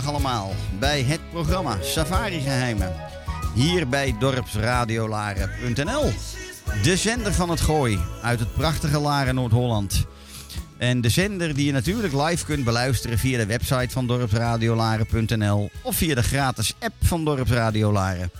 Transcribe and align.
Hele 0.00 0.12
goede 0.12 0.28
middag 0.28 0.32
allemaal 0.34 0.54
bij 0.78 1.02
het 1.02 1.20
programma 1.30 1.76
Safari 1.82 2.40
Geheimen. 2.40 2.94
Hier 3.54 3.88
bij 3.88 4.14
dorpsradiolaren.nl. 4.18 6.12
De 6.82 6.96
zender 6.96 7.32
van 7.32 7.50
het 7.50 7.60
Gooi 7.60 7.98
uit 8.22 8.40
het 8.40 8.54
prachtige 8.54 8.98
Laren 8.98 9.34
Noord-Holland. 9.34 10.06
En 10.78 11.00
de 11.00 11.08
zender 11.08 11.54
die 11.54 11.66
je 11.66 11.72
natuurlijk 11.72 12.12
live 12.12 12.44
kunt 12.44 12.64
beluisteren 12.64 13.18
via 13.18 13.38
de 13.38 13.46
website 13.46 13.90
van 13.90 14.06
dorpsradiolaren.nl 14.06 15.70
of 15.82 15.96
via 15.96 16.14
de 16.14 16.22
gratis 16.22 16.74
app 16.78 16.94
van 17.02 17.24
Dorpsradiolaren. 17.24 18.30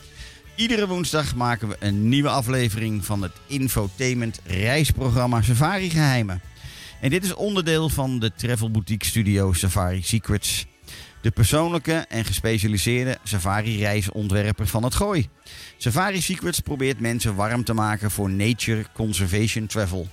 Iedere 0.54 0.86
woensdag 0.86 1.34
maken 1.34 1.68
we 1.68 1.76
een 1.78 2.08
nieuwe 2.08 2.28
aflevering 2.28 3.04
van 3.04 3.22
het 3.22 3.32
infotainment 3.46 4.40
reisprogramma 4.44 5.42
Safari 5.42 5.90
Geheimen. 5.90 6.40
En 7.00 7.10
dit 7.10 7.24
is 7.24 7.34
onderdeel 7.34 7.88
van 7.88 8.18
de 8.18 8.32
travel 8.36 8.70
boutique 8.70 9.08
studio 9.08 9.52
Safari 9.52 10.02
Secrets. 10.02 10.66
De 11.20 11.30
persoonlijke 11.30 12.04
en 12.08 12.24
gespecialiseerde 12.24 13.18
safari-reisontwerper 13.22 14.66
van 14.66 14.84
het 14.84 14.94
Gooi. 14.94 15.28
Safari 15.76 16.20
Secrets 16.20 16.60
probeert 16.60 17.00
mensen 17.00 17.34
warm 17.34 17.64
te 17.64 17.72
maken 17.72 18.10
voor 18.10 18.30
nature 18.30 18.84
conservation 18.92 19.66
travel. 19.66 20.08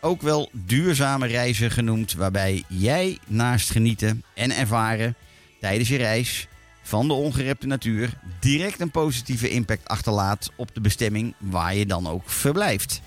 Ook 0.00 0.22
wel 0.22 0.50
duurzame 0.52 1.26
reizen 1.26 1.70
genoemd, 1.70 2.12
waarbij 2.14 2.64
jij 2.68 3.18
naast 3.26 3.70
genieten 3.70 4.22
en 4.34 4.56
ervaren 4.56 5.14
tijdens 5.60 5.88
je 5.88 5.96
reis 5.96 6.48
van 6.82 7.08
de 7.08 7.14
ongerepte 7.14 7.66
natuur 7.66 8.12
direct 8.40 8.80
een 8.80 8.90
positieve 8.90 9.48
impact 9.48 9.88
achterlaat 9.88 10.50
op 10.56 10.74
de 10.74 10.80
bestemming 10.80 11.34
waar 11.38 11.74
je 11.74 11.86
dan 11.86 12.06
ook 12.06 12.30
verblijft. 12.30 13.00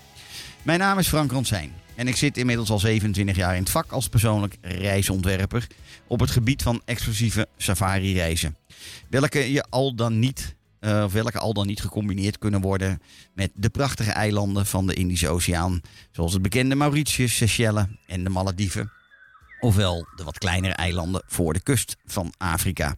Mijn 0.62 0.78
naam 0.78 0.98
is 0.98 1.08
Frank 1.08 1.30
Ronsijn 1.30 1.72
en 1.94 2.08
ik 2.08 2.16
zit 2.16 2.36
inmiddels 2.36 2.70
al 2.70 2.78
27 2.78 3.36
jaar 3.36 3.54
in 3.54 3.62
het 3.62 3.70
vak 3.70 3.92
als 3.92 4.08
persoonlijk 4.08 4.56
reisontwerper 4.60 5.66
op 6.06 6.20
het 6.20 6.30
gebied 6.30 6.62
van 6.62 6.82
exclusieve 6.84 7.48
safari-reizen. 7.56 8.56
Welke 9.08 9.52
je 9.52 9.64
al 9.70 9.94
dan 9.94 10.18
niet 10.18 10.56
eh, 10.80 11.02
of 11.04 11.12
welke 11.12 11.38
al 11.38 11.52
dan 11.52 11.66
niet 11.66 11.80
gecombineerd 11.80 12.38
kunnen 12.38 12.60
worden 12.60 13.02
met 13.34 13.50
de 13.54 13.68
prachtige 13.68 14.10
eilanden 14.10 14.66
van 14.66 14.86
de 14.86 14.94
Indische 14.94 15.28
Oceaan. 15.28 15.80
Zoals 16.10 16.32
het 16.32 16.42
bekende 16.42 16.74
Mauritius, 16.74 17.36
Seychelles 17.36 17.86
en 18.06 18.24
de 18.24 18.30
Malediven. 18.30 18.92
Ofwel 19.60 20.06
de 20.16 20.24
wat 20.24 20.38
kleinere 20.38 20.74
eilanden 20.74 21.22
voor 21.26 21.52
de 21.52 21.60
kust 21.60 21.96
van 22.04 22.32
Afrika. 22.38 22.96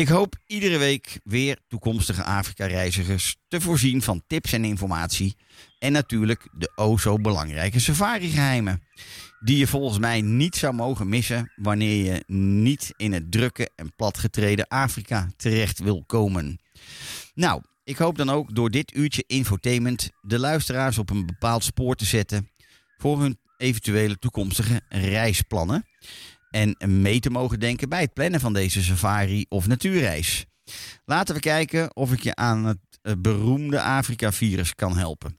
Ik 0.00 0.08
hoop 0.08 0.36
iedere 0.46 0.78
week 0.78 1.20
weer 1.24 1.58
toekomstige 1.68 2.24
Afrika-reizigers 2.24 3.36
te 3.48 3.60
voorzien 3.60 4.02
van 4.02 4.22
tips 4.26 4.52
en 4.52 4.64
informatie. 4.64 5.36
En 5.78 5.92
natuurlijk 5.92 6.48
de 6.52 6.72
o 6.74 6.96
zo 6.96 7.16
belangrijke 7.16 7.80
safari-geheimen. 7.80 8.82
Die 9.40 9.58
je 9.58 9.66
volgens 9.66 9.98
mij 9.98 10.20
niet 10.20 10.56
zou 10.56 10.74
mogen 10.74 11.08
missen 11.08 11.52
wanneer 11.56 12.04
je 12.04 12.24
niet 12.34 12.92
in 12.96 13.12
het 13.12 13.32
drukke 13.32 13.70
en 13.76 13.94
platgetreden 13.96 14.68
Afrika 14.68 15.30
terecht 15.36 15.78
wil 15.78 16.04
komen. 16.06 16.60
Nou, 17.34 17.62
ik 17.84 17.96
hoop 17.96 18.16
dan 18.16 18.30
ook 18.30 18.54
door 18.54 18.70
dit 18.70 18.94
uurtje 18.94 19.24
infotainment 19.26 20.10
de 20.20 20.38
luisteraars 20.38 20.98
op 20.98 21.10
een 21.10 21.26
bepaald 21.26 21.64
spoor 21.64 21.94
te 21.94 22.04
zetten 22.04 22.50
voor 22.96 23.20
hun 23.20 23.38
eventuele 23.56 24.18
toekomstige 24.18 24.80
reisplannen. 24.88 25.84
En 26.50 26.76
mee 27.00 27.20
te 27.20 27.30
mogen 27.30 27.60
denken 27.60 27.88
bij 27.88 28.00
het 28.00 28.12
plannen 28.12 28.40
van 28.40 28.52
deze 28.52 28.82
safari 28.82 29.46
of 29.48 29.66
natuurreis. 29.66 30.44
Laten 31.04 31.34
we 31.34 31.40
kijken 31.40 31.96
of 31.96 32.12
ik 32.12 32.22
je 32.22 32.34
aan 32.34 32.64
het 32.64 32.78
eh, 33.02 33.12
beroemde 33.18 33.82
Afrika-virus 33.82 34.74
kan 34.74 34.96
helpen. 34.96 35.38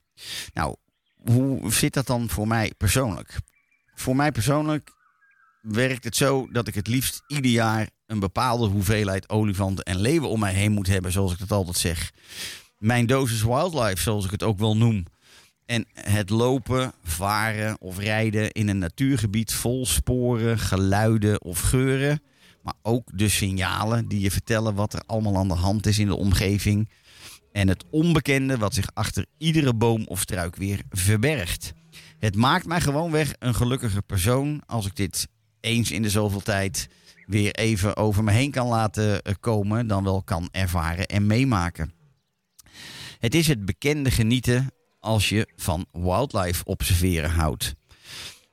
Nou, 0.54 0.76
hoe 1.24 1.74
zit 1.74 1.94
dat 1.94 2.08
dan 2.08 2.30
voor 2.30 2.48
mij 2.48 2.74
persoonlijk? 2.78 3.40
Voor 3.96 4.16
mij 4.16 4.32
persoonlijk 4.32 4.92
werkt 5.62 6.04
het 6.04 6.16
zo 6.16 6.48
dat 6.52 6.68
ik 6.68 6.76
het 6.76 6.88
liefst 6.88 7.24
ieder 7.28 7.52
jaar 7.52 7.90
een 8.06 8.20
bepaalde 8.20 8.68
hoeveelheid 8.68 9.30
olifanten 9.30 9.86
en 9.86 10.00
leeuwen 10.00 10.30
om 10.30 10.40
mij 10.40 10.54
heen 10.54 10.72
moet 10.72 10.88
hebben, 10.88 11.12
zoals 11.12 11.34
ik 11.34 11.40
dat 11.40 11.52
altijd 11.52 11.78
zeg. 11.78 12.12
Mijn 12.78 13.06
dosis 13.06 13.44
wildlife, 13.44 14.02
zoals 14.02 14.26
ik 14.26 14.32
het 14.32 14.44
ook 14.44 14.60
wel 14.60 14.78
noem. 14.78 15.06
En 15.72 15.86
het 15.94 16.30
lopen, 16.30 16.94
varen 17.04 17.82
of 17.82 17.98
rijden 17.98 18.52
in 18.52 18.68
een 18.68 18.78
natuurgebied 18.78 19.54
vol 19.54 19.86
sporen, 19.86 20.60
geluiden 20.60 21.42
of 21.42 21.60
geuren. 21.60 22.22
Maar 22.62 22.74
ook 22.82 23.10
de 23.14 23.30
signalen 23.30 24.08
die 24.08 24.20
je 24.20 24.32
vertellen 24.32 24.76
wat 24.76 24.94
er 24.94 25.02
allemaal 25.06 25.38
aan 25.38 25.48
de 25.48 25.54
hand 25.54 25.86
is 25.86 26.00
in 26.00 26.08
de 26.08 26.16
omgeving. 26.16 26.90
En 27.52 27.68
het 27.68 27.84
onbekende 27.90 28.58
wat 28.58 28.74
zich 28.74 28.90
achter 28.94 29.26
iedere 29.38 29.74
boom 29.74 30.06
of 30.08 30.20
struik 30.20 30.56
weer 30.56 30.82
verbergt. 30.90 31.74
Het 32.20 32.36
maakt 32.36 32.66
mij 32.66 32.82
gewoonweg 32.82 33.34
een 33.40 33.56
gelukkiger 33.56 34.04
persoon 34.04 34.62
als 34.66 34.86
ik 34.86 34.96
dit 34.96 35.28
eens 35.60 35.92
in 35.92 36.02
de 36.02 36.10
zoveel 36.10 36.42
tijd 36.42 36.88
weer 37.26 37.52
even 37.52 37.98
over 37.98 38.24
me 38.24 38.32
heen 38.32 38.52
kan 38.52 38.68
laten 38.68 39.22
eh, 39.22 39.34
komen, 39.40 39.88
dan 39.88 40.04
wel 40.04 40.24
kan 40.24 40.50
ervaren 40.52 41.06
en 41.06 41.28
meemaken. 41.28 41.94
Het 43.20 43.36
is 43.36 43.48
het 43.48 43.66
bekende 43.66 44.12
genieten 44.12 44.72
als 45.02 45.30
je 45.30 45.48
van 45.56 45.86
wildlife 45.92 46.66
observeren 46.66 47.30
houdt. 47.30 47.74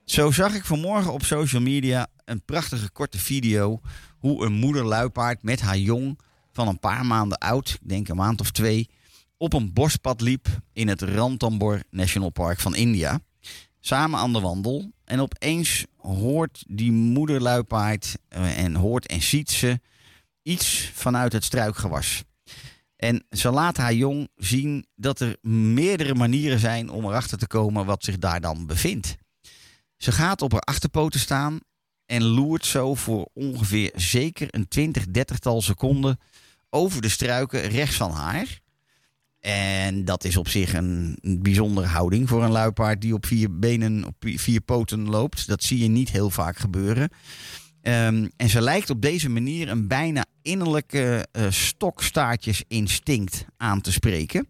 Zo 0.05 0.31
zag 0.31 0.55
ik 0.55 0.65
vanmorgen 0.65 1.13
op 1.13 1.25
social 1.25 1.63
media 1.63 2.07
een 2.25 2.45
prachtige 2.45 2.91
korte 2.91 3.19
video 3.19 3.81
hoe 4.19 4.45
een 4.45 4.53
moeder 4.53 4.85
luipaard 4.85 5.43
met 5.43 5.61
haar 5.61 5.79
jong 5.79 6.19
van 6.53 6.69
een 6.69 6.79
paar 6.79 7.07
maanden 7.07 7.39
oud, 7.39 7.69
ik 7.83 7.89
denk 7.89 8.09
een 8.09 8.17
maand 8.17 8.41
of 8.41 8.51
twee, 8.51 8.89
op 9.37 9.53
een 9.53 9.73
bospad 9.73 10.21
liep 10.21 10.49
in 10.73 10.89
het 10.89 11.03
Ranthambore 11.03 11.85
National 11.91 12.31
Park 12.31 12.61
van 12.61 12.75
India. 12.75 13.21
Samen 13.81 14.19
aan 14.19 14.33
de 14.33 14.41
wandel. 14.41 14.93
En 15.05 15.21
opeens 15.21 15.87
hoort 15.97 16.65
die 16.69 16.93
moeder 16.93 17.41
luipaard 17.41 18.19
eh, 18.29 18.59
en 18.59 18.75
hoort 18.75 19.07
en 19.07 19.23
ziet 19.23 19.51
ze 19.51 19.81
iets 20.43 20.91
vanuit 20.95 21.33
het 21.33 21.45
struikgewas. 21.45 22.25
En 22.99 23.25
ze 23.31 23.51
laat 23.51 23.77
haar 23.77 23.95
jong 23.95 24.29
zien 24.37 24.87
dat 24.95 25.21
er 25.21 25.37
meerdere 25.43 26.15
manieren 26.15 26.59
zijn 26.59 26.91
om 26.91 27.05
erachter 27.05 27.39
te 27.39 27.47
komen 27.47 27.87
wat 27.87 28.05
zich 28.05 28.19
daar 28.19 28.41
dan 28.41 28.67
bevindt. 28.67 29.17
Ze 29.97 30.13
gaat 30.13 30.43
op 30.43 30.53
haar 30.53 30.61
achterpoten 30.61 31.21
staan 31.21 31.59
en 32.07 32.23
loert 32.23 32.67
zo 32.67 32.95
voor 32.95 33.29
ongeveer 33.33 33.93
zeker 33.95 34.49
een 34.51 34.69
20, 34.69 35.05
30-tal 35.07 35.63
seconden 35.63 36.19
over 36.71 37.03
de 37.03 37.09
struiken 37.09 37.61
rechts 37.69 37.97
van 37.97 38.11
haar. 38.11 38.61
En 39.41 40.05
dat 40.05 40.25
is 40.25 40.37
op 40.37 40.49
zich 40.49 40.75
een 40.75 41.19
bijzondere 41.23 41.87
houding 41.87 42.29
voor 42.29 42.45
een 42.45 42.51
luipaard 42.51 43.01
die 43.01 43.15
op 43.15 43.27
vier 43.27 43.59
benen, 43.59 44.05
op 44.05 44.15
vier 44.19 44.61
poten 44.61 45.09
loopt. 45.09 45.47
Dat 45.47 45.63
zie 45.63 45.79
je 45.79 45.89
niet 45.89 46.11
heel 46.11 46.31
vaak 46.31 46.57
gebeuren. 46.57 47.11
Ehm, 47.89 48.29
en 48.37 48.49
ze 48.49 48.61
lijkt 48.61 48.91
op 48.91 49.03
deze 49.03 49.29
manier 49.29 49.69
een 49.69 49.89
bijna 49.89 50.25
innerlijke 50.43 51.27
eh 51.33 51.47
stokstaartjes-instinct 51.51 53.45
aan 53.57 53.81
te 53.81 53.93
spreken. 53.93 54.49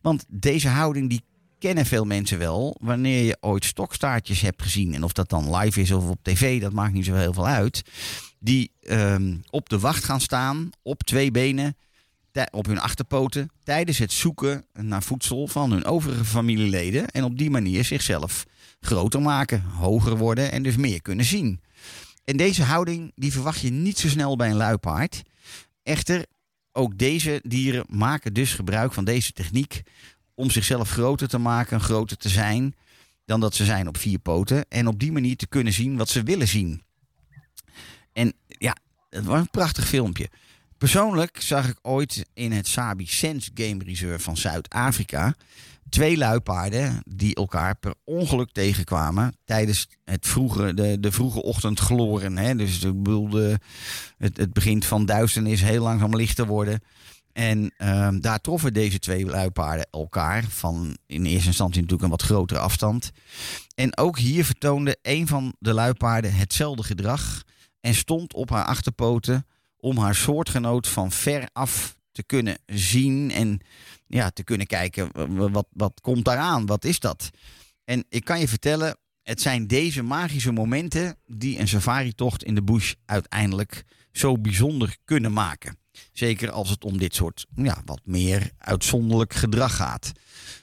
Want 0.00 0.24
deze 0.28 0.68
houding 0.68 1.08
die 1.08 1.24
kennen 1.58 1.86
veel 1.86 2.04
mensen 2.04 2.38
wel. 2.38 2.76
Wanneer 2.80 3.24
je 3.24 3.36
ooit 3.40 3.64
stokstaartjes 3.64 4.40
hebt 4.40 4.62
gezien, 4.62 4.94
en 4.94 5.02
of 5.02 5.12
dat 5.12 5.28
dan 5.28 5.56
live 5.56 5.80
is 5.80 5.90
of 5.90 6.08
op 6.08 6.18
tv, 6.22 6.60
dat 6.60 6.72
maakt 6.72 6.92
niet 6.92 7.04
zo 7.04 7.14
heel 7.14 7.32
veel 7.32 7.46
uit. 7.46 7.82
Die 8.38 8.70
ehm, 8.80 9.36
op 9.50 9.68
de 9.68 9.78
wacht 9.78 10.04
gaan 10.04 10.20
staan, 10.20 10.70
op 10.82 11.02
twee 11.02 11.30
benen, 11.30 11.76
op 12.50 12.66
hun 12.66 12.80
achterpoten, 12.80 13.50
tijdens 13.62 13.98
het 13.98 14.12
zoeken 14.12 14.66
naar 14.72 15.02
voedsel 15.02 15.46
van 15.46 15.70
hun 15.70 15.84
overige 15.84 16.24
familieleden. 16.24 17.08
En 17.08 17.24
op 17.24 17.38
die 17.38 17.50
manier 17.50 17.84
zichzelf 17.84 18.44
groter 18.80 19.22
maken, 19.22 19.62
hoger 19.62 20.16
worden 20.16 20.52
en 20.52 20.62
dus 20.62 20.76
meer 20.76 21.02
kunnen 21.02 21.24
zien. 21.24 21.60
En 22.24 22.36
deze 22.36 22.62
houding 22.62 23.12
die 23.14 23.32
verwacht 23.32 23.60
je 23.60 23.70
niet 23.70 23.98
zo 23.98 24.08
snel 24.08 24.36
bij 24.36 24.50
een 24.50 24.56
luipaard. 24.56 25.22
Echter, 25.82 26.26
ook 26.72 26.98
deze 26.98 27.40
dieren 27.42 27.84
maken 27.88 28.32
dus 28.32 28.52
gebruik 28.54 28.92
van 28.92 29.04
deze 29.04 29.32
techniek 29.32 29.82
om 30.34 30.50
zichzelf 30.50 30.90
groter 30.90 31.28
te 31.28 31.38
maken, 31.38 31.80
groter 31.80 32.16
te 32.16 32.28
zijn 32.28 32.74
dan 33.24 33.40
dat 33.40 33.54
ze 33.54 33.64
zijn 33.64 33.88
op 33.88 33.96
vier 33.96 34.18
poten. 34.18 34.64
En 34.68 34.86
op 34.86 34.98
die 34.98 35.12
manier 35.12 35.36
te 35.36 35.46
kunnen 35.46 35.72
zien 35.72 35.96
wat 35.96 36.08
ze 36.08 36.22
willen 36.22 36.48
zien. 36.48 36.82
En 38.12 38.32
ja, 38.46 38.76
het 39.10 39.24
was 39.24 39.38
een 39.38 39.50
prachtig 39.50 39.88
filmpje. 39.88 40.28
Persoonlijk 40.78 41.40
zag 41.40 41.68
ik 41.68 41.78
ooit 41.82 42.26
in 42.34 42.52
het 42.52 42.66
Sabi 42.66 43.06
Sense 43.06 43.50
Game 43.54 43.84
Reserve 43.84 44.24
van 44.24 44.36
Zuid-Afrika 44.36 45.34
twee 45.88 46.16
luipaarden 46.16 47.02
die 47.06 47.34
elkaar 47.34 47.76
per 47.76 47.94
ongeluk 48.04 48.52
tegenkwamen 48.52 49.36
tijdens 49.44 49.88
het 50.04 50.26
vroege, 50.26 50.74
de, 50.74 51.00
de 51.00 51.12
vroege 51.12 51.42
ochtendgloren. 51.42 52.36
Hè? 52.36 52.54
Dus 52.54 52.82
ik 52.82 52.92
het, 54.18 54.36
het 54.36 54.52
begint 54.52 54.84
van 54.84 55.06
duisternis 55.06 55.62
heel 55.62 55.82
langzaam 55.82 56.16
licht 56.16 56.36
te 56.36 56.46
worden. 56.46 56.80
En 57.32 57.72
ehm, 57.76 58.20
daar 58.20 58.40
troffen 58.40 58.72
deze 58.72 58.98
twee 58.98 59.26
luipaarden 59.26 59.86
elkaar 59.90 60.44
van 60.48 60.96
in 61.06 61.24
eerste 61.24 61.46
instantie 61.46 61.80
natuurlijk 61.80 62.02
een 62.02 62.16
wat 62.16 62.22
grotere 62.22 62.60
afstand. 62.60 63.10
En 63.74 63.96
ook 63.96 64.18
hier 64.18 64.44
vertoonde 64.44 64.98
een 65.02 65.26
van 65.26 65.54
de 65.58 65.72
luipaarden 65.72 66.34
hetzelfde 66.34 66.82
gedrag 66.82 67.42
en 67.80 67.94
stond 67.94 68.34
op 68.34 68.50
haar 68.50 68.64
achterpoten 68.64 69.46
om 69.76 69.98
haar 69.98 70.14
soortgenoot 70.14 70.88
van 70.88 71.12
ver 71.12 71.48
af 71.52 71.96
te 72.14 72.22
kunnen 72.22 72.58
zien 72.66 73.30
en 73.30 73.60
ja, 74.06 74.30
te 74.30 74.44
kunnen 74.44 74.66
kijken 74.66 75.10
wat, 75.52 75.66
wat 75.72 76.00
komt 76.00 76.24
daaraan, 76.24 76.66
wat 76.66 76.84
is 76.84 76.98
dat? 76.98 77.30
En 77.84 78.04
ik 78.08 78.24
kan 78.24 78.40
je 78.40 78.48
vertellen, 78.48 78.96
het 79.22 79.40
zijn 79.40 79.66
deze 79.66 80.02
magische 80.02 80.52
momenten 80.52 81.18
die 81.26 81.58
een 81.58 81.68
safaritocht 81.68 82.44
in 82.44 82.54
de 82.54 82.62
bush 82.62 82.92
uiteindelijk 83.04 83.84
zo 84.12 84.38
bijzonder 84.38 84.96
kunnen 85.04 85.32
maken. 85.32 85.78
Zeker 86.12 86.50
als 86.50 86.70
het 86.70 86.84
om 86.84 86.98
dit 86.98 87.14
soort 87.14 87.46
ja, 87.54 87.82
wat 87.84 88.00
meer 88.04 88.50
uitzonderlijk 88.58 89.34
gedrag 89.34 89.76
gaat. 89.76 90.12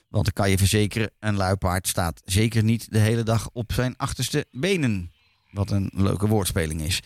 Want 0.08 0.26
ik 0.26 0.34
kan 0.34 0.50
je 0.50 0.58
verzekeren, 0.58 1.10
een 1.18 1.36
luipaard 1.36 1.88
staat 1.88 2.20
zeker 2.24 2.64
niet 2.64 2.90
de 2.90 2.98
hele 2.98 3.22
dag 3.22 3.48
op 3.52 3.72
zijn 3.72 3.96
achterste 3.96 4.46
benen. 4.50 5.11
Wat 5.52 5.70
een 5.70 5.90
leuke 5.94 6.26
woordspeling 6.26 6.80
is. 6.80 7.00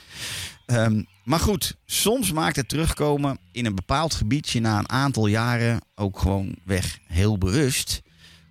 Ehm, 0.67 1.03
maar 1.25 1.41
goed, 1.41 1.77
soms 1.87 2.33
maakt 2.33 2.57
het 2.57 2.69
terugkomen 2.69 3.39
in 3.53 3.67
een 3.67 3.75
bepaald 3.75 4.15
gebiedje 4.15 4.61
na 4.61 4.79
een 4.79 4.91
aantal 4.91 5.27
jaren 5.27 5.81
ook 5.95 6.19
gewoon 6.19 6.57
weg 6.65 6.99
heel 7.07 7.39
bewust 7.39 8.03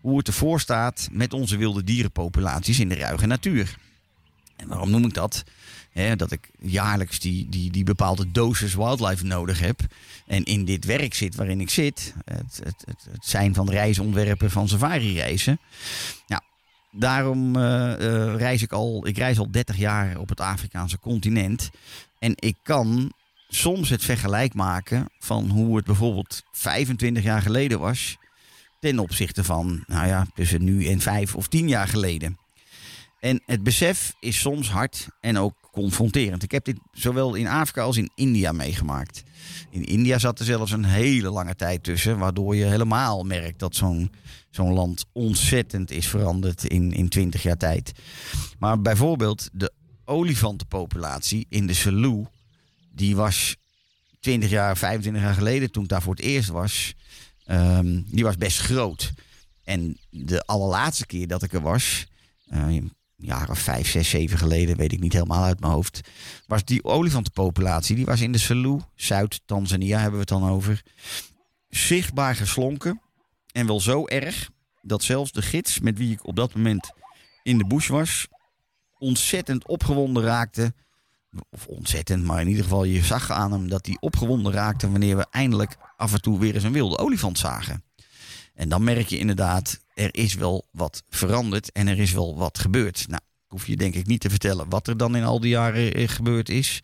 hoe 0.01 0.17
het 0.17 0.27
ervoor 0.27 0.59
staat 0.59 1.07
met 1.11 1.33
onze 1.33 1.57
wilde 1.57 1.83
dierenpopulaties 1.83 2.79
in 2.79 2.89
de 2.89 2.95
ruige 2.95 3.25
natuur. 3.25 3.77
En 4.55 4.67
waarom 4.67 4.89
noem 4.89 5.05
ik 5.05 5.13
dat? 5.13 5.43
Dat 6.15 6.31
ik 6.31 6.49
jaarlijks 6.59 7.19
die, 7.19 7.49
die, 7.49 7.71
die 7.71 7.83
bepaalde 7.83 8.31
dosis 8.31 8.75
wildlife 8.75 9.25
nodig 9.25 9.59
heb. 9.59 9.79
En 10.27 10.43
in 10.43 10.65
dit 10.65 10.85
werk 10.85 11.13
zit 11.13 11.35
waarin 11.35 11.61
ik 11.61 11.69
zit. 11.69 12.13
Het, 12.25 12.59
het, 12.63 12.83
het, 12.85 13.07
het 13.11 13.25
zijn 13.25 13.53
van 13.53 13.69
reisontwerpen 13.69 14.51
van 14.51 14.67
safari-reizen. 14.67 15.59
Nou, 16.27 16.41
daarom 16.95 17.55
eh, 17.55 17.93
eh, 17.93 18.35
reis 18.35 18.61
ik 18.61 18.71
al. 18.71 19.07
Ik 19.07 19.17
reis 19.17 19.39
al 19.39 19.51
30 19.51 19.77
jaar 19.77 20.17
op 20.17 20.29
het 20.29 20.39
Afrikaanse 20.39 20.99
continent. 20.99 21.69
En 22.19 22.33
ik 22.35 22.55
kan 22.63 23.13
soms 23.47 23.89
het 23.89 24.03
vergelijk 24.03 24.53
maken 24.53 25.09
van 25.19 25.49
hoe 25.49 25.75
het 25.75 25.85
bijvoorbeeld 25.85 26.43
25 26.51 27.23
jaar 27.23 27.41
geleden 27.41 27.79
was. 27.79 28.17
Ten 28.79 28.99
opzichte 28.99 29.43
van, 29.43 29.83
nou 29.87 30.07
ja, 30.07 30.27
tussen 30.33 30.63
nu 30.63 30.85
en 30.85 30.99
5 30.99 31.35
of 31.35 31.47
10 31.47 31.67
jaar 31.67 31.87
geleden. 31.87 32.37
En 33.19 33.41
het 33.45 33.63
besef 33.63 34.13
is 34.19 34.39
soms 34.39 34.69
hard 34.69 35.07
en 35.19 35.37
ook 35.37 35.53
confronterend. 35.71 36.43
Ik 36.43 36.51
heb 36.51 36.65
dit 36.65 36.77
zowel 36.91 37.35
in 37.35 37.47
Afrika 37.47 37.81
als 37.81 37.97
in 37.97 38.11
India 38.15 38.51
meegemaakt. 38.51 39.23
In 39.69 39.83
India 39.83 40.19
zat 40.19 40.39
er 40.39 40.45
zelfs 40.45 40.71
een 40.71 40.85
hele 40.85 41.29
lange 41.29 41.55
tijd 41.55 41.83
tussen, 41.83 42.17
waardoor 42.17 42.55
je 42.55 42.65
helemaal 42.65 43.23
merkt 43.23 43.59
dat 43.59 43.75
zo'n 43.75 44.11
zo'n 44.55 44.73
land 44.73 45.05
ontzettend 45.11 45.91
is 45.91 46.07
veranderd 46.07 46.63
in, 46.63 46.91
in 46.91 47.09
20 47.09 47.43
jaar 47.43 47.57
tijd. 47.57 47.91
Maar 48.59 48.81
bijvoorbeeld 48.81 49.49
de 49.53 49.71
olifantenpopulatie 50.05 51.45
in 51.49 51.67
de 51.67 51.73
Selous, 51.73 52.25
die 52.89 53.15
was 53.15 53.55
20 54.19 54.49
jaar, 54.49 54.77
25 54.77 55.23
jaar 55.23 55.33
geleden, 55.33 55.71
toen 55.71 55.83
ik 55.83 55.89
daar 55.89 56.01
voor 56.01 56.15
het 56.15 56.23
eerst 56.23 56.49
was, 56.49 56.93
ehm, 57.45 58.01
die 58.05 58.23
was 58.23 58.35
best 58.37 58.59
groot. 58.59 59.11
En 59.63 59.97
de 60.09 60.41
allerlaatste 60.41 61.05
keer 61.05 61.27
dat 61.27 61.43
ik 61.43 61.53
er 61.53 61.61
was, 61.61 62.05
jaar 63.15 63.49
of 63.49 63.59
vijf, 63.59 63.89
zes, 63.89 64.09
zeven 64.09 64.37
geleden, 64.37 64.77
weet 64.77 64.91
ik 64.91 64.99
niet 64.99 65.13
helemaal 65.13 65.43
uit 65.43 65.59
mijn 65.59 65.71
hoofd, 65.71 66.01
was 66.47 66.65
die 66.65 66.83
olifantenpopulatie, 66.83 67.95
die 67.95 68.05
was 68.05 68.21
in 68.21 68.31
de 68.31 68.37
Selous, 68.37 68.81
Zuid-Tanzania 68.95 69.95
hebben 69.95 70.13
we 70.13 70.19
het 70.19 70.41
dan 70.41 70.49
over, 70.49 70.83
zichtbaar 71.69 72.35
geslonken. 72.35 73.01
En 73.55 73.67
wel 73.67 73.81
zo 73.81 74.07
erg 74.07 74.49
dat 74.81 75.03
zelfs 75.03 75.31
de 75.31 75.41
gids 75.41 75.79
met 75.79 75.97
wie 75.97 76.11
ik 76.11 76.27
op 76.27 76.35
dat 76.35 76.55
moment 76.55 76.91
in 77.43 77.57
de 77.57 77.65
bush 77.65 77.87
was, 77.87 78.27
ontzettend 78.97 79.67
opgewonden 79.67 80.23
raakte. 80.23 80.73
Of 81.49 81.67
ontzettend, 81.67 82.23
maar 82.23 82.41
in 82.41 82.47
ieder 82.47 82.63
geval 82.63 82.83
je 82.83 83.03
zag 83.03 83.31
aan 83.31 83.51
hem 83.51 83.69
dat 83.69 83.85
hij 83.85 83.97
opgewonden 83.99 84.51
raakte 84.51 84.91
wanneer 84.91 85.17
we 85.17 85.25
eindelijk 85.31 85.77
af 85.97 86.13
en 86.13 86.21
toe 86.21 86.39
weer 86.39 86.53
eens 86.53 86.63
een 86.63 86.71
wilde 86.71 86.97
olifant 86.97 87.37
zagen. 87.37 87.83
En 88.53 88.69
dan 88.69 88.83
merk 88.83 89.07
je 89.07 89.17
inderdaad, 89.17 89.79
er 89.93 90.15
is 90.15 90.33
wel 90.33 90.67
wat 90.71 91.03
veranderd 91.09 91.71
en 91.71 91.87
er 91.87 91.99
is 91.99 92.11
wel 92.11 92.37
wat 92.37 92.59
gebeurd. 92.59 93.07
Nou, 93.07 93.21
ik 93.25 93.51
hoef 93.51 93.67
je 93.67 93.75
denk 93.75 93.95
ik 93.95 94.05
niet 94.05 94.21
te 94.21 94.29
vertellen 94.29 94.69
wat 94.69 94.87
er 94.87 94.97
dan 94.97 95.15
in 95.15 95.23
al 95.23 95.39
die 95.39 95.49
jaren 95.49 95.93
eh, 95.93 96.07
gebeurd 96.07 96.49
is. 96.49 96.83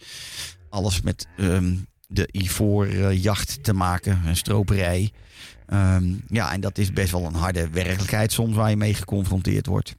Alles 0.69 1.01
met 1.01 1.27
ehm, 1.37 1.75
de 2.07 2.29
ivoorjacht 2.31 3.63
te 3.63 3.73
maken, 3.73 4.21
een 4.25 4.37
stroperij. 4.37 5.11
Ehm, 5.71 6.13
ja, 6.27 6.53
en 6.53 6.61
dat 6.61 6.77
is 6.77 6.93
best 6.93 7.11
wel 7.11 7.25
een 7.25 7.33
harde 7.33 7.69
werkelijkheid 7.69 8.31
soms 8.31 8.55
waar 8.55 8.69
je 8.69 8.75
mee 8.75 8.93
geconfronteerd 8.93 9.65
wordt. 9.65 9.95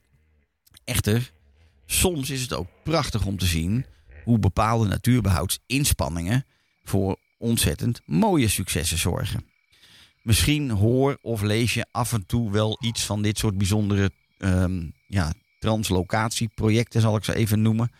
Echter, 0.85 1.33
soms 1.87 2.31
is 2.31 2.43
het 2.43 2.52
ook 2.52 2.69
prachtig 2.85 3.26
om 3.26 3.38
te 3.38 3.47
zien 3.47 3.87
hoe 4.25 4.38
bepaalde 4.38 4.88
natuurbehoudsinspanningen 4.88 6.45
voor 6.85 7.17
ontzettend 7.38 8.00
mooie 8.05 8.49
successen 8.49 8.99
zorgen. 8.99 9.45
Misschien 10.23 10.71
hoor 10.71 11.19
of 11.23 11.43
lees 11.43 11.75
je 11.75 11.87
af 11.91 12.12
en 12.12 12.26
toe 12.26 12.50
wel 12.50 12.79
iets 12.81 13.05
van 13.05 13.23
dit 13.23 13.38
soort 13.38 13.59
bijzondere 13.59 14.11
ehm, 14.38 14.88
ja, 15.07 15.33
translocatieprojecten, 15.59 17.00
zal 17.00 17.17
ik 17.17 17.25
ze 17.25 17.35
even 17.35 17.62
noemen. 17.62 17.91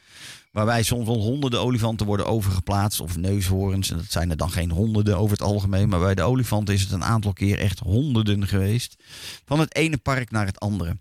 Waarbij 0.53 0.83
soms 0.83 1.07
wel 1.07 1.21
honderden 1.21 1.61
olifanten 1.61 2.07
worden 2.07 2.27
overgeplaatst 2.27 3.01
of 3.01 3.17
neushoorns. 3.17 3.91
En 3.91 3.97
dat 3.97 4.11
zijn 4.11 4.31
er 4.31 4.37
dan 4.37 4.51
geen 4.51 4.71
honderden 4.71 5.19
over 5.19 5.31
het 5.31 5.47
algemeen. 5.47 5.89
Maar 5.89 6.01
bij 6.01 6.15
de 6.15 6.23
olifanten 6.23 6.75
is 6.75 6.83
het 6.83 6.91
een 6.91 7.05
aantal 7.05 7.33
keer 7.33 7.59
echt 7.59 7.79
honderden 7.79 8.47
geweest. 8.47 9.03
Van 9.45 9.61
het 9.61 9.75
ene 9.75 9.97
park 9.97 10.31
naar 10.31 10.47
het 10.47 10.61
andere. 10.61 10.99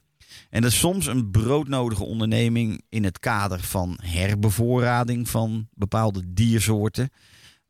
En 0.49 0.61
dat 0.61 0.71
is 0.71 0.79
soms 0.79 1.05
een 1.05 1.31
broodnodige 1.31 2.03
onderneming 2.03 2.81
in 2.89 3.03
het 3.03 3.19
kader 3.19 3.59
van 3.59 3.99
herbevoorrading 4.01 5.29
van 5.29 5.67
bepaalde 5.73 6.21
diersoorten. 6.33 7.09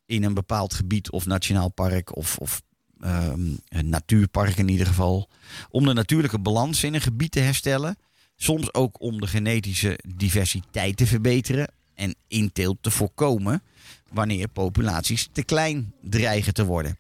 In 0.06 0.24
een 0.24 0.34
bepaald 0.34 0.74
gebied 0.74 1.12
of 1.12 1.26
nationaal 1.26 1.70
park 1.70 2.16
of, 2.16 2.38
of 2.38 2.62
ehm, 3.00 3.42
een 3.68 3.90
natuurpark 3.90 4.58
in 4.58 4.70
ieder 4.70 4.88
geval. 4.88 5.30
Om 5.70 5.86
de 5.86 5.94
natuurlijke 5.94 6.40
balans 6.40 6.84
in 6.84 6.94
een 6.94 7.02
gebied 7.02 7.32
te 7.32 7.40
herstellen. 7.40 7.98
Soms 8.44 8.74
ook 8.74 9.02
om 9.02 9.22
de 9.22 9.28
genetische 9.28 10.00
diversiteit 10.16 10.98
te 10.98 11.08
verbeteren 11.08 11.68
en 11.96 12.16
inteelt 12.28 12.78
te 12.82 12.92
voorkomen 12.92 13.64
wanneer 14.12 14.48
populaties 14.48 15.30
te 15.32 15.44
klein 15.44 15.94
dreigen 16.02 16.54
te 16.54 16.66
worden. 16.66 16.98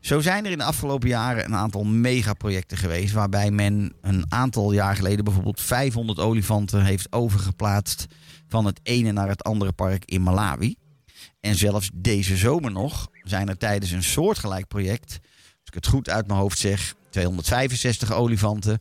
Zo 0.00 0.20
zijn 0.20 0.44
er 0.44 0.50
in 0.50 0.58
de 0.58 0.64
afgelopen 0.64 1.08
jaren 1.08 1.44
een 1.44 1.54
aantal 1.54 1.84
megaprojecten 1.84 2.76
geweest 2.76 3.12
waarbij 3.12 3.50
men 3.50 3.92
een 4.00 4.24
aantal 4.28 4.72
jaar 4.72 4.96
geleden 4.96 5.24
bijvoorbeeld 5.24 5.60
500 5.60 6.18
olifanten 6.18 6.84
heeft 6.84 7.12
overgeplaatst 7.12 8.06
van 8.48 8.66
het 8.66 8.80
ene 8.82 9.12
naar 9.12 9.28
het 9.28 9.42
andere 9.42 9.72
park 9.72 10.04
in 10.04 10.22
Malawi. 10.22 10.74
En 11.40 11.54
zelfs 11.54 11.90
deze 11.94 12.36
zomer 12.36 12.70
nog 12.70 13.08
zijn 13.22 13.48
er 13.48 13.58
tijdens 13.58 13.90
een 13.90 14.02
soortgelijk 14.02 14.68
project, 14.68 15.18
als 15.40 15.68
ik 15.68 15.74
het 15.74 15.86
goed 15.86 16.10
uit 16.10 16.26
mijn 16.26 16.38
hoofd 16.38 16.58
zeg, 16.58 16.94
265 17.10 18.12
olifanten 18.12 18.80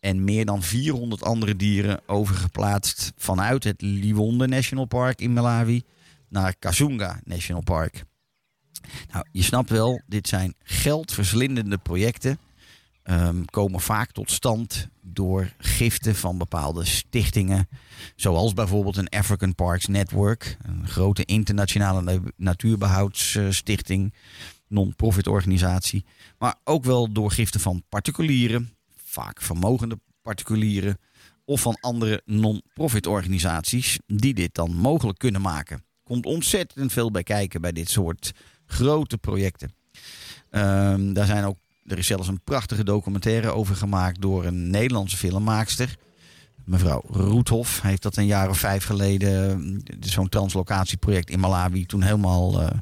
en 0.00 0.24
meer 0.24 0.44
dan 0.44 0.62
400 0.62 1.22
andere 1.22 1.56
dieren 1.56 2.00
overgeplaatst 2.06 3.12
vanuit 3.16 3.64
het 3.64 3.82
Liwonde 3.82 4.46
National 4.46 4.84
Park 4.84 5.20
in 5.20 5.32
Malawi 5.32 5.82
naar 6.28 6.56
Kazunga 6.58 7.20
National 7.24 7.62
Park. 7.62 8.04
Nou, 9.12 9.26
je 9.32 9.42
snapt 9.42 9.70
wel, 9.70 10.00
dit 10.06 10.28
zijn 10.28 10.54
geldverslindende 10.62 11.78
projecten. 11.78 12.38
ehm, 13.02 13.44
komen 13.44 13.80
vaak 13.80 14.12
tot 14.12 14.30
stand 14.30 14.88
door 15.02 15.52
giften 15.58 16.14
van 16.16 16.38
bepaalde 16.38 16.84
stichtingen. 16.84 17.68
Zoals 18.16 18.52
bijvoorbeeld 18.54 18.96
een 18.96 19.08
African 19.08 19.54
Parks 19.54 19.86
Network. 19.86 20.56
Een 20.62 20.88
grote 20.88 21.24
internationale 21.24 22.02
na- 22.02 22.20
natuurbehoudsstichting. 22.36 24.14
Non-profit 24.68 25.26
organisatie. 25.26 26.04
Maar 26.38 26.54
ook 26.64 26.84
wel 26.84 27.12
door 27.12 27.30
giften 27.30 27.60
van 27.60 27.82
particulieren. 27.88 28.75
Vaak 29.16 29.42
vermogende 29.42 29.98
particulieren. 30.22 30.98
Of 31.44 31.60
van 31.60 31.76
andere 31.80 32.22
non-profit 32.24 33.06
organisaties. 33.06 33.98
Die 34.06 34.34
dit 34.34 34.54
dan 34.54 34.74
mogelijk 34.74 35.18
kunnen 35.18 35.40
maken. 35.40 35.84
Komt 36.02 36.26
ontzettend 36.26 36.92
veel 36.92 37.10
bij 37.10 37.22
kijken 37.22 37.60
bij 37.60 37.72
dit 37.72 37.90
soort 37.90 38.32
grote 38.66 39.18
projecten. 39.18 39.74
Ehm, 40.50 41.12
daar 41.12 41.26
zijn 41.26 41.44
ook, 41.44 41.58
er 41.84 41.98
is 41.98 42.06
zelfs 42.06 42.28
een 42.28 42.40
prachtige 42.44 42.84
documentaire 42.84 43.50
over 43.50 43.76
gemaakt 43.76 44.20
door 44.20 44.44
een 44.44 44.70
Nederlandse 44.70 45.16
filmmaakster. 45.16 45.96
Mevrouw 46.64 47.02
Roethoff 47.06 47.82
heeft 47.82 48.02
dat 48.02 48.16
een 48.16 48.26
jaar 48.26 48.48
of 48.48 48.58
vijf 48.58 48.84
geleden, 48.84 49.60
mm, 49.60 49.80
zo'n 50.00 50.28
translocatieproject 50.28 51.30
in 51.30 51.40
Malawi, 51.40 51.86
toen 51.86 52.02
helemaal 52.02 52.60
eh, 52.60 52.78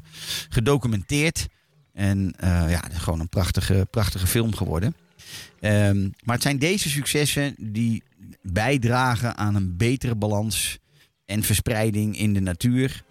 gedocumenteerd. 0.49 1.47
En 1.93 2.33
eh, 2.37 2.69
ja, 2.69 2.83
gewoon 2.91 3.19
een 3.19 3.29
prachtige, 3.29 3.87
prachtige 3.91 4.27
film 4.27 4.55
geworden. 4.55 4.95
Ehm, 5.59 6.09
maar 6.23 6.35
het 6.35 6.43
zijn 6.43 6.59
deze 6.59 6.89
successen 6.89 7.55
die 7.59 8.03
bijdragen 8.41 9.37
aan 9.37 9.55
een 9.55 9.77
betere 9.77 10.15
balans 10.15 10.79
en 11.25 11.43
verspreiding 11.43 12.17
in 12.17 12.33
de 12.33 12.39
natuur. 12.39 13.03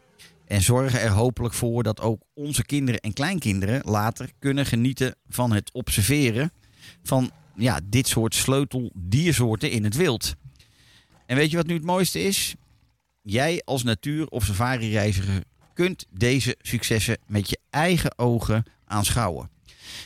En 0.47 0.62
zorgen 0.62 1.00
er 1.00 1.11
hopelijk 1.11 1.54
voor 1.54 1.83
dat 1.83 2.00
ook 2.00 2.23
onze 2.35 2.64
kinderen 2.64 3.00
en 3.00 3.12
kleinkinderen 3.12 3.83
later 3.85 4.31
kunnen 4.38 4.66
genieten 4.66 5.14
van 5.28 5.52
het 5.52 5.73
observeren 5.73 6.52
van 7.02 7.31
ja, 7.57 7.81
dit 7.85 8.09
soort 8.09 8.35
sleuteldiersoorten 8.35 9.71
in 9.71 9.85
het 9.85 9.97
wild. 9.97 10.35
En 11.26 11.37
weet 11.37 11.50
je 11.50 11.57
wat 11.57 11.66
nu 11.66 11.75
het 11.75 11.85
mooiste 11.85 12.23
is? 12.23 12.54
Jij 13.23 13.62
als 13.64 13.83
natuur- 13.83 14.28
of 14.28 14.45
safari-reiziger 14.45 15.43
kunt 15.75 16.07
deze 16.11 16.57
successen 16.61 17.19
met 17.26 17.50
je 17.50 17.59
eigen 17.71 18.19
ogen 18.19 18.64
aanschouwen. 18.85 19.50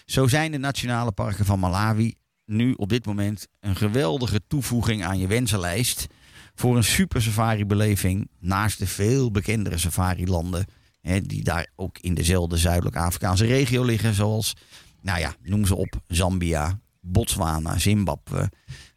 Zo 0.05 0.27
zijn 0.27 0.53
de 0.53 0.59
nationale 0.59 1.13
parken 1.13 1.45
van 1.45 1.59
Malawi 1.59 2.15
nu 2.45 2.73
op 2.73 2.89
dit 2.89 3.07
moment 3.07 3.49
een 3.61 3.77
geweldige 3.77 4.41
toevoeging 4.47 5.05
aan 5.05 5.19
je 5.19 5.27
wensenlijst 5.27 6.07
voor 6.55 6.77
een 6.77 6.85
super 6.85 7.23
safari-beleving 7.23 8.31
naast 8.39 8.79
de 8.79 8.87
veel 8.87 9.31
bekendere 9.31 9.79
safari-landen 9.79 10.67
hè, 11.01 11.21
die 11.21 11.45
daar 11.45 11.71
ook 11.77 11.99
in 11.99 12.15
dezelfde 12.15 12.57
zuidelijk-Afrikaanse 12.57 13.47
regio 13.47 13.85
liggen, 13.85 14.15
zoals, 14.15 14.55
nou 15.01 15.21
ja, 15.21 15.35
noem 15.43 15.67
ze 15.67 15.75
op, 15.75 16.01
Zambia, 16.07 16.81
Botswana, 17.01 17.79
Zimbabwe. 17.79 18.51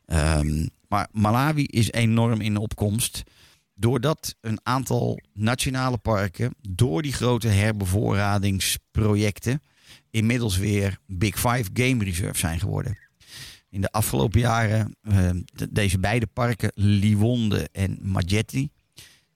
Ehm, 0.05 0.67
maar 0.87 1.07
Malawi 1.11 1.63
is 1.63 1.91
enorm 1.91 2.41
in 2.41 2.57
opkomst. 2.57 3.23
Doordat 3.73 4.35
een 4.41 4.59
aantal 4.63 5.19
nationale 5.33 5.97
parken 5.97 6.55
door 6.61 7.01
die 7.01 7.13
grote 7.13 7.47
herbevoorradingsprojecten 7.47 9.61
inmiddels 10.11 10.57
weer 10.57 10.97
Big 11.07 11.35
Five 11.35 11.65
Game 11.73 12.03
Reserve 12.03 12.37
zijn 12.39 12.59
geworden. 12.59 12.97
In 13.69 13.81
de 13.81 13.91
afgelopen 13.91 14.39
jaren, 14.39 14.95
eh, 15.01 15.29
de- 15.53 15.71
deze 15.71 15.99
beide 15.99 16.27
parken, 16.27 16.71
Liwonde 16.75 17.69
en 17.71 17.97
Majetti, 18.01 18.69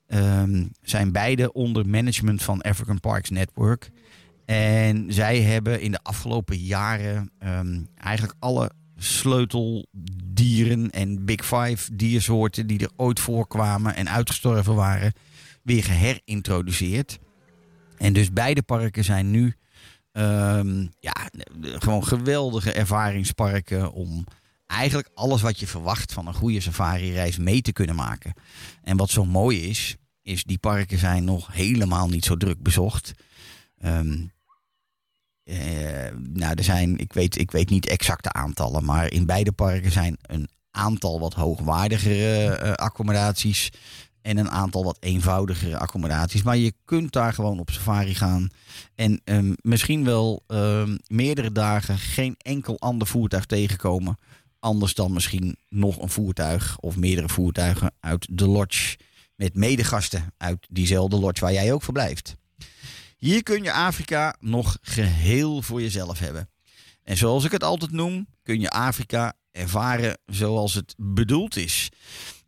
ehm, 0.08 0.65
zijn 0.82 1.12
beide 1.12 1.53
onder 1.53 1.88
management 1.88 2.44
van 2.44 2.62
African 2.62 3.00
Parks 3.00 3.29
Network. 3.29 3.89
En 4.46 5.05
zij 5.13 5.41
hebben 5.41 5.82
in 5.82 5.91
de 5.91 6.00
afgelopen 6.03 6.58
jaren 6.58 7.32
ehm, 7.39 7.82
eigenlijk 7.96 8.36
alle 8.39 8.72
sleuteldieren 8.98 10.89
en 10.91 11.25
Big 11.25 11.46
Five 11.46 11.96
diersoorten 11.96 12.67
die 12.67 12.79
er 12.79 12.91
ooit 12.96 13.20
voorkwamen 13.20 13.96
en 13.96 14.10
uitgestorven 14.10 14.75
waren, 14.75 15.13
weer 15.63 15.84
geherintroduceerd. 15.84 17.20
En 17.98 18.13
dus 18.13 18.32
beide 18.34 18.62
parken 18.62 19.03
zijn 19.03 19.32
nu 19.32 19.55
ehm, 20.16 20.88
ja, 21.00 21.30
gewoon 21.62 22.08
geweldige 22.08 22.72
ervaringsparken 22.72 23.92
om 23.92 24.26
eigenlijk 24.68 25.10
alles 25.14 25.42
wat 25.42 25.60
je 25.60 25.68
verwacht 25.68 26.14
van 26.14 26.28
een 26.28 26.34
goede 26.34 26.60
safari-reis 26.60 27.38
mee 27.38 27.62
te 27.62 27.74
kunnen 27.74 27.96
maken. 27.96 28.34
En 28.84 28.98
wat 28.98 29.10
zo 29.10 29.26
mooi 29.26 29.70
is, 29.70 29.96
is, 30.22 30.44
die 30.44 30.58
parken 30.58 30.98
zijn 30.98 31.24
nog 31.24 31.54
helemaal 31.54 32.08
niet 32.08 32.26
zo 32.26 32.36
druk 32.36 32.62
bezocht. 32.62 33.14
Ehm, 33.78 34.24
eh, 35.44 36.12
nou, 36.18 36.54
er 36.56 36.64
zijn, 36.64 36.98
ik 36.98 37.14
weet, 37.14 37.38
ik 37.38 37.52
weet 37.52 37.70
niet 37.70 37.88
exacte 37.88 38.32
aantallen, 38.32 38.86
maar 38.86 39.12
in 39.12 39.26
beide 39.26 39.52
parken 39.52 39.92
zijn 39.92 40.18
een 40.22 40.50
aantal 40.72 41.20
wat 41.20 41.34
hoogwaardigere 41.34 42.56
eh, 42.56 42.72
accommodaties 42.74 43.72
en 44.25 44.38
een 44.38 44.51
aantal 44.51 44.84
wat 44.84 44.98
eenvoudigere 45.00 45.77
accommodaties. 45.77 46.44
Maar 46.44 46.58
je 46.58 46.74
kunt 46.86 47.12
daar 47.12 47.34
gewoon 47.34 47.60
op 47.60 47.70
safari 47.70 48.15
gaan 48.15 48.50
en 48.96 49.22
ehm, 49.24 49.53
misschien 49.62 50.03
wel 50.03 50.44
ehm, 50.48 50.98
meerdere 51.08 51.51
dagen 51.51 51.98
geen 51.98 52.36
enkel 52.38 52.79
ander 52.79 53.08
voertuig 53.08 53.46
tegenkomen. 53.46 54.17
Anders 54.60 54.94
dan 54.94 55.13
misschien 55.13 55.58
nog 55.70 56.01
een 56.01 56.10
voertuig 56.10 56.77
of 56.79 56.96
meerdere 56.98 57.29
voertuigen 57.29 57.91
uit 58.00 58.27
de 58.32 58.48
lodge. 58.48 58.98
Met 59.36 59.55
medegasten 59.55 60.34
uit 60.38 60.67
diezelfde 60.70 61.20
lodge 61.20 61.44
waar 61.44 61.53
jij 61.53 61.74
ook 61.74 61.84
verblijft. 61.84 62.36
Hier 63.17 63.44
kun 63.44 63.63
je 63.63 63.74
Afrika 63.74 64.36
nog 64.39 64.77
geheel 64.82 65.62
voor 65.62 65.82
jezelf 65.82 66.20
hebben. 66.20 66.50
En 67.03 67.17
zoals 67.17 67.44
ik 67.44 67.51
het 67.51 67.63
altijd 67.63 67.91
noem, 67.91 68.27
kun 68.44 68.60
je 68.60 68.70
Afrika 68.70 69.34
ervaren 69.51 70.17
zoals 70.25 70.74
het 70.74 70.96
bedoeld 70.98 71.55
is. 71.55 71.89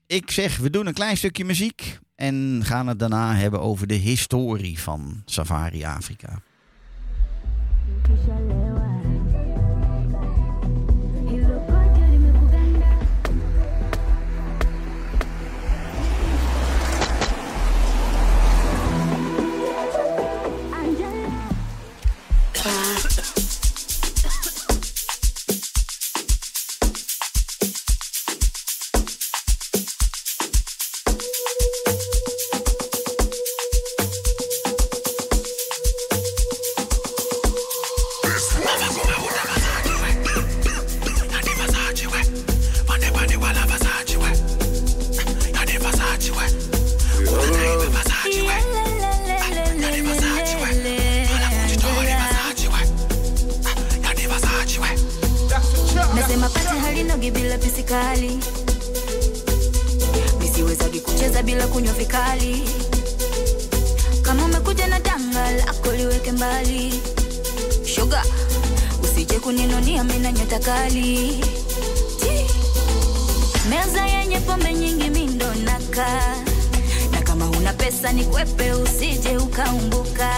Ik 0.08 0.32
zeg, 0.32 0.58
we 0.58 0.70
doen 0.70 0.88
een 0.88 0.94
klein 0.94 1.18
stukje 1.18 1.46
muziek 1.46 2.00
en 2.16 2.62
gaan 2.64 2.88
het 2.88 3.00
daarna 3.00 3.36
hebben 3.36 3.62
over 3.62 3.88
de 3.88 3.94
historie 3.94 4.80
van 4.80 5.22
Safari 5.26 5.84
Afrika. 5.84 6.42
Kuninonia 69.88 70.04
mina 70.04 70.32
nyota 70.32 70.60
kali. 70.60 71.40
Meza 73.70 74.06
yenye 74.06 74.40
pombe 74.40 74.74
nyingi 74.74 75.10
mindo 75.10 75.46
naka. 75.64 76.36
Na 77.12 77.22
kama 77.22 77.50
una 77.50 77.74
pesa 77.74 78.12
ni 78.14 78.24
kwepe 78.26 78.72
usije 78.74 79.38
ukaumbuka. 79.38 80.30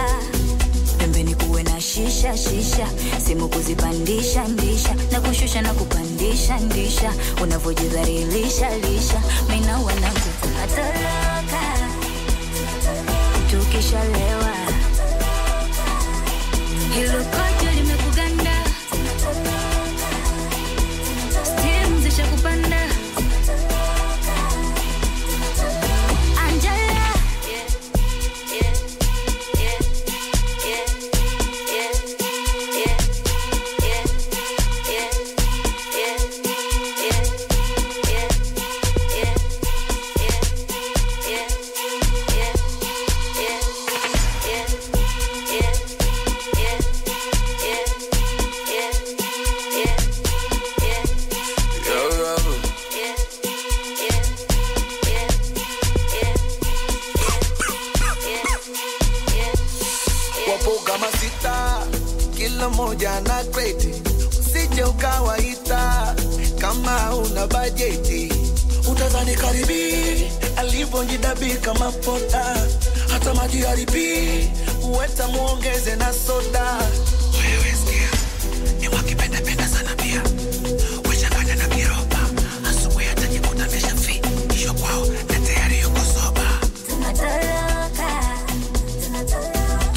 Pembeni 0.98 1.36
kuwe 1.36 1.63
na 1.63 1.82
shisha 1.82 2.38
shisha. 2.38 2.88
Simu 3.25 3.48
kuzipandisha 3.50 4.48
ndisha. 4.48 4.96
Na 5.12 5.22
kushusha 5.22 5.62
na 5.62 5.74
kupandisha 5.74 6.58
ndisha. 6.60 7.13
Unavyojidhalilisha 7.44 8.70
lisha. 8.77 9.22
Mina 9.50 9.77
wanangu 9.79 10.29
tunatoroka 10.41 11.63
tukishalewa 13.50 14.50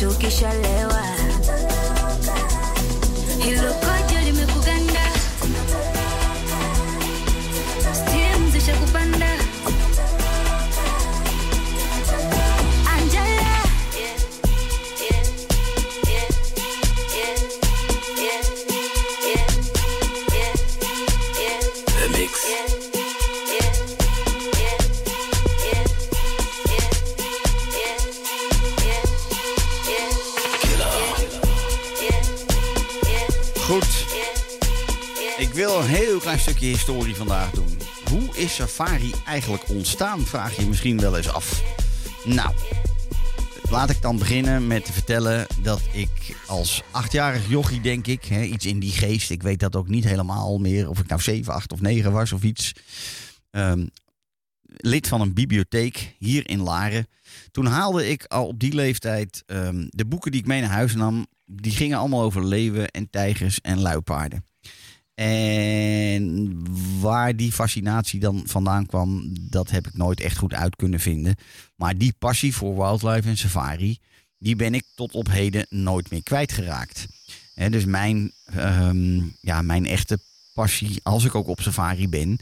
Batuque 0.02 0.30
chalé, 0.30 0.91
stukje 36.42 36.66
historie 36.66 37.14
vandaag 37.14 37.50
doen. 37.50 37.78
Hoe 38.10 38.36
is 38.36 38.54
Safari 38.54 39.12
eigenlijk 39.26 39.68
ontstaan, 39.68 40.20
vraag 40.20 40.56
je 40.56 40.66
misschien 40.66 41.00
wel 41.00 41.16
eens 41.16 41.28
af. 41.28 41.62
Nou, 42.24 42.54
laat 43.70 43.90
ik 43.90 44.02
dan 44.02 44.18
beginnen 44.18 44.66
met 44.66 44.84
te 44.84 44.92
vertellen 44.92 45.46
dat 45.62 45.80
ik 45.92 46.36
als 46.46 46.82
achtjarig 46.90 47.48
jochie, 47.48 47.80
denk 47.80 48.06
ik, 48.06 48.24
hè, 48.24 48.42
iets 48.42 48.66
in 48.66 48.78
die 48.78 48.92
geest, 48.92 49.30
ik 49.30 49.42
weet 49.42 49.60
dat 49.60 49.76
ook 49.76 49.88
niet 49.88 50.04
helemaal 50.04 50.58
meer, 50.58 50.88
of 50.88 50.98
ik 50.98 51.06
nou 51.06 51.20
7, 51.20 51.52
8 51.52 51.72
of 51.72 51.80
9 51.80 52.12
was 52.12 52.32
of 52.32 52.42
iets, 52.42 52.72
ehm, 53.50 53.86
lid 54.62 55.08
van 55.08 55.20
een 55.20 55.34
bibliotheek 55.34 56.14
hier 56.18 56.48
in 56.48 56.60
Laren. 56.60 57.06
Toen 57.50 57.66
haalde 57.66 58.08
ik 58.08 58.24
al 58.24 58.46
op 58.46 58.58
die 58.58 58.74
leeftijd 58.74 59.42
ehm, 59.46 59.86
de 59.88 60.06
boeken 60.06 60.30
die 60.30 60.40
ik 60.40 60.46
mee 60.46 60.60
naar 60.60 60.70
huis 60.70 60.94
nam. 60.94 61.26
Die 61.46 61.72
gingen 61.72 61.98
allemaal 61.98 62.22
over 62.22 62.46
leeuwen 62.46 62.88
en 62.88 63.10
tijgers 63.10 63.60
en 63.60 63.80
luipaarden. 63.80 64.44
En 65.14 66.56
waar 67.00 67.36
die 67.36 67.52
fascinatie 67.52 68.20
dan 68.20 68.42
vandaan 68.44 68.86
kwam, 68.86 69.32
dat 69.40 69.70
heb 69.70 69.86
ik 69.86 69.96
nooit 69.96 70.20
echt 70.20 70.38
goed 70.38 70.54
uit 70.54 70.76
kunnen 70.76 71.00
vinden. 71.00 71.36
Maar 71.76 71.98
die 71.98 72.14
passie 72.18 72.54
voor 72.54 72.76
wildlife 72.76 73.28
en 73.28 73.36
safari, 73.36 73.98
die 74.38 74.56
ben 74.56 74.74
ik 74.74 74.84
tot 74.94 75.12
op 75.12 75.28
heden 75.28 75.66
nooit 75.68 76.10
meer 76.10 76.22
kwijtgeraakt. 76.22 77.06
Dus 77.54 77.84
mijn, 77.84 78.32
ehm, 78.44 79.20
ja, 79.40 79.62
mijn 79.62 79.86
echte 79.86 80.18
passie, 80.52 81.00
als 81.02 81.24
ik 81.24 81.34
ook 81.34 81.48
op 81.48 81.60
safari 81.60 82.08
ben, 82.08 82.38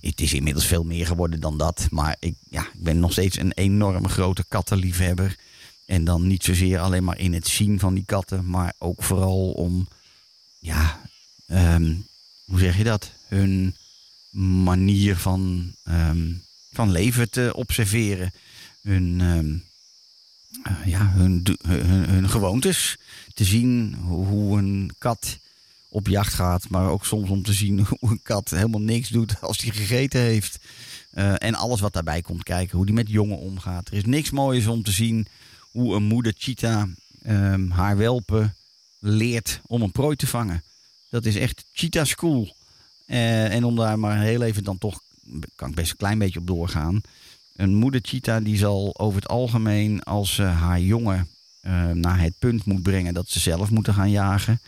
Het 0.00 0.20
is 0.20 0.32
inmiddels 0.32 0.66
veel 0.66 0.84
meer 0.84 1.06
geworden 1.06 1.40
dan 1.40 1.58
dat. 1.58 1.86
Maar 1.90 2.16
ik, 2.18 2.34
ja, 2.50 2.60
ik 2.60 2.82
ben 2.82 3.00
nog 3.00 3.12
steeds 3.12 3.38
een 3.38 3.52
enorme 3.52 4.08
grote 4.08 4.44
kattenliefhebber. 4.48 5.36
En 5.86 6.04
dan 6.04 6.26
niet 6.26 6.44
zozeer 6.44 6.78
alleen 6.78 7.04
maar 7.04 7.18
in 7.18 7.32
het 7.32 7.46
zien 7.46 7.78
van 7.78 7.94
die 7.94 8.04
katten, 8.04 8.50
maar 8.50 8.72
ook 8.78 9.02
vooral 9.02 9.50
om, 9.50 9.88
ja, 10.58 11.00
ehm, 11.50 11.94
hoe 12.44 12.58
zeg 12.58 12.76
je 12.76 12.84
dat? 12.84 13.12
Hun 13.28 13.74
manier 14.64 15.16
van, 15.16 15.74
ehm, 15.84 16.32
van 16.72 16.90
leven 16.90 17.30
te 17.30 17.52
observeren. 17.54 18.32
Hun, 18.82 19.20
ehm, 19.20 19.56
eh, 20.62 20.86
ja, 20.86 21.10
hun, 21.10 21.46
hun, 21.62 22.08
hun 22.08 22.28
gewoontes. 22.28 22.96
Te 23.34 23.44
zien 23.44 23.94
hoe, 23.94 24.58
een 24.58 24.90
kat 24.98 25.38
op 25.88 26.08
jacht 26.08 26.34
gaat. 26.34 26.68
Maar 26.68 26.88
ook 26.88 27.04
soms 27.04 27.30
om 27.30 27.42
te 27.42 27.52
zien 27.52 27.78
hoe 27.88 28.10
een 28.10 28.22
kat 28.22 28.50
helemaal 28.50 28.80
niks 28.80 29.08
doet 29.08 29.40
als 29.40 29.58
hij 29.58 29.70
gegeten 29.70 30.20
heeft. 30.20 30.58
Eh, 31.10 31.42
en 31.42 31.54
alles 31.54 31.80
wat 31.80 31.92
daarbij 31.92 32.22
komt 32.22 32.42
kijken. 32.42 32.76
Hoe 32.76 32.86
die 32.86 32.94
met 32.94 33.08
jongen 33.08 33.38
omgaat. 33.38 33.88
Er 33.88 33.94
is 33.94 34.04
niks 34.04 34.30
moois 34.30 34.66
om 34.66 34.82
te 34.82 34.90
zien 34.92 35.26
hoe 35.70 35.94
een 35.94 36.02
moeder 36.02 36.34
cheetah 36.36 36.82
haar 37.68 37.96
welpen 37.96 38.56
leert 38.98 39.60
om 39.66 39.82
een 39.82 39.92
prooi 39.92 40.16
te 40.16 40.26
vangen. 40.26 40.62
Dat 41.10 41.24
is 41.24 41.36
echt 41.36 41.64
cheetah 41.72 42.04
school. 42.04 42.56
Eh, 43.06 43.54
en 43.54 43.64
om 43.64 43.76
daar 43.76 43.98
maar 43.98 44.20
heel 44.20 44.42
even 44.42 44.64
dan 44.64 44.78
toch, 44.78 45.00
kan 45.54 45.68
ik 45.68 45.74
best 45.74 45.90
een 45.90 45.96
klein 45.96 46.18
beetje 46.18 46.40
op 46.40 46.46
doorgaan. 46.46 47.00
Een 47.56 47.74
moeder 47.74 48.00
cheetah 48.04 48.44
die 48.44 48.56
zal 48.56 48.98
over 48.98 49.20
het 49.20 49.28
algemeen 49.28 50.02
als 50.02 50.34
ze 50.34 50.42
haar 50.42 50.80
jongen 50.80 51.28
eh, 51.60 51.90
naar 51.90 52.20
het 52.20 52.34
punt 52.38 52.64
moet 52.64 52.82
brengen 52.82 53.14
dat 53.14 53.28
ze 53.28 53.40
zelf 53.40 53.70
moeten 53.70 53.94
gaan 53.94 54.10
jagen. 54.10 54.60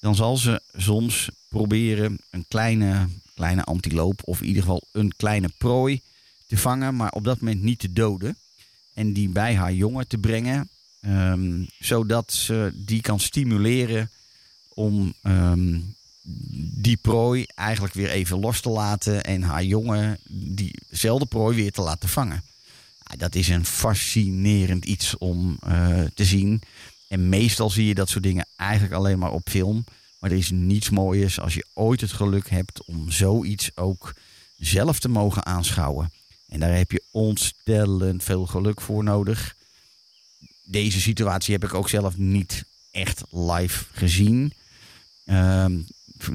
Dan 0.00 0.14
zal 0.14 0.36
ze 0.36 0.62
soms 0.76 1.28
proberen 1.48 2.18
een 2.30 2.44
kleine, 2.48 3.08
kleine 3.34 3.64
antiloop 3.64 4.20
of 4.24 4.40
in 4.40 4.46
ieder 4.46 4.62
geval 4.62 4.82
een 4.92 5.12
kleine 5.16 5.50
prooi 5.58 6.00
te 6.46 6.56
vangen, 6.56 6.96
maar 6.96 7.10
op 7.10 7.24
dat 7.24 7.40
moment 7.40 7.62
niet 7.62 7.78
te 7.78 7.92
doden. 7.92 8.36
En 8.94 9.12
die 9.12 9.28
bij 9.28 9.54
haar 9.54 9.72
jongen 9.72 10.08
te 10.08 10.18
brengen, 10.18 10.68
ehm, 11.00 11.64
zodat 11.78 12.32
ze 12.32 12.72
die 12.74 13.00
kan 13.00 13.20
stimuleren 13.20 14.10
om 14.78 15.14
ehm, 15.22 15.78
die 16.82 16.96
prooi 16.96 17.46
eigenlijk 17.54 17.94
weer 17.94 18.10
even 18.10 18.40
los 18.40 18.60
te 18.60 18.68
laten 18.68 19.24
en 19.24 19.42
haar 19.42 19.64
jongen 19.64 20.18
diezelfde 20.28 21.26
prooi 21.26 21.56
weer 21.56 21.72
te 21.72 21.80
laten 21.80 22.08
vangen. 22.08 22.42
Ja, 22.98 23.16
dat 23.16 23.34
is 23.34 23.48
een 23.48 23.64
fascinerend 23.64 24.84
iets 24.84 25.18
om 25.18 25.58
eh, 25.62 26.02
te 26.14 26.24
zien. 26.24 26.62
En 27.08 27.28
meestal 27.28 27.70
zie 27.70 27.86
je 27.86 27.94
dat 27.94 28.08
soort 28.08 28.22
dingen 28.22 28.46
eigenlijk 28.56 28.94
alleen 28.94 29.18
maar 29.18 29.32
op 29.32 29.48
film. 29.48 29.84
Maar 30.18 30.30
er 30.30 30.36
is 30.36 30.50
niets 30.50 30.90
mooiers 30.90 31.40
als 31.40 31.54
je 31.54 31.66
ooit 31.74 32.00
het 32.00 32.12
geluk 32.12 32.50
hebt 32.50 32.84
om 32.84 33.10
zoiets 33.10 33.70
ook 33.76 34.14
zelf 34.56 34.98
te 34.98 35.08
mogen 35.08 35.46
aanschouwen. 35.46 36.12
En 36.48 36.60
daar 36.60 36.76
heb 36.76 36.90
je 36.90 37.02
ontstellend 37.10 38.24
veel 38.24 38.46
geluk 38.46 38.80
voor 38.80 39.04
nodig. 39.04 39.54
Deze 40.62 41.00
situatie 41.00 41.52
heb 41.52 41.64
ik 41.64 41.74
ook 41.74 41.88
zelf 41.88 42.16
niet 42.16 42.64
echt 42.90 43.22
live 43.30 43.84
gezien. 43.92 44.52
Ehm, 45.28 45.78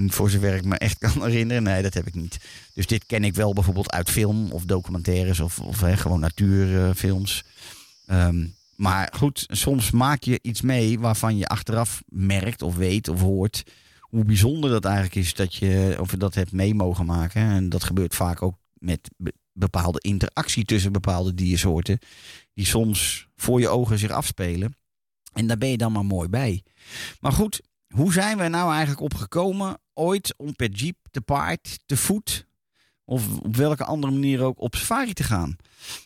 voor 0.08 0.30
zover 0.30 0.56
ik 0.56 0.66
me 0.66 0.78
echt 0.78 0.98
kan 1.14 1.24
herinneren. 1.24 1.64
Nee, 1.64 1.82
dat 1.82 1.94
heb 1.94 2.08
ik 2.08 2.16
niet. 2.16 2.38
Dus 2.74 2.88
dit 2.88 3.06
ken 3.06 3.24
ik 3.24 3.36
wel 3.36 3.54
bijvoorbeeld 3.54 3.92
uit 3.92 4.10
film 4.10 4.52
of 4.52 4.64
documentaires 4.66 5.40
of, 5.40 5.60
of 5.60 5.78
gewoon 5.78 6.20
natuurfilms. 6.20 7.44
Ehm, 8.06 8.46
maar 8.76 9.14
goed, 9.16 9.46
soms 9.48 9.92
maak 9.92 10.24
je 10.24 10.40
iets 10.42 10.62
mee 10.62 11.00
waarvan 11.00 11.38
je 11.38 11.48
achteraf 11.48 12.04
merkt 12.08 12.62
of 12.62 12.76
weet 12.76 13.08
of 13.08 13.20
hoort 13.20 13.64
hoe 14.00 14.26
bijzonder 14.26 14.70
dat 14.70 14.86
eigenlijk 14.86 15.16
is 15.16 15.34
dat 15.34 15.56
je 15.56 15.96
of 16.00 16.12
je 16.12 16.18
dat 16.18 16.36
hebt 16.36 16.52
mee 16.52 16.76
mogen 16.76 17.06
maken. 17.06 17.42
En 17.42 17.70
dat 17.70 17.84
gebeurt 17.84 18.16
vaak 18.16 18.42
ook 18.42 18.56
met 18.74 19.10
be- 19.18 19.34
bepaalde 19.54 20.00
interactie 20.02 20.66
tussen 20.66 20.92
bepaalde 20.92 21.34
diersoorten. 21.34 22.00
Die 22.54 22.66
soms 22.66 23.28
voor 23.36 23.60
je 23.60 23.70
ogen 23.70 24.00
zich 24.00 24.12
afspelen. 24.12 24.76
En 25.34 25.48
daar 25.48 25.58
ben 25.58 25.70
je 25.70 25.78
dan 25.78 25.92
maar 25.92 26.06
mooi 26.06 26.30
bij. 26.30 26.64
Maar 27.20 27.32
goed, 27.32 27.62
hoe 27.94 28.14
zijn 28.14 28.38
we 28.38 28.48
nou 28.48 28.72
eigenlijk 28.72 29.02
op 29.02 29.14
gekomen 29.14 29.78
ooit 29.94 30.34
om 30.38 30.56
per 30.56 30.70
jeep, 30.70 30.98
te 31.12 31.22
paard, 31.22 31.80
te 31.86 31.98
voet 31.98 32.48
of 33.06 33.38
op 33.40 33.56
welke 33.56 33.84
andere 33.84 34.14
manier 34.14 34.42
ook 34.42 34.62
op 34.62 34.76
safari 34.76 35.14
te 35.14 35.24
gaan? 35.24 35.56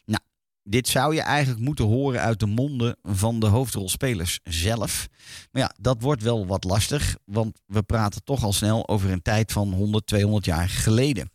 Nou, 0.05 0.21
dit 0.63 0.87
zou 0.87 1.15
je 1.15 1.21
eigenlijk 1.21 1.61
moeten 1.61 1.85
horen 1.85 2.21
uit 2.21 2.39
de 2.39 2.45
monden 2.45 2.97
van 3.03 3.39
de 3.39 3.45
hoofdrolspelers 3.45 4.39
zelf. 4.43 5.07
Maar 5.51 5.61
ja, 5.61 5.71
dat 5.79 6.01
wordt 6.01 6.23
wel 6.23 6.47
wat 6.47 6.63
lastig, 6.63 7.17
want 7.25 7.61
we 7.65 7.83
praten 7.83 8.23
toch 8.23 8.43
al 8.43 8.53
snel 8.53 8.87
over 8.87 9.11
een 9.11 9.21
tijd 9.21 9.51
van 9.51 9.73
100, 9.73 10.07
200 10.07 10.45
jaar 10.45 10.69
geleden. 10.69 11.31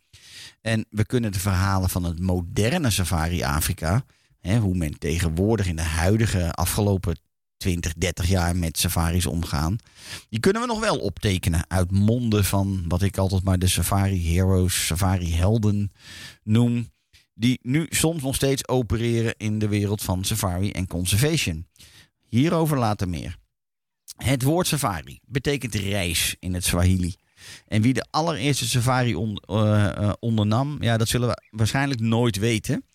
En 0.61 0.85
we 0.89 1.05
kunnen 1.05 1.31
de 1.31 1.39
verhalen 1.39 1.89
van 1.89 2.03
het 2.03 2.19
moderne 2.19 2.89
safari-Afrika, 2.89 4.03
hè, 4.39 4.57
hoe 4.57 4.75
men 4.75 4.99
tegenwoordig 4.99 5.67
in 5.67 5.75
de 5.75 5.81
huidige 5.81 6.51
afgelopen 6.51 7.17
20, 7.63 7.93
30 7.93 8.27
jaar 8.27 8.55
met 8.55 8.77
safaris 8.77 9.25
omgaan, 9.25 9.77
die 10.29 10.39
kunnen 10.39 10.61
we 10.61 10.67
nog 10.67 10.79
wel 10.79 10.97
optekenen 10.97 11.65
uit 11.67 11.91
monden 11.91 12.45
van 12.45 12.85
wat 12.87 13.01
ik 13.01 13.17
altijd 13.17 13.43
maar 13.43 13.59
de 13.59 13.67
safari 13.67 14.33
heroes, 14.33 14.85
safari 14.85 15.33
helden 15.33 15.91
noem 16.43 16.91
die 17.33 17.59
nu 17.61 17.85
soms 17.89 18.21
nog 18.21 18.35
steeds 18.35 18.67
opereren 18.67 19.33
in 19.37 19.59
de 19.59 19.67
wereld 19.67 20.01
van 20.01 20.23
safari 20.23 20.71
en 20.71 20.87
conservation. 20.87 21.67
Hierover 22.25 22.77
later 22.77 23.09
meer. 23.09 23.37
Het 24.17 24.43
woord 24.43 24.67
safari 24.67 25.19
betekent 25.25 25.75
reis 25.75 26.35
in 26.39 26.53
het 26.53 26.63
Swahili. 26.63 27.15
En 27.67 27.81
wie 27.81 27.93
de 27.93 28.05
allereerste 28.09 28.67
safari 28.67 29.13
eh, 29.13 29.85
eh, 29.85 30.13
ondernam, 30.19 30.77
ja, 30.83 30.97
dat 30.97 31.07
zullen 31.07 31.27
we 31.27 31.41
waarschijnlijk 31.49 31.99
nooit 31.99 32.37
weten. 32.37 32.85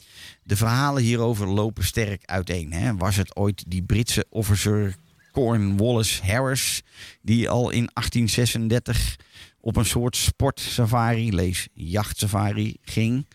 De 0.43 0.57
verhalen 0.57 1.03
hierover 1.03 1.47
lopen 1.47 1.85
sterk 1.85 2.23
uiteen. 2.25 2.73
Hè. 2.73 2.97
Was 2.97 3.17
het 3.17 3.37
ooit 3.37 3.65
die 3.67 3.83
Britse 3.83 4.27
officer 4.29 4.97
Cornwallis 5.33 6.21
Harris, 6.21 6.83
die 7.23 7.49
al 7.49 7.71
in 7.71 7.91
1836 7.93 9.17
op 9.61 9.77
een 9.77 9.85
soort 9.85 10.17
sportsafari, 10.17 11.35
lees 11.35 11.69
jachtsafari, 11.75 12.77
ging 12.83 13.27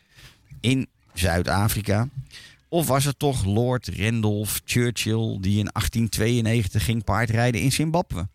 in 0.60 0.88
Zuid-Afrika? 1.14 2.10
Of 2.70 2.88
was 2.88 3.06
het 3.06 3.20
toch 3.20 3.46
Lord 3.46 3.88
Randolph 3.88 4.62
Churchill 4.66 5.38
die 5.42 5.60
in 5.60 5.70
1892 5.72 6.86
ging 6.86 7.04
paardrijden 7.04 7.62
in 7.62 7.72
Zimbabwe? 7.72 8.28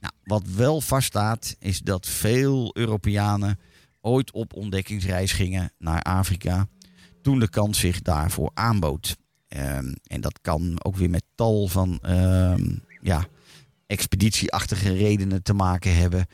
Nou, 0.00 0.12
wat 0.24 0.42
wel 0.46 0.80
vaststaat 0.80 1.56
is 1.58 1.80
dat 1.80 2.06
veel 2.06 2.70
Europeanen 2.72 3.58
ooit 4.00 4.30
op 4.32 4.54
ontdekkingsreis 4.54 5.32
gingen 5.32 5.72
naar 5.78 6.02
Afrika 6.02 6.68
toen 7.26 7.38
de 7.38 7.48
kans 7.48 7.78
zich 7.78 8.02
daarvoor 8.02 8.50
aanbood. 8.54 9.16
Ehm, 9.48 9.92
en 10.06 10.20
dat 10.20 10.38
kan 10.42 10.76
ook 10.82 10.96
weer 10.96 11.10
met 11.10 11.24
tal 11.34 11.68
van 11.68 11.98
ehm, 12.02 12.76
ja, 13.02 13.26
expeditieachtige 13.86 14.92
redenen 14.92 15.42
te 15.42 15.52
maken 15.54 15.96
hebben. 15.96 16.26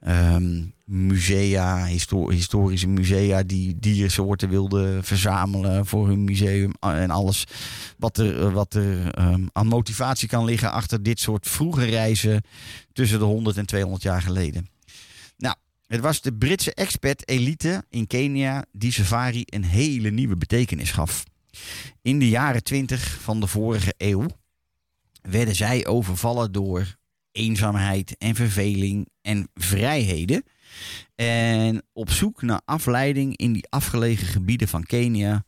Ehm, 0.00 0.62
musea, 0.84 1.86
histo- 1.86 2.30
historische 2.30 2.86
musea 2.88 3.42
die 3.42 3.76
diersoorten 3.78 4.48
wilden 4.48 5.04
verzamelen 5.04 5.86
voor 5.86 6.08
hun 6.08 6.24
museum 6.24 6.72
eh, 6.80 7.02
en 7.02 7.10
alles 7.10 7.46
wat 7.98 8.18
er, 8.18 8.40
eh, 8.46 8.52
wat 8.52 8.74
er 8.74 9.14
aan 9.52 9.66
motivatie 9.66 10.28
kan 10.28 10.44
liggen 10.44 10.72
achter 10.72 11.02
dit 11.02 11.20
soort 11.20 11.48
vroege 11.48 11.84
reizen 11.84 12.42
tussen 12.92 13.18
de 13.18 13.24
100 13.24 13.56
en 13.56 13.66
200 13.66 14.02
jaar 14.02 14.22
geleden. 14.22 14.68
Het 15.90 16.00
was 16.00 16.20
de 16.20 16.32
Britse 16.32 16.74
expat-elite 16.74 17.84
in 17.88 18.06
Kenia 18.06 18.64
die 18.72 18.92
safari 18.92 19.42
een 19.44 19.64
hele 19.64 20.10
nieuwe 20.10 20.36
betekenis 20.36 20.90
gaf. 20.90 21.24
In 22.02 22.18
de 22.18 22.28
jaren 22.28 22.64
20 22.64 23.20
van 23.20 23.40
de 23.40 23.46
vorige 23.46 23.94
eeuw 23.96 24.26
werden 25.22 25.54
zij 25.54 25.86
overvallen 25.86 26.52
door 26.52 26.96
eenzaamheid 27.32 28.16
en 28.18 28.34
verveling 28.34 29.08
en 29.22 29.48
vrijheden. 29.54 30.44
En 31.14 31.82
op 31.92 32.10
zoek 32.10 32.42
naar 32.42 32.62
afleiding 32.64 33.36
in 33.36 33.52
die 33.52 33.68
afgelegen 33.68 34.26
gebieden 34.26 34.68
van 34.68 34.82
Kenia 34.82 35.44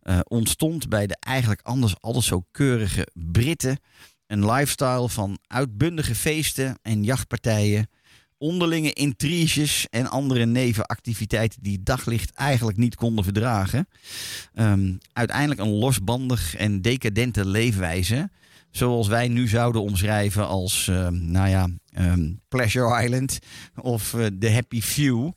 eh, 0.00 0.18
ontstond 0.22 0.88
bij 0.88 1.06
de 1.06 1.16
eigenlijk 1.20 1.60
anders 1.62 2.00
altijd 2.00 2.24
zo 2.24 2.44
keurige 2.50 3.08
Britten 3.12 3.78
een 4.26 4.50
lifestyle 4.50 5.08
van 5.08 5.38
uitbundige 5.46 6.14
feesten 6.14 6.78
en 6.82 7.04
jachtpartijen, 7.04 7.88
onderlinge 8.44 8.92
intriges 8.92 9.86
en 9.90 10.10
andere 10.10 10.46
nevenactiviteiten 10.46 11.62
die 11.62 11.82
daglicht 11.82 12.32
eigenlijk 12.34 12.78
niet 12.78 12.94
konden 12.94 13.24
verdragen. 13.24 13.88
Ehm, 14.54 14.92
uiteindelijk 15.12 15.60
een 15.60 15.74
losbandig 15.74 16.54
en 16.56 16.82
decadente 16.82 17.46
leefwijze 17.46 18.30
zoals 18.70 19.08
wij 19.08 19.28
nu 19.28 19.48
zouden 19.48 19.82
omschrijven 19.82 20.46
als, 20.46 20.88
ehm, 20.88 21.30
nou 21.30 21.48
ja, 21.48 21.68
ehm, 21.92 22.32
Pleasure 22.48 23.02
Island 23.02 23.38
of 23.74 24.14
eh, 24.14 24.26
The 24.26 24.50
Happy 24.50 24.80
Few. 24.80 25.30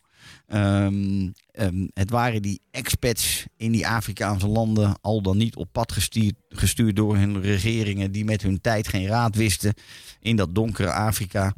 Het 1.93 2.10
waren 2.10 2.41
die 2.41 2.62
expats 2.72 3.46
in 3.58 3.72
die 3.72 3.88
Afrikaanse 3.88 4.48
landen 4.48 4.98
al 5.02 5.22
dan 5.22 5.38
niet 5.38 5.56
op 5.56 5.70
pad 5.72 5.91
gestuurd, 5.91 6.36
gestuurd 6.50 6.96
door 6.96 7.17
hun 7.17 7.41
regeringen 7.41 8.12
die 8.12 8.26
met 8.26 8.41
hun 8.41 8.62
tijd 8.62 8.88
geen 8.88 9.08
raad 9.08 9.36
wisten 9.36 9.74
in 10.20 10.36
dat 10.36 10.56
donkere 10.56 10.91
Afrika. 10.91 11.54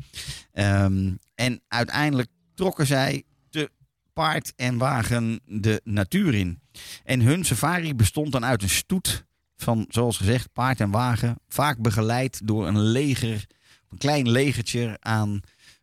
Ehm, 0.51 1.11
en 1.39 1.61
uiteindelijk 1.67 2.29
trokken 2.53 2.85
zij 2.85 3.23
te 3.49 3.71
paard 4.13 4.53
en 4.55 4.77
wagen 4.77 5.39
de 5.45 5.81
natuur 5.83 6.33
in. 6.33 6.61
En 7.03 7.19
hun 7.21 7.45
safari 7.45 7.95
bestond 7.95 8.31
dan 8.31 8.45
uit 8.45 8.61
een 8.61 8.69
stoet 8.69 9.25
van, 9.55 9.85
zoals 9.89 10.17
gezegd, 10.17 10.53
paard 10.53 10.79
en 10.79 10.91
wagen. 10.91 11.39
Vaak 11.47 11.77
begeleid 11.77 12.47
door 12.47 12.67
een 12.67 12.79
leger, 12.79 13.45
een 13.89 13.97
klein 13.97 14.29
legertje 14.29 14.97
aan, 14.99 15.39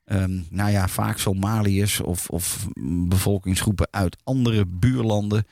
ehm, 0.06 0.40
nou 0.50 0.70
ja, 0.70 0.88
vaak 0.88 1.18
Somaliërs 1.18 2.00
of, 2.00 2.28
of 2.28 2.66
bevolkingsgroepen 3.08 3.88
uit 3.90 4.16
andere 4.24 4.66
buurlanden. 4.66 5.46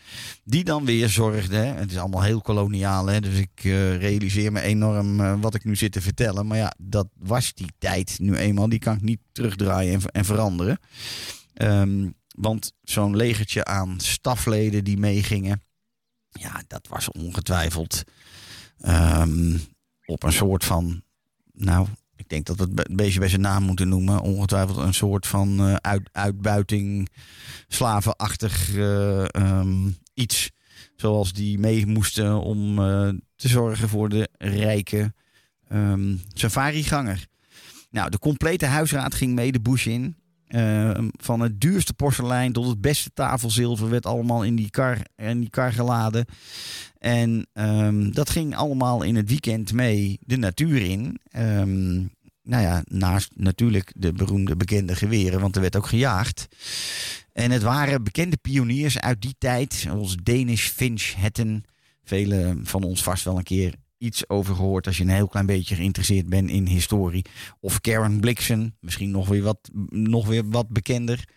Die 0.45 0.65
dan 0.65 0.85
weer 0.85 1.09
zorgden, 1.09 1.77
het 1.77 1.91
is 1.91 1.99
allemaal 1.99 2.23
heel 2.23 2.41
koloniaal, 2.41 3.07
hè, 3.07 3.21
dus 3.21 3.39
ik 3.39 3.65
eh, 3.65 3.97
realiseer 3.97 4.53
me 4.53 4.61
enorm 4.61 5.21
eh, 5.21 5.41
wat 5.41 5.55
ik 5.55 5.65
nu 5.65 5.77
zit 5.77 5.93
te 5.93 6.01
vertellen. 6.01 6.47
Maar 6.47 6.59
ja, 6.59 6.75
dat 6.79 7.09
was 7.19 7.55
die 7.55 7.73
tijd 7.79 8.19
nu 8.19 8.37
eenmaal, 8.37 8.69
die 8.69 8.79
kan 8.79 8.95
ik 8.95 9.03
niet 9.03 9.21
terugdraaien 9.33 9.93
en, 9.93 10.03
en 10.11 10.25
veranderen. 10.25 10.79
Ehm, 11.55 12.11
want 12.37 12.73
zo'n 12.83 13.17
legertje 13.17 13.65
aan 13.65 14.01
stafleden 14.01 14.85
die 14.85 14.99
meegingen, 14.99 15.63
ja, 16.31 16.63
dat 16.67 16.89
was 16.89 17.11
ongetwijfeld 17.11 18.05
ehm, 18.81 19.57
op 20.05 20.23
een 20.23 20.33
soort 20.33 20.65
van, 20.65 21.03
nou, 21.53 21.87
ik 22.25 22.31
denk 22.31 22.47
dat 22.47 22.57
we 22.57 22.63
het 22.75 22.89
een 22.91 22.97
beetje 22.97 23.19
bij 23.19 23.29
zijn 23.29 23.41
naam 23.41 23.63
moeten 23.63 23.89
noemen. 23.89 24.21
Ongetwijfeld 24.21 24.77
een 24.77 24.95
soort 24.95 25.27
van 25.27 25.59
eh, 25.61 25.75
uit, 25.75 26.09
uitbuiting, 26.13 27.09
slavenachtig 27.69 28.75
eh, 28.77 29.35
ehm, 29.35 29.91
iets. 30.15 30.51
Zoals 30.97 31.33
die 31.33 31.59
mee 31.59 31.87
moesten 31.87 32.41
om 32.41 32.79
eh, 32.79 33.09
te 33.37 33.49
zorgen 33.49 33.89
voor 33.89 34.09
de 34.09 34.29
rijke 34.39 35.13
ehm 35.69 36.17
safariganger. 36.33 37.27
Nou, 37.91 38.11
de 38.11 38.19
complete 38.19 38.67
huisraad 38.67 39.15
ging 39.15 39.35
mee 39.35 39.53
de 39.53 39.61
bush 39.61 39.87
in. 39.87 40.17
Ehm, 40.47 41.09
van 41.17 41.41
het 41.41 41.61
duurste 41.61 41.95
porselein 41.95 42.53
tot 42.53 42.67
het 42.67 42.81
beste 42.81 43.11
tafelzilver 43.15 43.89
werd 43.91 44.07
allemaal 44.07 44.45
in 44.45 44.57
die 44.57 44.71
kar, 44.71 44.99
in 45.17 45.41
die 45.41 45.51
kar 45.51 45.73
geladen. 45.73 46.27
En 46.99 47.47
dat 48.13 48.31
ging 48.31 48.57
allemaal 48.57 49.03
in 49.03 49.17
het 49.17 49.29
weekend 49.29 49.73
mee 49.73 50.19
de 50.21 50.37
natuur 50.37 50.83
in. 50.83 51.19
Ehm, 51.31 52.03
nou 52.45 52.63
ja, 52.63 52.83
naast 52.85 53.33
natuurlijk 53.37 53.93
de 53.97 54.13
beroemde 54.13 54.57
bekende 54.57 54.97
geweren, 54.97 55.41
want 55.41 55.55
er 55.55 55.61
werd 55.61 55.77
ook 55.77 55.87
gejaagd. 55.87 56.49
En 57.33 57.51
het 57.51 57.63
waren 57.63 58.05
bekende 58.05 58.37
pioniers 58.37 58.99
uit 58.99 59.23
die 59.23 59.35
tijd, 59.39 59.75
zoals 59.75 60.17
Danish 60.23 60.69
Finch 60.69 61.13
Hatton. 61.13 61.65
Velen 62.05 62.67
van 62.67 62.83
ons 62.83 63.03
vast 63.03 63.25
wel 63.25 63.37
een 63.37 63.43
keer 63.43 63.75
iets 63.99 64.29
over 64.29 64.55
gehoord 64.55 64.87
als 64.87 64.97
je 64.97 65.03
een 65.03 65.09
heel 65.09 65.29
klein 65.29 65.47
beetje 65.47 65.75
geïnteresseerd 65.75 66.29
bent 66.29 66.51
in 66.51 66.67
historie. 66.67 67.25
Of 67.61 67.81
Karen 67.81 68.21
Blixen, 68.21 68.77
misschien 68.81 69.11
nog 69.11 69.29
weer 69.29 69.43
wat, 69.43 69.71
nog 69.89 70.27
weer 70.27 70.49
wat 70.49 70.69
bekender. 70.69 71.29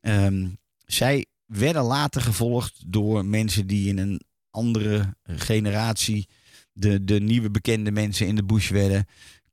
Ehm, 0.00 0.48
zij 0.86 1.26
werden 1.44 1.82
later 1.82 2.20
gevolgd 2.20 2.82
door 2.86 3.24
mensen 3.24 3.66
die 3.66 3.88
in 3.88 3.98
een 3.98 4.20
andere 4.50 5.16
generatie 5.24 6.28
de, 6.72 7.04
de 7.04 7.20
nieuwe 7.20 7.50
bekende 7.50 7.90
mensen 7.90 8.26
in 8.26 8.36
de 8.36 8.44
bush 8.44 8.70
werden. 8.70 9.06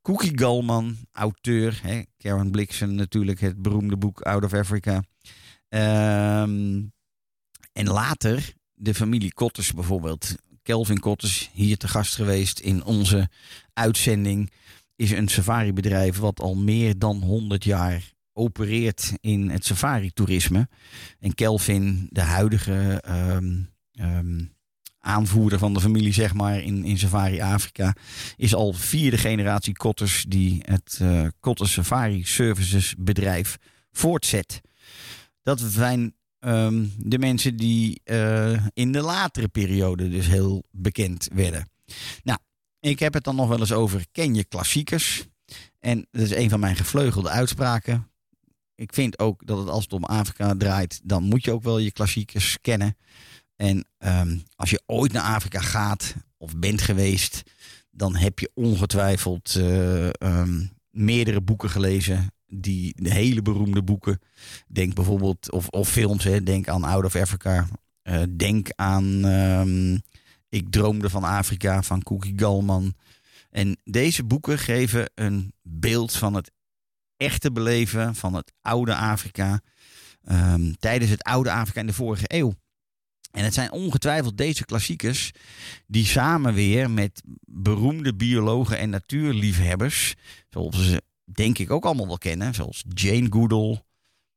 Cookie 0.07 0.37
Gallman, 0.39 0.97
auteur. 1.11 1.79
Hè? 1.81 2.01
Karen 2.17 2.51
Blixen 2.51 2.95
natuurlijk, 2.95 3.39
het 3.39 3.61
beroemde 3.61 3.97
boek 3.97 4.21
Out 4.21 4.43
of 4.43 4.53
Africa. 4.53 5.03
Ehm, 5.69 6.83
en 7.73 7.87
later 7.87 8.53
de 8.73 8.93
familie 8.93 9.33
Kotters 9.33 9.73
bijvoorbeeld. 9.73 10.35
Kelvin 10.61 10.99
Kotters, 10.99 11.49
hier 11.53 11.77
te 11.77 11.87
gast 11.87 12.15
geweest 12.15 12.59
in 12.59 12.83
onze 12.83 13.29
uitzending. 13.73 14.51
Is 14.95 15.11
een 15.11 15.27
safari-bedrijf 15.27 16.17
wat 16.17 16.39
al 16.39 16.55
meer 16.55 16.99
dan 16.99 17.21
100 17.21 17.63
jaar 17.63 18.13
opereert 18.33 19.13
in 19.21 19.49
het 19.49 19.65
safari-toerisme. 19.65 20.69
En 21.19 21.33
Kelvin, 21.33 22.07
de 22.09 22.21
huidige 22.21 23.01
ehm, 23.01 23.61
ehm, 23.91 24.45
aanvoerder 25.07 25.59
van 25.59 25.73
de 25.73 25.81
familie, 25.81 26.13
zeg 26.13 26.33
maar, 26.33 26.61
in, 26.61 26.83
in 26.83 26.97
Safari 26.97 27.41
Afrika, 27.41 27.95
is 28.35 28.55
al 28.55 28.73
vierde 28.73 29.17
generatie 29.17 29.73
Kotters 29.73 30.25
die 30.27 30.57
het 30.61 30.97
eh 31.01 31.27
Kotters 31.39 31.71
Safari 31.71 32.25
Services 32.25 32.95
bedrijf 32.97 33.57
voortzet. 33.91 34.61
Dat 35.43 35.59
zijn 35.59 36.15
ehm, 36.39 36.85
de 36.97 37.19
mensen 37.19 37.57
die 37.57 38.01
eh, 38.03 38.65
in 38.73 38.91
de 38.91 39.01
latere 39.01 39.47
periode 39.47 40.09
dus 40.09 40.27
heel 40.27 40.63
bekend 40.71 41.27
werden. 41.33 41.69
Nou, 42.23 42.39
ik 42.79 42.99
heb 42.99 43.13
het 43.13 43.23
dan 43.23 43.35
nog 43.35 43.47
wel 43.47 43.59
eens 43.59 43.71
over 43.71 44.05
ken 44.11 44.35
je 44.35 44.43
klassiekers? 44.43 45.25
En 45.79 46.07
dat 46.11 46.21
is 46.21 46.35
een 46.35 46.49
van 46.49 46.59
mijn 46.59 46.75
gevleugelde 46.75 47.29
uitspraken. 47.29 48.11
Ik 48.75 48.93
vind 48.93 49.19
ook 49.19 49.45
dat 49.45 49.57
het 49.57 49.69
als 49.69 49.83
het 49.83 49.93
om 49.93 50.03
Afrika 50.03 50.55
draait, 50.57 50.99
dan 51.03 51.23
moet 51.23 51.43
je 51.43 51.51
ook 51.51 51.63
wel 51.63 51.77
je 51.77 51.91
klassiekers 51.91 52.57
kennen. 52.61 52.97
En 53.57 53.87
ehm, 53.97 54.37
als 54.55 54.69
je 54.69 54.81
ooit 54.85 55.11
naar 55.11 55.35
Afrika 55.35 55.59
gaat 55.59 56.15
of 56.37 56.57
bent 56.57 56.81
geweest, 56.81 57.43
dan 57.91 58.15
heb 58.15 58.39
je 58.39 58.51
ongetwijfeld 58.53 59.55
eh, 59.55 60.21
ehm, 60.21 60.65
meerdere 60.89 61.41
boeken 61.41 61.69
gelezen. 61.69 62.31
Die 62.47 62.93
de 62.95 63.13
hele 63.13 63.41
beroemde 63.41 63.83
boeken. 63.83 64.19
Denk 64.67 64.93
bijvoorbeeld, 64.93 65.51
of, 65.51 65.67
of 65.67 65.89
films, 65.89 66.23
hè, 66.23 66.43
denk 66.43 66.67
aan 66.67 66.83
Out 66.83 67.05
of 67.05 67.15
Africa. 67.15 67.67
Eh, 68.01 68.21
denk 68.29 68.69
aan 68.75 69.25
ehm, 69.25 69.97
Ik 70.49 70.71
droomde 70.71 71.09
van 71.09 71.23
Afrika 71.23 71.83
van 71.83 72.03
Cookie 72.03 72.39
Gallman. 72.39 72.93
En 73.49 73.77
deze 73.83 74.23
boeken 74.23 74.59
geven 74.59 75.09
een 75.15 75.53
beeld 75.61 76.11
van 76.11 76.33
het 76.33 76.51
echte 77.17 77.51
beleven 77.51 78.15
van 78.15 78.33
het 78.33 78.53
oude 78.61 78.95
Afrika. 78.95 79.61
tijdens 80.79 81.11
het 81.11 81.23
oude 81.23 81.51
Afrika 81.51 81.79
in 81.79 81.87
de 81.87 81.93
vorige 81.93 82.25
eeuw. 82.27 82.53
En 83.37 83.43
het 83.43 83.53
zijn 83.53 83.71
ongetwijfeld 83.71 84.37
deze 84.37 84.65
klassiekers 84.65 85.31
die 85.87 86.05
samen 86.05 86.53
weer 86.53 86.91
met 86.91 87.23
beroemde 87.45 88.15
biologen 88.15 88.77
en 88.77 88.89
natuurliefhebbers, 88.89 90.15
zoals 90.49 90.87
ze 90.87 91.01
denk 91.23 91.57
ik 91.57 91.71
ook 91.71 91.85
allemaal 91.85 92.07
wel 92.07 92.17
kennen, 92.17 92.53
zoals 92.53 92.83
Jane 92.87 93.27
Goodall. 93.29 93.83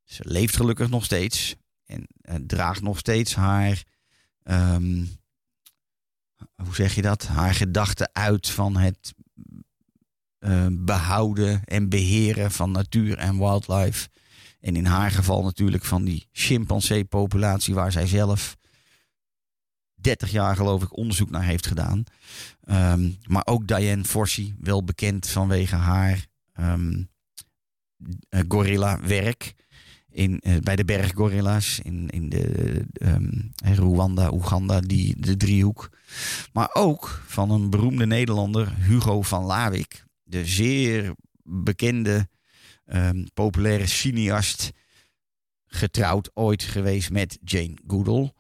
Ze 0.05 0.23
leeft 0.27 0.57
gelukkig 0.57 0.89
nog 0.89 1.05
steeds 1.05 1.55
en 1.85 2.07
eh, 2.21 2.35
draagt 2.47 2.83
nog 2.83 2.99
steeds 2.99 3.35
haar, 3.35 3.83
ehm, 4.43 5.05
hoe 6.55 6.75
zeg 6.75 6.95
je 6.95 7.03
dat, 7.03 7.27
haar 7.27 7.55
gedachten 7.55 8.11
uit 8.13 8.49
van 8.49 8.77
het 8.77 9.15
eh, 10.39 10.67
behouden 10.71 11.65
en 11.65 11.89
beheren 11.89 12.51
van 12.51 12.71
natuur 12.71 13.19
en 13.19 13.39
wildlife. 13.39 14.09
En 14.61 14.77
in 14.77 14.87
haar 14.87 15.11
geval 15.11 15.43
natuurlijk 15.43 15.85
van 15.85 16.05
die 16.05 16.27
chimpansee-populatie 16.33 17.75
waar 17.75 17.93
zij 17.93 18.07
zelf 18.07 18.59
30 20.01 20.31
jaar 20.31 20.57
geloof 20.57 20.83
ik 20.83 20.97
onderzoek 20.97 21.31
naar 21.31 21.45
heeft 21.45 21.67
gedaan. 21.67 22.05
Ehm, 22.65 23.11
maar 23.27 23.47
ook 23.47 23.67
Diane 23.67 24.05
Forsey, 24.05 24.55
wel 24.59 24.85
bekend 24.85 25.29
vanwege 25.29 25.77
haar 25.77 26.27
ehm 26.53 27.03
eh, 28.29 28.41
gorilla-werk. 28.49 29.55
In, 30.11 30.41
eh, 30.41 30.57
bij 30.59 30.77
de 30.77 30.85
berggorilla's 30.85 31.81
in, 31.83 32.09
in 32.09 32.29
de 32.29 32.85
ehm, 32.93 33.75
Rwanda, 33.75 34.33
Oeganda, 34.33 34.81
die, 34.81 35.21
de 35.21 35.37
driehoek. 35.37 35.91
Maar 36.53 36.71
ook 36.73 37.23
van 37.27 37.51
een 37.51 37.71
beroemde 37.71 38.07
Nederlander, 38.07 38.75
Hugo 38.77 39.23
van 39.23 39.45
Lawik. 39.45 40.05
De 40.23 40.47
zeer 40.47 41.15
bekende, 41.43 42.29
populaire 43.35 43.87
cineast. 43.87 44.73
Getrouwd 45.67 46.31
ooit 46.35 46.63
geweest 46.63 47.11
met 47.11 47.39
Jane 47.45 47.77
Goodall. 47.87 48.33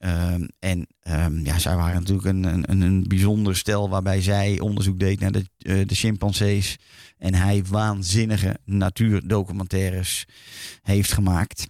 Ehm, 0.00 0.46
en 0.58 0.86
ehm, 1.00 1.44
ja, 1.44 1.58
zij 1.58 1.76
waren 1.76 2.00
natuurlijk 2.00 2.28
een, 2.28 2.44
een, 2.44 2.80
een 2.80 3.04
bijzonder 3.08 3.56
stel 3.56 3.88
waarbij 3.88 4.22
zij 4.22 4.60
onderzoek 4.60 4.98
deed 4.98 5.20
naar 5.20 5.32
de, 5.32 5.44
eh, 5.58 5.86
de 5.86 5.94
chimpansees. 5.94 6.76
En 7.18 7.34
hij 7.34 7.64
waanzinnige 7.64 8.58
natuurdocumentaires 8.64 10.26
heeft 10.82 11.12
gemaakt. 11.12 11.66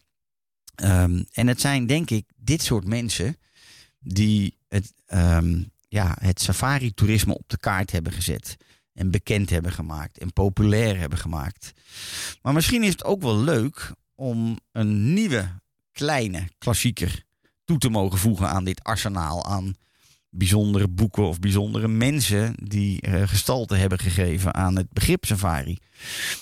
Ehm, 0.75 1.23
en 1.33 1.47
het 1.47 1.61
zijn 1.61 1.87
denk 1.87 2.11
ik 2.11 2.25
dit 2.37 2.62
soort 2.62 2.87
mensen 2.87 3.37
die 3.99 4.57
het, 4.69 4.93
ja, 5.88 6.16
het 6.21 6.40
safari-toerisme 6.40 7.35
op 7.35 7.49
de 7.49 7.59
kaart 7.59 7.90
hebben 7.90 8.12
gezet. 8.12 8.57
En 8.93 9.11
bekend 9.11 9.51
hebben 9.51 9.73
gemaakt 9.73 10.19
en 10.19 10.33
populair 10.33 10.99
hebben 10.99 11.19
gemaakt. 11.19 11.73
Maar 12.43 12.53
misschien 12.53 12.83
is 12.83 12.93
het 12.93 13.05
ook 13.05 13.23
wel 13.23 13.38
leuk 13.38 13.93
om 14.14 14.59
een 14.73 15.12
nieuwe 15.12 15.49
kleine 15.93 16.49
klassieker 16.59 17.29
toe 17.70 17.78
te 17.78 17.88
mogen 17.88 18.18
voegen 18.18 18.48
aan 18.48 18.64
dit 18.64 18.83
arsenaal 18.83 19.44
aan 19.44 19.74
bijzondere 20.30 20.88
boeken 20.88 21.26
of 21.26 21.38
bijzondere 21.38 21.88
mensen 21.88 22.54
die 22.62 23.00
eh, 23.00 23.28
gestalte 23.28 23.76
hebben 23.76 23.98
gegeven 23.98 24.54
aan 24.54 24.76
het 24.76 24.92
begrip 24.92 25.24
safari. 25.24 25.78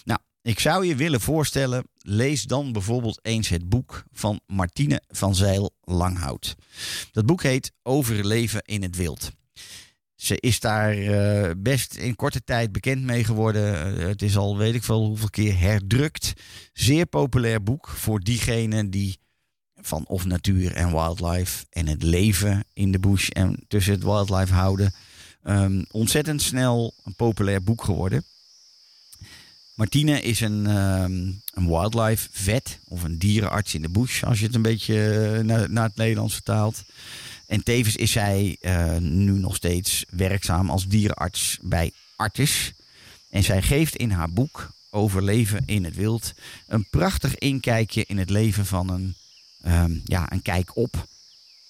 Nou, 0.05 0.21
ik 0.43 0.61
zou 0.61 0.87
je 0.87 0.95
willen 0.97 1.21
voorstellen, 1.21 1.85
lees 1.99 2.43
dan 2.43 2.73
bijvoorbeeld 2.73 3.19
eens 3.23 3.49
het 3.49 3.69
boek 3.69 4.05
van 4.13 4.41
Martine 4.47 5.03
van 5.09 5.35
Zeil 5.35 5.75
Langhout. 5.81 6.55
Dat 7.13 7.27
boek 7.27 7.43
heet 7.43 7.73
Overleven 7.83 8.63
in 8.63 8.83
het 8.83 8.97
wild. 8.97 9.31
Ze 10.15 10.37
is 10.41 10.61
daar 10.61 10.97
eh, 10.99 11.51
best 11.59 11.95
in 11.95 12.17
korte 12.17 12.45
tijd 12.45 12.73
bekend 12.73 13.03
mee 13.03 13.25
geworden. 13.25 13.97
Eh, 13.97 14.07
het 14.07 14.23
is 14.23 14.37
al 14.37 14.57
weet 14.57 14.75
ik 14.75 14.85
veel 14.85 15.07
hoeveel 15.07 15.31
keer 15.31 15.59
herdrukt. 15.59 16.33
Zeer 16.73 17.07
populair 17.07 17.63
boek 17.63 17.89
voor 17.89 18.21
diegenen 18.21 18.91
die 18.91 19.19
van 19.81 20.05
of 20.07 20.25
natuur 20.25 20.75
en 20.75 20.91
wildlife 20.91 21.65
en 21.71 21.87
het 21.87 22.03
leven 22.03 22.65
in 22.73 22.93
de 22.93 22.99
bush 22.99 23.29
en 23.29 23.65
tussen 23.69 23.93
het 23.93 24.03
wildlife 24.03 24.53
houden. 24.53 24.95
Ehm, 25.43 25.83
ontzettend 25.91 26.43
snel 26.43 26.95
een 27.05 27.15
populair 27.15 27.63
boek 27.63 27.85
geworden. 27.85 28.25
Martine 29.75 30.21
is 30.21 30.41
een, 30.41 30.67
ehm, 30.67 31.13
een 31.55 31.67
wildlife 31.67 32.29
vet 32.33 32.79
of 32.85 33.03
een 33.03 33.19
dierenarts 33.19 33.75
in 33.75 33.83
de 33.83 33.89
bush, 33.89 34.23
als 34.23 34.39
je 34.39 34.47
het 34.47 34.55
een 34.55 34.63
beetje 34.63 35.29
eh, 35.35 35.45
naar, 35.45 35.71
naar 35.71 35.85
het 35.85 35.97
Nederlands 35.97 36.35
vertaalt. 36.35 36.83
En 37.47 37.63
tevens 37.63 37.97
is 37.97 38.13
zij 38.13 38.57
eh, 38.61 38.97
nu 38.97 39.33
nog 39.33 39.57
steeds 39.57 40.05
werkzaam 40.11 40.71
als 40.71 40.87
dierenarts 40.87 41.59
bij 41.63 41.93
Artis. 42.17 42.73
En 43.31 43.45
zij 43.45 43.63
geeft 43.63 43.97
in 43.97 44.11
haar 44.11 44.31
boek 44.31 44.71
over 44.91 45.23
leven 45.23 45.63
in 45.67 45.85
het 45.85 45.95
wild 45.95 46.33
een 46.67 46.87
prachtig 46.91 47.35
inkijkje 47.35 48.05
in 48.07 48.19
het 48.19 48.31
leven 48.31 48.67
van 48.67 48.91
een, 48.91 49.15
ehm, 49.63 49.93
ja, 50.05 50.33
een 50.33 50.43
kijk 50.43 50.77
op 50.77 51.07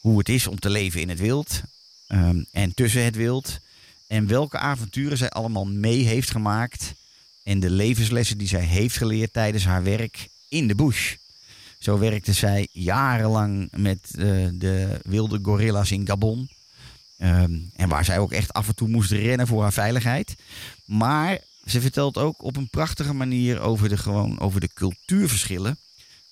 hoe 0.00 0.18
het 0.18 0.28
is 0.28 0.46
om 0.46 0.58
te 0.58 0.70
leven 0.70 1.00
in 1.00 1.08
het 1.08 1.18
wild 1.18 1.60
ehm, 2.06 2.42
en 2.52 2.74
tussen 2.74 3.04
het 3.04 3.16
wild. 3.16 3.60
En 4.06 4.26
welke 4.26 4.58
avonturen 4.58 5.18
zij 5.18 5.30
allemaal 5.30 5.66
mee 5.66 6.04
heeft 6.04 6.30
gemaakt. 6.30 6.94
En 7.42 7.60
de 7.60 7.70
levenslessen 7.70 8.38
die 8.38 8.48
zij 8.48 8.64
heeft 8.64 8.96
geleerd 8.96 9.32
tijdens 9.32 9.64
haar 9.64 9.82
werk 9.82 10.28
in 10.48 10.68
de 10.68 10.74
bush. 10.74 11.14
Zo 11.78 11.98
werkte 11.98 12.32
zij 12.32 12.68
jarenlang 12.72 13.68
met 13.76 13.98
eh, 14.10 14.48
de 14.52 15.00
wilde 15.02 15.38
gorilla's 15.42 15.90
in 15.90 16.06
Gabon. 16.06 16.48
Ehm, 17.16 17.58
en 17.74 17.88
waar 17.88 18.04
zij 18.04 18.18
ook 18.18 18.32
echt 18.32 18.52
af 18.52 18.68
en 18.68 18.74
toe 18.74 18.88
moest 18.88 19.10
rennen 19.10 19.46
voor 19.46 19.62
haar 19.62 19.72
veiligheid. 19.72 20.34
Maar 20.84 21.38
ze 21.64 21.80
vertelt 21.80 22.18
ook 22.18 22.42
op 22.42 22.56
een 22.56 22.70
prachtige 22.70 23.12
manier 23.12 23.60
over 23.60 23.88
de, 23.88 23.96
gewoon, 23.96 24.40
over 24.40 24.60
de 24.60 24.70
cultuurverschillen 24.74 25.78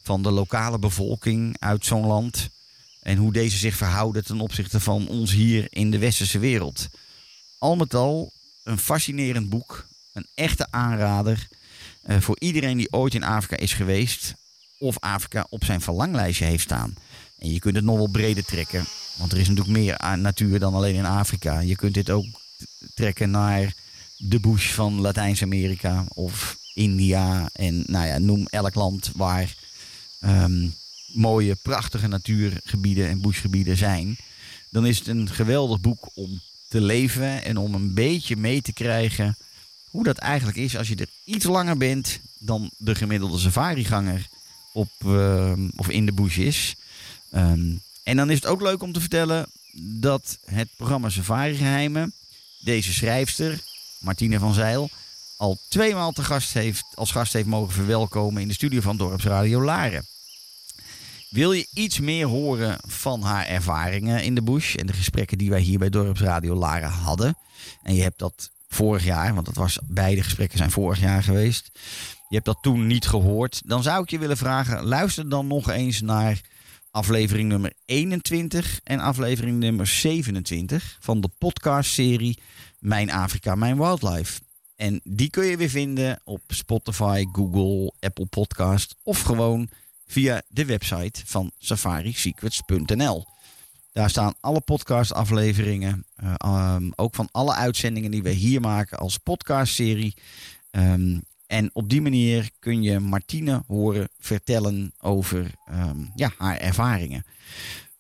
van 0.07 0.23
de 0.23 0.31
lokale 0.31 0.79
bevolking 0.79 1.57
uit 1.59 1.85
zo'n 1.85 2.07
land. 2.07 2.49
En 3.01 3.17
hoe 3.17 3.33
deze 3.33 3.57
zich 3.57 3.77
verhouden 3.77 4.25
ten 4.25 4.41
opzichte 4.41 4.81
van 4.81 5.09
ons 5.09 5.33
hier 5.33 5.67
in 5.71 5.91
de 5.91 5.99
westerse 5.99 6.39
wereld. 6.39 6.89
Al 7.59 7.77
met 7.77 7.95
al 7.95 8.33
een 8.65 8.79
fascinerend 8.79 9.49
boek. 9.49 9.87
Een 10.13 10.27
echte 10.35 10.67
aanrader 10.71 11.49
eh, 12.03 12.21
voor 12.21 12.37
iedereen 12.39 12.77
die 12.77 12.93
ooit 12.93 13.15
in 13.15 13.25
Afrika 13.25 13.57
is 13.57 13.73
geweest. 13.73 14.35
Of 14.79 14.99
Afrika 14.99 15.47
op 15.49 15.65
zijn 15.65 15.81
verlanglijstje 15.81 16.45
heeft 16.45 16.63
staan. 16.63 16.95
En 17.39 17.53
je 17.53 17.59
kunt 17.59 17.77
het 17.77 17.85
nog 17.85 17.97
wel 17.97 18.09
breder 18.09 18.45
trekken. 18.45 18.85
Want 19.17 19.33
er 19.33 19.39
is 19.39 19.49
natuurlijk 19.49 19.77
meer 19.77 20.19
natuur 20.19 20.59
dan 20.59 20.75
alleen 20.75 20.95
in 20.95 21.07
Afrika. 21.07 21.61
Je 21.61 21.77
kunt 21.77 21.95
dit 21.95 22.11
ook 22.11 22.27
trekken 22.95 23.31
naar 23.31 23.75
de 24.17 24.41
bush 24.41 24.73
van 24.73 25.01
Latijns-Amerika 25.01 26.05
of 26.09 26.59
India. 26.75 27.49
En 27.53 27.85
nou 27.87 28.07
ja, 28.07 28.19
noem 28.19 28.47
elk 28.47 28.75
land 28.75 29.11
waar 29.15 29.55
ehm, 30.27 30.69
mooie, 31.13 31.55
prachtige 31.55 32.07
natuurgebieden 32.07 33.09
en 33.09 33.21
bushgebieden 33.21 33.77
zijn. 33.77 34.17
Dan 34.71 34.87
is 34.87 34.99
het 34.99 35.09
een 35.09 35.31
geweldig 35.31 35.81
boek 35.81 36.11
om 36.15 36.41
te 36.69 36.81
leven 36.81 37.45
en 37.45 37.57
om 37.57 37.75
een 37.75 37.95
beetje 37.95 38.37
mee 38.37 38.63
te 38.63 38.73
krijgen 38.73 39.37
hoe 39.91 40.05
dat 40.05 40.19
eigenlijk 40.19 40.57
is 40.57 40.77
als 40.77 40.89
je 40.89 40.97
er 40.97 41.09
iets 41.25 41.45
langer 41.45 41.77
bent 41.77 42.21
dan 42.39 42.71
de 42.77 42.95
gemiddelde 42.95 43.39
safariganger 43.39 44.29
op, 44.73 44.91
ehm, 45.05 45.69
of 45.77 45.89
in 45.89 46.07
de 46.07 46.13
bush 46.13 46.37
is. 46.37 46.75
Ehm, 47.31 47.75
en 48.03 48.17
dan 48.17 48.31
is 48.31 48.37
het 48.37 48.47
ook 48.47 48.61
leuk 48.61 48.83
om 48.83 48.93
te 48.93 49.01
vertellen 49.01 49.47
dat 49.83 50.39
het 50.45 50.69
programma 50.77 51.09
Safari 51.09 51.57
Geheimen 51.57 52.13
deze 52.61 52.93
schrijfster, 52.93 53.61
Martine 53.99 54.39
van 54.39 54.55
Zeil, 54.55 54.91
al 55.37 55.59
tweemaal 55.69 56.13
te 56.13 56.25
gast 56.25 56.53
heeft, 56.53 56.85
als 56.95 57.11
gast 57.11 57.33
heeft 57.33 57.47
mogen 57.47 57.73
verwelkomen 57.73 58.43
in 58.43 58.49
de 58.49 58.55
studio 58.55 58.81
van 58.81 58.97
Dorpsradio 58.97 59.63
Laren. 59.63 60.07
Wil 61.37 61.53
je 61.53 61.69
iets 61.75 62.01
meer 62.01 62.27
horen 62.27 62.79
van 62.87 63.23
haar 63.23 63.47
ervaringen 63.47 64.25
in 64.25 64.35
de 64.35 64.43
bush 64.43 64.75
en 64.75 64.87
de 64.87 64.93
gesprekken 64.93 65.39
die 65.39 65.51
wij 65.51 65.61
hier 65.61 65.79
bij 65.79 65.89
Dorpsradio 65.89 66.55
Laren 66.55 66.91
hadden? 66.91 67.39
En 67.83 67.95
je 67.95 68.03
hebt 68.03 68.19
dat 68.19 68.51
vorig 68.69 69.05
jaar, 69.05 69.35
want 69.35 69.47
dat 69.47 69.55
was, 69.55 69.79
beide 69.85 70.23
gesprekken 70.23 70.59
zijn 70.59 70.71
vorig 70.71 71.01
jaar 71.01 71.23
geweest. 71.23 71.71
Je 72.29 72.35
hebt 72.35 72.45
dat 72.47 72.59
toen 72.61 72.87
niet 72.87 73.07
gehoord. 73.07 73.63
Dan 73.65 73.83
zou 73.83 74.03
ik 74.03 74.11
je 74.11 74.19
willen 74.19 74.37
vragen, 74.37 74.85
luister 74.85 75.29
dan 75.29 75.47
nog 75.47 75.71
eens 75.71 76.01
naar 76.01 76.41
aflevering 76.91 77.49
nummer 77.49 77.73
21 77.85 78.81
en 78.85 79.01
aflevering 79.01 79.59
nummer 79.59 79.87
27 79.87 80.97
van 81.01 81.21
de 81.21 81.29
podcastserie 81.39 82.39
Mijn 82.79 83.11
Afrika, 83.11 83.55
Mijn 83.55 83.79
Wildlife. 83.79 84.41
En 84.77 85.01
die 85.05 85.31
kun 85.31 85.45
je 85.45 85.57
weer 85.57 85.71
vinden 85.71 86.21
op 86.25 86.41
Spotify, 86.47 87.25
Google, 87.33 87.93
Apple 88.01 88.27
Podcast 88.27 88.95
of 89.03 89.21
gewoon 89.21 89.69
via 90.07 90.43
de 90.49 90.65
website 90.65 91.23
van 91.25 91.51
safarisecrets.nl. 91.59 93.27
Daar 93.93 94.11
staan 94.11 94.35
alle 94.41 94.61
podcastafleveringen, 94.61 96.07
eh, 96.17 96.75
um, 96.77 96.93
ook 96.97 97.15
van 97.15 97.29
alle 97.31 97.55
uitzendingen 97.55 98.11
die 98.11 98.23
we 98.23 98.31
hier 98.31 98.61
maken 98.61 98.99
als 98.99 99.17
podcastserie. 99.17 100.17
Um, 100.71 101.23
en 101.47 101.71
op 101.73 101.89
die 101.89 102.03
manier 102.03 102.51
kun 102.59 102.83
je 102.83 103.01
Martine 103.01 103.63
horen 103.67 104.09
vertellen 104.19 104.93
over 104.99 105.51
ehm, 105.65 105.99
ja, 106.15 106.33
haar 106.39 106.57
ervaringen. 106.57 107.25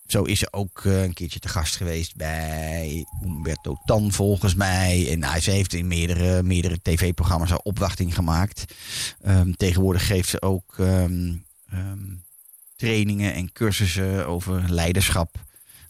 Zo 0.06 0.22
is 0.22 0.38
ze 0.38 0.52
ook 0.52 0.82
eh, 0.84 1.02
een 1.02 1.12
keertje 1.12 1.38
te 1.38 1.48
gast 1.48 1.76
geweest 1.76 2.16
bij 2.16 3.06
Umberto 3.24 3.76
Tan 3.84 4.12
volgens 4.12 4.54
mij. 4.54 5.08
En 5.10 5.18
nou, 5.18 5.40
ze 5.40 5.50
heeft 5.50 5.72
in 5.72 5.86
meerdere, 5.86 6.42
meerdere 6.42 6.78
tv-programma's 6.82 7.50
haar 7.50 7.58
opwachting 7.58 8.14
gemaakt. 8.14 8.74
Ehm, 9.22 9.52
tegenwoordig 9.52 10.06
geeft 10.06 10.28
ze 10.28 10.42
ook 10.42 10.74
ehm, 10.78 11.34
ehm, 11.70 12.14
trainingen 12.76 13.34
en 13.34 13.52
cursussen 13.52 14.26
over 14.26 14.72
leiderschap. 14.72 15.44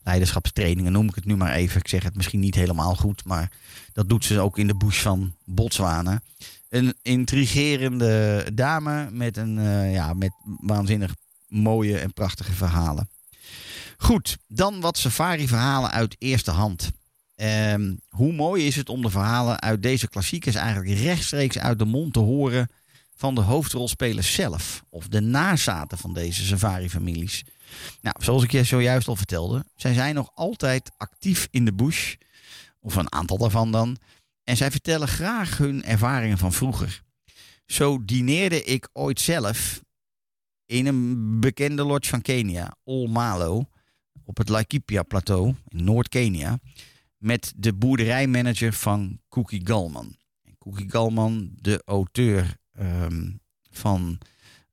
Leiderschapstrainingen 0.05 0.93
noem 0.93 1.09
ik 1.09 1.15
het 1.15 1.25
nu 1.25 1.37
maar 1.37 1.53
even. 1.53 1.81
Ik 1.81 1.89
zeg 1.89 2.03
het 2.03 2.15
misschien 2.15 2.41
niet 2.41 2.55
helemaal 2.55 2.95
goed, 2.95 3.25
maar 3.25 3.51
dat 3.93 4.09
doet 4.09 4.25
ze 4.25 4.41
ook 4.41 4.59
in 4.59 4.67
de 4.67 4.77
bush 4.77 5.01
van 5.01 5.35
Botswana. 5.45 6.21
Een 6.69 6.95
intrigerende 7.03 8.45
dame 8.55 9.09
met, 9.11 9.37
een, 9.37 9.59
eh, 9.59 9.93
ja, 9.93 10.15
met 10.15 10.33
waanzinnig 10.61 11.15
mooie 11.49 11.99
en 11.99 12.13
prachtige 12.13 12.53
verhalen. 12.53 13.09
Goed, 13.97 14.39
dan 14.47 14.81
wat 14.81 14.99
safari-verhalen 14.99 15.91
uit 15.91 16.17
eerste 16.19 16.51
hand. 16.51 16.91
Ehm, 17.35 17.95
hoe 18.09 18.33
mooi 18.33 18.67
is 18.67 18.77
het 18.77 18.89
om 18.89 19.03
de 19.03 19.11
verhalen 19.11 19.61
uit 19.61 19.83
deze 19.83 20.09
klassiekers 20.09 20.55
eigenlijk 20.55 20.99
rechtstreeks 20.99 21.59
uit 21.59 21.79
de 21.79 21.85
mond 21.85 22.13
te 22.13 22.19
horen 22.19 22.69
van 23.17 23.35
de 23.35 23.41
hoofdrolspelers 23.41 24.35
zelf. 24.35 24.85
Of 24.89 25.09
de 25.09 25.21
nazaten 25.21 25.99
van 25.99 26.15
deze 26.15 26.45
safari-families. 26.45 27.45
Nou, 28.01 28.17
zoals 28.23 28.43
ik 28.43 28.53
je 28.53 28.65
zojuist 28.65 29.09
al 29.09 29.17
vertelde, 29.17 29.65
zij 29.75 29.95
zijn 29.95 30.15
nog 30.15 30.31
altijd 30.35 30.91
actief 30.97 31.49
in 31.51 31.65
de 31.65 31.75
bush. 31.75 32.15
Of 32.81 32.97
een 32.97 33.13
aantal 33.13 33.39
daarvan 33.39 33.73
dan. 33.73 33.97
En 34.45 34.57
zij 34.57 34.71
vertellen 34.71 35.09
graag 35.09 35.59
hun 35.59 35.85
ervaringen 35.85 36.39
van 36.39 36.53
vroeger. 36.53 37.03
Zo 37.67 38.05
dineerde 38.05 38.65
ik 38.65 38.89
ooit 38.93 39.21
zelf 39.21 39.81
in 40.67 40.87
een 40.87 41.41
bekende 41.41 41.85
lodge 41.85 42.11
van 42.11 42.23
Kenia, 42.23 42.77
Ol 42.85 43.07
Malo, 43.07 43.69
op 44.25 44.37
het 44.37 44.49
Laikipia-plateau 44.49 45.55
in 45.69 45.85
Noord-Kenia, 45.85 46.59
met 47.17 47.53
de 47.57 47.75
boerderijmanager 47.75 48.73
van 48.73 49.21
Cookie 49.29 49.67
Galman. 49.67 50.17
En 50.43 50.57
Cookie 50.59 50.91
Galman, 50.91 51.51
de 51.61 51.83
auteur 51.85 52.57
ehm, 52.77 53.31
van 53.71 54.19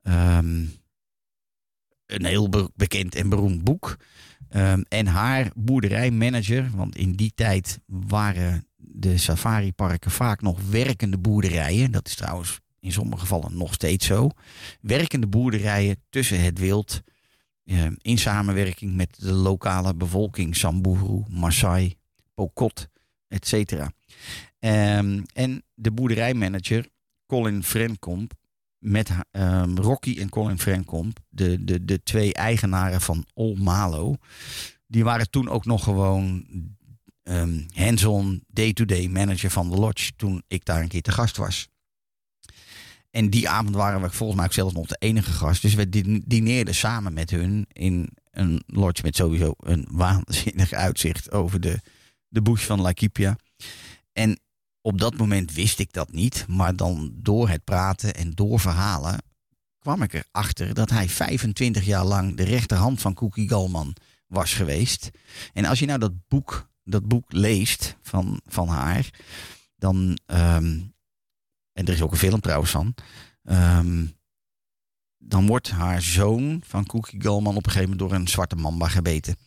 ehm, 0.01 0.65
een 2.05 2.25
heel 2.25 2.49
be- 2.49 2.69
bekend 2.75 3.15
en 3.15 3.29
beroemd 3.29 3.63
boek. 3.63 3.97
Ehm, 4.49 4.81
en 4.87 5.07
haar 5.07 5.51
boerderijmanager, 5.55 6.69
want 6.75 6.95
in 6.95 7.11
die 7.11 7.31
tijd 7.35 7.79
waren 7.85 8.67
de 8.75 9.17
safariparken 9.17 10.11
vaak 10.11 10.41
nog 10.41 10.69
werkende 10.69 11.17
boerderijen. 11.17 11.91
Dat 11.91 12.07
is 12.07 12.15
trouwens 12.15 12.59
in 12.79 12.91
sommige 12.91 13.19
gevallen 13.21 13.57
nog 13.57 13.73
steeds 13.73 14.05
zo. 14.05 14.29
Werkende 14.81 15.27
boerderijen 15.27 15.97
tussen 16.09 16.41
het 16.43 16.59
wild. 16.59 17.01
in 18.01 18.17
samenwerking 18.17 18.95
met 18.95 19.15
de 19.19 19.31
lokale 19.31 19.95
bevolking. 19.95 20.55
Samburu, 20.55 21.23
Maasai, 21.29 21.95
Pokot, 22.33 22.87
et 23.27 23.47
cetera. 23.47 23.91
Ehm, 24.59 25.21
en 25.33 25.63
de 25.73 25.91
boerderijmanager 25.91 26.87
Colin 27.33 27.63
Frenkomp 27.63 28.33
met 28.77 29.09
ehm, 29.31 29.75
Rocky 29.75 30.19
en 30.19 30.29
Colin 30.29 30.59
Frenkomp, 30.59 31.19
de, 31.29 31.63
de, 31.63 31.85
de 31.85 32.03
twee 32.03 32.33
eigenaren 32.33 33.01
van 33.01 33.25
Ol 33.33 33.55
Malo, 33.55 34.15
die 34.87 35.03
waren 35.03 35.29
toen 35.29 35.49
ook 35.49 35.65
nog 35.65 35.83
gewoon 35.83 36.45
ehm, 37.23 37.61
hands-on 37.73 38.43
day-to-day 38.47 39.07
manager 39.07 39.49
van 39.49 39.69
de 39.69 39.75
lodge 39.75 40.11
toen 40.15 40.43
ik 40.47 40.65
daar 40.65 40.81
een 40.81 40.87
keer 40.87 41.01
te 41.01 41.11
gast 41.11 41.37
was. 41.37 41.69
En 43.09 43.29
die 43.29 43.49
avond 43.49 43.75
waren 43.75 44.01
we 44.01 44.09
volgens 44.09 44.37
mij 44.37 44.47
ook 44.47 44.53
zelfs 44.53 44.73
nog 44.73 44.87
de 44.87 44.97
enige 44.99 45.31
gast. 45.31 45.61
Dus 45.61 45.73
we 45.73 45.89
din- 45.89 46.23
dineerden 46.25 46.75
samen 46.75 47.13
met 47.13 47.29
hun 47.29 47.65
in 47.71 48.09
een 48.31 48.63
lodge 48.65 49.03
met 49.03 49.15
sowieso 49.15 49.53
een 49.57 49.87
waanzinnig 50.05 50.73
uitzicht 50.73 51.31
over 51.31 51.59
de, 51.59 51.79
de 52.27 52.41
bush 52.41 52.63
van 52.65 52.81
Laikipia. 52.81 53.35
En 54.11 54.39
op 54.83 54.99
dat 54.99 55.17
moment 55.17 55.53
wist 55.53 55.79
ik 55.79 55.93
dat 55.93 56.11
niet. 56.11 56.45
Maar 56.47 56.75
dan 56.75 57.11
door 57.15 57.49
het 57.49 57.63
praten 57.63 58.13
en 58.13 58.31
door 58.31 58.59
verhalen 58.59 59.17
kwam 59.79 60.01
ik 60.01 60.13
erachter 60.13 60.73
dat 60.73 60.89
hij 60.89 61.09
25 61.09 61.85
jaar 61.85 62.05
lang 62.05 62.35
de 62.35 62.43
rechterhand 62.43 63.01
van 63.01 63.13
Cookie 63.13 63.49
Galman 63.49 63.95
was 64.27 64.53
geweest. 64.53 65.09
En 65.53 65.65
als 65.65 65.79
je 65.79 65.85
nou 65.85 65.99
dat 65.99 66.27
boek, 66.27 66.69
dat 66.83 67.07
boek 67.07 67.31
leest 67.31 67.97
van, 68.01 68.41
van 68.45 68.67
haar, 68.67 69.09
dan. 69.75 70.17
ehm, 70.25 70.79
en 71.73 71.85
er 71.85 71.93
is 71.93 72.01
ook 72.01 72.11
een 72.11 72.17
film 72.17 72.39
trouwens 72.39 72.71
van. 72.71 72.93
ehm, 73.43 74.05
dan 75.27 75.47
wordt 75.47 75.69
haar 75.69 76.01
zoon 76.01 76.61
van 76.65 76.85
Cookie 76.85 77.21
Galman 77.21 77.55
op 77.55 77.65
een 77.65 77.71
gegeven 77.71 77.89
moment 77.89 78.09
door 78.09 78.19
een 78.19 78.27
zwarte 78.27 78.55
mamba 78.55 78.87
gebeten. 78.87 79.37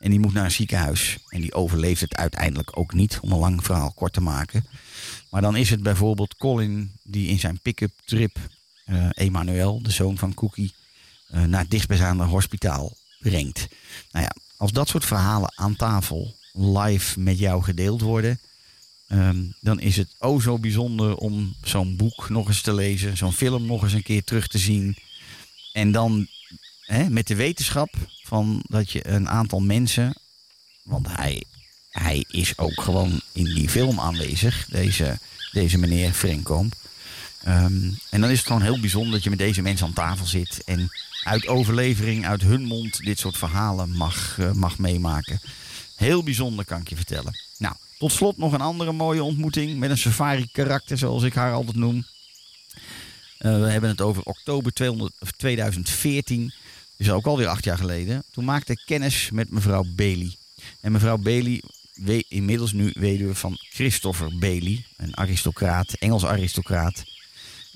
En 0.00 0.10
die 0.10 0.20
moet 0.20 0.32
naar 0.32 0.44
een 0.44 0.50
ziekenhuis. 0.50 1.18
En 1.28 1.40
die 1.40 1.54
overleeft 1.54 2.00
het 2.00 2.16
uiteindelijk 2.16 2.78
ook 2.78 2.92
niet, 2.92 3.18
om 3.20 3.32
een 3.32 3.38
lang 3.38 3.64
verhaal 3.64 3.92
kort 3.92 4.12
te 4.12 4.20
maken. 4.20 4.66
Maar 5.30 5.42
dan 5.42 5.56
is 5.56 5.70
het 5.70 5.82
bijvoorbeeld 5.82 6.36
Colin 6.36 6.92
die 7.02 7.28
in 7.28 7.38
zijn 7.38 7.60
pick-up 7.60 7.92
trip 8.04 8.38
eh 8.86 9.08
Emmanuel, 9.10 9.82
de 9.82 9.90
zoon 9.90 10.18
van 10.18 10.34
Cookie, 10.34 10.74
eh, 11.28 11.42
naar 11.42 11.60
het 11.60 11.70
dichtstbijzijnde 11.70 12.24
hospitaal 12.24 12.96
brengt. 13.18 13.68
Nou 14.10 14.24
ja, 14.24 14.30
als 14.56 14.72
dat 14.72 14.88
soort 14.88 15.04
verhalen 15.04 15.52
aan 15.54 15.76
tafel 15.76 16.34
live 16.52 17.20
met 17.20 17.38
jou 17.38 17.62
gedeeld 17.62 18.00
worden, 18.00 18.40
ehm, 19.08 19.44
dan 19.60 19.80
is 19.80 19.96
het 19.96 20.14
o 20.18 20.40
zo 20.40 20.58
bijzonder 20.58 21.16
om 21.16 21.54
zo'n 21.62 21.96
boek 21.96 22.28
nog 22.28 22.48
eens 22.48 22.60
te 22.60 22.74
lezen, 22.74 23.16
zo'n 23.16 23.32
film 23.32 23.66
nog 23.66 23.82
eens 23.82 23.92
een 23.92 24.02
keer 24.02 24.24
terug 24.24 24.46
te 24.48 24.58
zien. 24.58 24.96
En 25.76 25.92
dan 25.92 26.26
hè, 26.80 27.10
met 27.10 27.26
de 27.26 27.34
wetenschap 27.34 27.94
van 28.22 28.62
dat 28.68 28.90
je 28.90 29.08
een 29.08 29.28
aantal 29.28 29.60
mensen, 29.60 30.16
want 30.82 31.06
hij, 31.08 31.42
hij 31.90 32.24
is 32.28 32.58
ook 32.58 32.80
gewoon 32.80 33.20
in 33.32 33.44
die 33.44 33.68
film 33.68 34.00
aanwezig, 34.00 34.66
deze, 34.68 35.18
deze 35.52 35.78
meneer 35.78 36.12
Frenkomp. 36.12 36.74
Ehm, 37.42 37.90
en 38.10 38.20
dan 38.20 38.30
is 38.30 38.38
het 38.38 38.46
gewoon 38.46 38.62
heel 38.62 38.80
bijzonder 38.80 39.12
dat 39.12 39.22
je 39.22 39.30
met 39.30 39.38
deze 39.38 39.62
mensen 39.62 39.86
aan 39.86 39.92
tafel 39.92 40.26
zit 40.26 40.64
en 40.64 40.88
uit 41.22 41.46
overlevering, 41.46 42.26
uit 42.26 42.42
hun 42.42 42.64
mond, 42.64 43.04
dit 43.04 43.18
soort 43.18 43.36
verhalen 43.36 43.90
mag, 43.90 44.38
eh, 44.38 44.52
mag 44.52 44.78
meemaken. 44.78 45.40
Heel 45.96 46.22
bijzonder 46.22 46.64
kan 46.64 46.80
ik 46.80 46.88
je 46.88 46.96
vertellen. 46.96 47.40
Nou, 47.58 47.74
tot 47.98 48.12
slot 48.12 48.36
nog 48.36 48.52
een 48.52 48.60
andere 48.60 48.92
mooie 48.92 49.22
ontmoeting 49.22 49.78
met 49.78 49.90
een 49.90 49.98
safari-karakter, 49.98 50.98
zoals 50.98 51.22
ik 51.22 51.34
haar 51.34 51.52
altijd 51.52 51.76
noem. 51.76 52.06
Eh, 53.38 53.60
we 53.60 53.70
hebben 53.70 53.90
het 53.90 54.00
over 54.00 54.22
oktober 54.22 54.72
200 54.72 55.12
of 55.18 55.30
2014. 55.30 56.52
Dus 56.96 57.10
ook 57.10 57.26
alweer 57.26 57.46
acht 57.46 57.64
jaar 57.64 57.78
geleden. 57.78 58.24
Toen 58.30 58.44
maakte 58.44 58.72
ik 58.72 58.82
kennis 58.86 59.30
met 59.32 59.50
mevrouw 59.50 59.84
Bailey. 59.96 60.34
En 60.80 60.92
mevrouw 60.92 61.16
Bailey, 61.16 61.62
inmiddels 62.28 62.72
nu 62.72 62.90
weduwe 62.94 63.34
van 63.34 63.56
Christopher 63.70 64.38
Bailey. 64.38 64.84
Een 64.96 65.16
aristocraat, 65.16 65.92
Engels 65.92 66.24
aristocraat. 66.24 67.04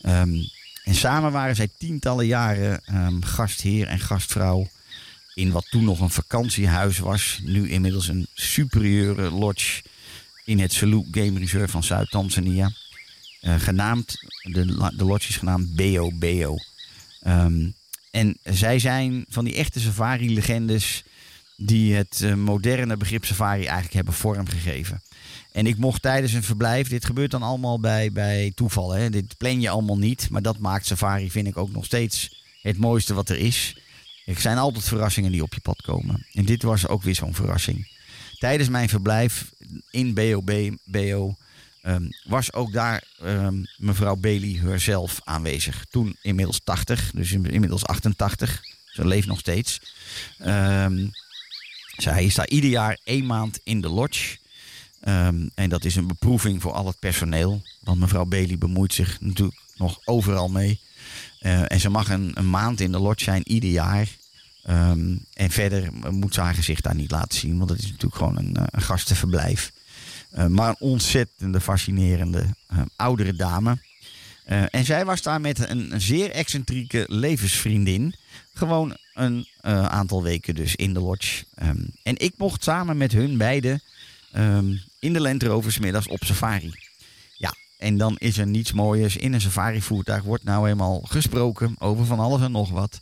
Ehm, 0.02 0.34
en 0.84 0.94
samen 0.94 1.32
waren 1.32 1.56
zij 1.56 1.68
tientallen 1.78 2.26
jaren 2.26 2.80
ehm, 2.84 3.20
gastheer 3.20 3.86
en 3.86 3.98
gastvrouw. 3.98 4.68
In 5.34 5.50
wat 5.50 5.66
toen 5.70 5.84
nog 5.84 6.00
een 6.00 6.10
vakantiehuis 6.10 6.98
was. 6.98 7.40
Nu 7.42 7.70
inmiddels 7.70 8.08
een 8.08 8.26
superieure 8.34 9.30
lodge 9.30 9.82
in 10.44 10.58
het 10.58 10.72
Salou 10.72 11.06
Game 11.10 11.38
Reserve 11.38 11.68
van 11.68 11.84
Zuid-Tanzania. 11.84 12.72
Eh, 13.40 13.54
genaamd, 13.60 14.14
de, 14.42 14.90
de 14.96 15.04
lodge 15.04 15.28
is 15.28 15.36
genaamd 15.36 15.74
Beo. 15.74 16.56
Ehm, 17.20 17.68
en 18.10 18.36
zij 18.42 18.78
zijn 18.78 19.24
van 19.28 19.44
die 19.44 19.54
echte 19.54 19.80
safari-legendes 19.80 21.04
die 21.56 21.94
het 21.94 22.20
eh, 22.22 22.34
moderne 22.34 22.96
begrip 22.96 23.24
safari 23.24 23.64
eigenlijk 23.64 23.94
hebben 23.94 24.14
vormgegeven. 24.14 25.02
En 25.52 25.66
ik 25.66 25.76
mocht 25.76 26.02
tijdens 26.02 26.32
een 26.32 26.42
verblijf, 26.42 26.88
dit 26.88 27.04
gebeurt 27.04 27.30
dan 27.30 27.42
allemaal 27.42 27.80
bij, 27.80 28.12
bij 28.12 28.52
toeval, 28.54 28.90
hè? 28.90 29.10
dit 29.10 29.36
plan 29.36 29.60
je 29.60 29.70
allemaal 29.70 29.98
niet, 29.98 30.30
maar 30.30 30.42
dat 30.42 30.58
maakt 30.58 30.86
safari, 30.86 31.30
vind 31.30 31.46
ik 31.46 31.56
ook 31.56 31.72
nog 31.72 31.84
steeds 31.84 32.44
het 32.62 32.78
mooiste 32.78 33.14
wat 33.14 33.28
er 33.28 33.38
is. 33.38 33.76
Er 34.24 34.40
zijn 34.40 34.58
altijd 34.58 34.84
verrassingen 34.84 35.32
die 35.32 35.42
op 35.42 35.54
je 35.54 35.60
pad 35.60 35.82
komen. 35.82 36.26
En 36.32 36.44
dit 36.44 36.62
was 36.62 36.88
ook 36.88 37.02
weer 37.02 37.14
zo'n 37.14 37.34
verrassing. 37.34 37.88
Tijdens 38.38 38.68
mijn 38.68 38.88
verblijf 38.88 39.52
in 39.90 40.14
BOB, 40.14 40.76
BO 40.84 41.34
ehm, 41.82 42.08
was 42.24 42.52
ook 42.52 42.72
daar 42.72 43.04
ehm, 43.22 43.62
mevrouw 43.76 44.16
Bailey 44.16 44.58
herzelf 44.60 45.20
aanwezig. 45.24 45.84
Toen 45.90 46.16
inmiddels 46.22 46.60
80, 46.64 47.10
dus 47.14 47.32
in- 47.32 47.50
inmiddels 47.50 47.86
88. 47.86 48.60
Ze 48.84 49.06
leeft 49.06 49.26
nog 49.26 49.38
steeds. 49.38 49.80
Ehm, 50.38 51.06
zij 51.96 52.24
is 52.24 52.34
daar 52.34 52.48
ieder 52.48 52.70
jaar 52.70 52.98
één 53.04 53.26
maand 53.26 53.60
in 53.64 53.80
de 53.80 53.88
lodge. 53.88 54.38
En 55.54 55.68
dat 55.68 55.84
is 55.84 55.96
een 55.96 56.06
beproeving 56.06 56.62
voor 56.62 56.72
al 56.72 56.86
het 56.86 56.98
personeel. 56.98 57.62
Want 57.80 57.98
mevrouw 58.00 58.24
Bailey 58.24 58.58
bemoeit 58.58 58.94
zich 58.94 59.20
natuurlijk 59.20 59.60
nog 59.76 60.00
overal 60.04 60.48
mee. 60.48 60.80
Eh, 61.38 61.72
en 61.72 61.80
ze 61.80 61.88
mag 61.90 62.08
een, 62.08 62.34
maand 62.50 62.80
in 62.80 62.92
de 62.92 62.98
lodge 62.98 63.24
zijn 63.24 63.48
ieder 63.48 63.70
jaar. 63.70 64.08
En 65.32 65.50
verder 65.50 65.92
moet 66.10 66.34
ze 66.34 66.40
haar 66.40 66.54
gezicht 66.54 66.82
daar 66.82 66.94
niet 66.94 67.10
laten 67.10 67.38
zien. 67.38 67.58
Want 67.58 67.70
het 67.70 67.78
is 67.78 67.84
natuurlijk 67.84 68.14
gewoon 68.16 68.36
een, 68.38 68.56
eh, 68.56 68.64
een 68.70 68.82
gastenverblijf. 68.82 69.72
Eh, 70.30 70.46
maar 70.46 70.68
een 70.68 70.76
ontzettende 70.78 71.60
fascinerende 71.60 72.46
eh, 72.66 72.78
oudere 72.96 73.34
dame. 73.34 73.78
Eh, 74.44 74.62
en 74.70 74.84
zij 74.84 75.04
was 75.04 75.22
daar 75.22 75.40
met 75.40 75.68
een, 75.68 76.00
zeer 76.00 76.30
excentrieke 76.30 77.04
levensvriendin. 77.08 78.14
Gewoon 78.54 78.96
een 79.14 79.46
aantal 79.88 80.22
weken 80.22 80.54
dus 80.54 80.76
in 80.76 80.94
de 80.94 81.00
lodge. 81.00 81.44
Ehm, 81.54 81.82
en 82.02 82.18
ik 82.18 82.32
mocht 82.36 82.64
samen 82.64 82.96
met 82.96 83.12
hun 83.12 83.36
beiden 83.36 83.82
ehm, 84.32 84.76
in 84.98 85.12
de 85.12 85.20
Land 85.20 85.42
Rover 85.42 86.08
op 86.08 86.24
safari. 86.24 86.74
Ja, 87.36 87.54
en 87.78 87.98
dan 87.98 88.16
is 88.18 88.38
er 88.38 88.46
niets 88.46 88.72
mooiers. 88.72 89.16
In 89.16 89.32
een 89.32 89.40
safari-voertuig 89.40 90.22
wordt 90.22 90.44
nou 90.44 90.68
eenmaal 90.68 91.00
gesproken 91.00 91.74
over 91.78 92.04
van 92.04 92.18
alles 92.18 92.40
en 92.40 92.52
nog 92.52 92.70
wat. 92.70 93.00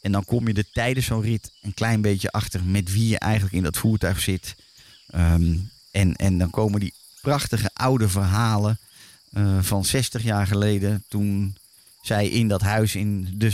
En 0.00 0.12
dan 0.12 0.24
kom 0.24 0.48
je 0.48 0.54
er 0.54 0.70
tijdens 0.72 1.06
zo'n 1.06 1.22
rit 1.22 1.52
een 1.62 1.74
klein 1.74 2.00
beetje 2.00 2.30
achter 2.30 2.64
met 2.64 2.92
wie 2.92 3.08
je 3.08 3.18
eigenlijk 3.18 3.54
in 3.54 3.62
dat 3.62 3.76
voertuig 3.76 4.20
zit. 4.20 4.54
Ehm, 5.06 5.54
en, 5.90 6.16
en 6.16 6.38
dan 6.38 6.50
komen 6.50 6.80
die 6.80 6.94
prachtige 7.20 7.70
oude 7.72 8.08
verhalen 8.08 8.78
eh, 9.32 9.58
van 9.60 9.84
60 9.84 10.22
jaar 10.22 10.46
geleden. 10.46 11.04
Toen 11.08 11.56
zij 12.02 12.28
in 12.28 12.48
dat 12.48 12.60
huis 12.60 12.94
in 12.94 13.28
de 13.32 13.50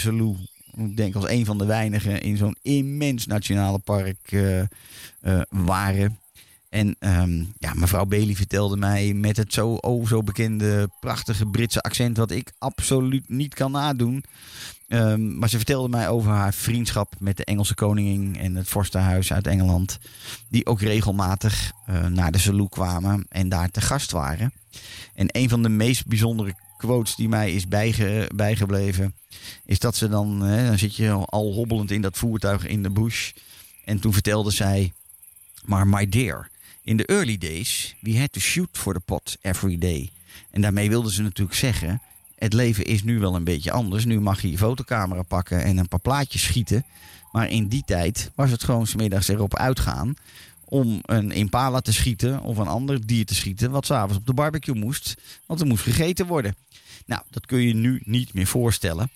ik 0.76 0.97
denk 0.97 1.14
als 1.14 1.28
een 1.28 1.45
van 1.45 1.59
de 1.59 1.64
weinigen 1.64 2.20
in 2.20 2.37
zo'n 2.37 2.57
immens 2.62 3.26
nationale 3.26 3.78
park 3.78 4.18
eh, 4.24 4.61
eh, 4.61 4.66
waren. 5.49 6.18
En 6.68 6.97
ehm, 6.99 7.45
ja, 7.59 7.74
mevrouw 7.74 8.05
Bailey 8.05 8.35
vertelde 8.35 8.76
mij 8.76 9.12
met 9.12 9.37
het 9.37 9.53
zo, 9.53 9.74
oh, 9.74 10.09
zo 10.09 10.22
bekende 10.22 10.89
prachtige 11.01 11.47
Britse 11.47 11.80
accent, 11.80 12.16
wat 12.16 12.30
ik 12.30 12.53
absoluut 12.59 13.28
niet 13.28 13.55
kan 13.55 13.70
nadoen. 13.70 14.24
Ehm, 14.89 15.39
maar 15.39 15.49
ze 15.49 15.57
vertelde 15.57 15.89
mij 15.89 16.09
over 16.09 16.30
haar 16.30 16.55
vriendschap 16.55 17.14
met 17.18 17.37
de 17.37 17.45
Engelse 17.45 17.74
koningin 17.74 18.37
en 18.39 18.55
het 18.55 18.68
vorstenhuis 18.68 19.32
uit 19.32 19.47
Engeland. 19.47 19.99
Die 20.49 20.66
ook 20.66 20.80
regelmatig 20.80 21.72
eh, 21.87 22.07
naar 22.07 22.32
de 22.32 22.39
Salou 22.39 22.68
kwamen 22.68 23.26
en 23.28 23.49
daar 23.49 23.70
te 23.70 23.80
gast 23.80 24.11
waren. 24.11 24.53
En 25.14 25.26
een 25.30 25.49
van 25.49 25.62
de 25.62 25.68
meest 25.68 26.07
bijzondere 26.07 26.55
quotes 26.76 27.14
die 27.14 27.28
mij 27.28 27.53
is 27.53 27.68
bijge- 27.68 28.30
bijgebleven, 28.35 29.14
is 29.64 29.78
dat 29.78 29.97
ze 29.97 30.09
dan, 30.09 30.41
hè, 30.41 30.66
dan 30.66 30.78
zit 30.78 30.97
je 30.97 31.11
al 31.11 31.53
hobbelend 31.53 31.91
in 31.91 32.03
dat 32.03 32.18
voertuig 32.18 32.66
in 32.66 32.82
de 32.82 32.91
bush. 32.91 33.32
En 33.85 34.01
toen 34.01 34.12
vertelde 34.12 34.51
zij, 34.51 34.93
maar 35.64 35.87
my 35.87 36.09
dear, 36.09 36.51
in 36.82 36.97
the 36.97 37.07
early 37.07 37.39
days, 37.39 37.95
we 38.01 38.18
had 38.18 38.32
to 38.32 38.41
shoot 38.41 38.68
for 38.72 38.95
the 38.95 39.01
pot 39.01 39.37
every 39.41 39.78
day. 39.78 40.11
En 40.51 40.61
daarmee 40.61 40.89
wilden 40.89 41.12
ze 41.12 41.22
natuurlijk 41.22 41.59
zeggen, 41.59 42.01
het 42.45 42.53
leven 42.53 42.84
is 42.84 43.03
nu 43.03 43.18
wel 43.18 43.34
een 43.34 43.45
beetje 43.45 43.72
anders. 43.72 44.05
Nu 44.05 44.20
mag 44.20 44.42
je 44.42 44.51
je 44.51 44.59
fotocamera 44.59 45.22
pakken 45.22 45.62
en 45.62 45.78
een 45.78 45.88
paar 45.88 46.01
plaatjes 46.01 46.42
schieten. 46.42 46.84
Maar 47.32 47.51
in 47.51 47.68
die 47.68 47.82
tijd 47.86 48.30
was 48.34 48.51
het 48.51 48.64
gewoon 48.64 48.86
smiddags 48.86 49.28
erop 49.28 49.57
uitgaan 49.57 50.14
om 50.64 51.01
een 51.03 51.30
impala 51.32 51.80
te 51.80 51.92
schieten 51.92 52.40
of 52.40 52.57
een 52.57 52.66
ander 52.66 53.07
dier 53.07 53.26
te 53.26 53.34
schieten 53.34 53.70
wat 53.70 53.86
s'avonds 53.86 54.16
op 54.16 54.26
de 54.26 54.34
barbecue 54.34 54.74
moest. 54.74 55.14
Want 55.47 55.61
er 55.61 55.66
moest 55.66 55.82
gegeten 55.82 56.26
worden. 56.26 56.55
Nou, 57.07 57.22
dat 57.30 57.47
kun 57.47 57.61
je 57.61 57.74
nu 57.74 58.03
niet 58.05 58.34
meer 58.34 58.47
voorstellen. 58.47 59.11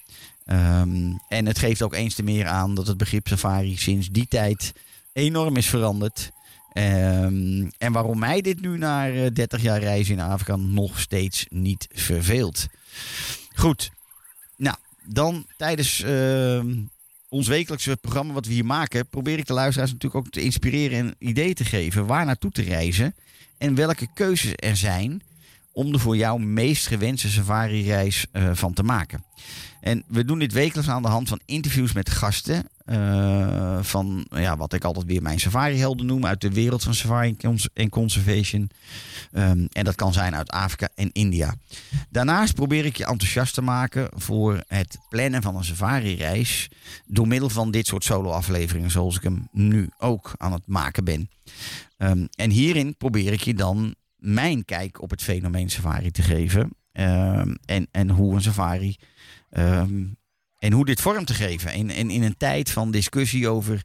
Ehm, 0.45 1.13
en 1.29 1.47
het 1.47 1.59
geeft 1.59 1.83
ook 1.83 1.95
eens 1.95 2.15
te 2.15 2.23
meer 2.23 2.47
aan 2.47 2.75
dat 2.75 2.87
het 2.87 2.97
begrip 2.97 3.29
safari 3.29 3.77
sinds 3.77 4.09
die 4.11 4.27
tijd 4.29 4.73
enorm 5.13 5.57
is 5.57 5.69
veranderd. 5.69 6.31
Ehm, 6.73 7.69
en 7.79 7.93
waarom 7.93 8.19
mij 8.19 8.41
dit 8.41 8.61
nu 8.61 8.79
na 8.79 9.09
eh, 9.09 9.27
30 9.33 9.63
jaar 9.63 9.81
reizen 9.81 10.15
in 10.15 10.21
Afrika 10.21 10.57
nog 10.57 11.01
steeds 11.01 11.47
niet 11.49 11.89
verveelt. 11.93 12.67
Goed, 13.55 13.91
nou, 14.57 14.77
dan 15.05 15.47
tijdens 15.57 16.03
ehm, 16.03 16.77
ons 17.29 17.49
wekelijkse 17.49 17.97
programma 17.97 18.33
wat 18.33 18.47
we 18.47 18.53
hier 18.53 18.65
maken, 18.65 19.09
probeer 19.09 19.39
ik 19.39 19.47
de 19.47 19.53
luisteraars 19.53 19.93
natuurlijk 19.93 20.27
ook 20.27 20.33
te 20.33 20.43
inspireren 20.43 20.99
en 20.99 21.15
ideeën 21.19 21.55
te 21.55 21.65
geven 21.65 22.07
waar 22.07 22.27
naartoe 22.27 22.51
te 22.51 22.63
reizen 22.63 23.15
en 23.59 23.75
welke 23.75 24.09
keuzes 24.15 24.53
er 24.57 24.77
zijn 24.77 25.23
om 25.73 25.93
de 25.93 25.99
voor 25.99 26.17
jou 26.17 26.41
meest 26.41 26.87
gewenste 26.87 27.29
safari-reis 27.29 28.27
eh, 28.33 28.51
van 28.53 28.73
te 28.73 28.83
maken. 28.83 29.25
En 29.81 30.05
we 30.09 30.25
doen 30.25 30.39
dit 30.39 30.53
wekelijks 30.53 30.91
aan 30.91 31.03
de 31.03 31.09
hand 31.09 31.29
van 31.29 31.41
interviews 31.45 31.93
met 31.93 32.11
gasten 32.11 32.69
eh, 32.89 33.79
van 33.81 34.27
ja, 34.31 34.57
wat 34.57 34.73
ik 34.73 34.85
altijd 34.85 35.07
weer 35.07 35.23
mijn 35.23 35.41
safari-helden 35.41 36.07
noem 36.07 36.27
uit 36.27 36.41
de 36.41 36.53
wereld 36.53 36.83
van 36.83 36.95
safari 36.95 37.29
en 37.29 37.37
cons- 37.37 37.69
en 37.75 37.89
conservation. 37.89 38.71
Ehm, 39.33 39.67
en 39.73 39.85
dat 39.85 39.95
kan 39.95 40.13
zijn 40.13 40.35
uit 40.35 40.51
Afrika 40.51 40.89
en 40.95 41.13
India. 41.13 41.55
Daarnaast 42.11 42.55
probeer 42.55 42.85
ik 42.85 42.97
je 42.97 43.07
enthousiast 43.07 43.55
te 43.55 43.63
maken 43.63 44.09
voor 44.15 44.63
het 44.67 44.99
plannen 45.09 45.43
van 45.43 45.57
een 45.57 45.65
safari-reis 45.65 46.69
door 47.07 47.29
middel 47.29 47.49
van 47.49 47.71
dit 47.71 47.87
soort 47.87 48.05
solo-afleveringen, 48.05 48.91
zoals 48.91 49.17
ik 49.17 49.23
hem 49.23 49.49
nu 49.53 49.91
ook 49.99 50.33
aan 50.37 50.53
het 50.53 50.67
maken 50.67 51.05
ben. 51.05 51.31
Ehm, 51.97 52.27
en 52.35 52.51
hierin 52.51 52.97
probeer 52.97 53.33
ik 53.33 53.43
je 53.43 53.55
dan 53.55 53.95
mijn 54.17 54.65
kijk 54.65 55.03
op 55.03 55.11
het 55.11 55.23
fenomeen 55.23 55.71
safari 55.71 56.11
te 56.11 56.23
geven. 56.23 56.71
Ehm, 56.93 57.55
en, 57.65 57.89
en 57.91 58.11
hoe 58.11 58.35
een 58.35 58.43
safari. 58.43 58.97
En 60.59 60.73
hoe 60.73 60.85
dit 60.85 61.01
vorm 61.01 61.25
te 61.25 61.35
geven. 61.35 61.71
En, 61.71 62.11
in 62.11 62.23
een 62.23 62.37
tijd 62.37 62.71
van 62.71 62.91
discussie 62.91 63.49
over 63.49 63.83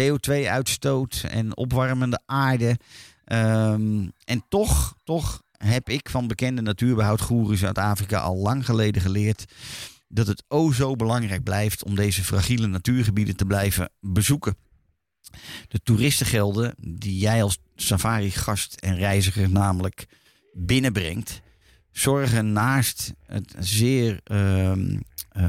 CO2-uitstoot 0.00 1.24
en 1.28 1.56
opwarmende 1.56 2.20
aarde. 2.26 2.78
ehm, 3.24 4.08
en 4.24 4.44
toch, 4.48 4.94
toch 5.04 5.42
heb 5.58 5.88
ik 5.88 6.08
van 6.10 6.26
bekende 6.26 6.62
natuurbehoudgoeroes 6.62 7.64
uit 7.64 7.78
Afrika 7.78 8.18
al 8.18 8.36
lang 8.36 8.64
geleden 8.64 9.02
geleerd. 9.02 9.44
dat 10.08 10.26
het 10.26 10.44
o 10.48 10.72
zo 10.72 10.96
belangrijk 10.96 11.42
blijft 11.42 11.84
om 11.84 11.94
deze 11.94 12.24
fragiele 12.24 12.66
natuurgebieden 12.66 13.36
te 13.36 13.44
blijven 13.44 13.90
bezoeken. 14.00 14.56
De 15.68 15.80
toeristengelden 15.82 16.74
die 16.78 17.18
jij 17.18 17.42
als 17.42 17.58
safari-gast 17.76 18.74
en 18.74 18.96
reiziger 18.96 19.50
namelijk 19.50 20.06
binnenbrengt, 20.52 21.40
zorgen 21.90 22.52
naast 22.52 23.12
het 23.26 23.54
zeer 23.58 24.20
ehm, 24.24 24.90
eh, 24.90 24.98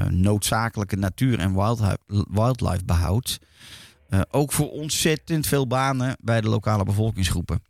noodzakelijke 0.10 0.96
natuur- 0.96 1.40
en 1.40 1.56
wildlife 2.32 2.86
behoud 2.86 3.40
eh, 4.10 4.22
ook 4.32 4.52
voor 4.52 4.72
ontzettend 4.72 5.48
veel 5.48 5.68
banen 5.68 6.18
bij 6.22 6.42
de 6.42 6.50
lokale 6.50 6.84
bevolkingsgroepen. 6.84 7.64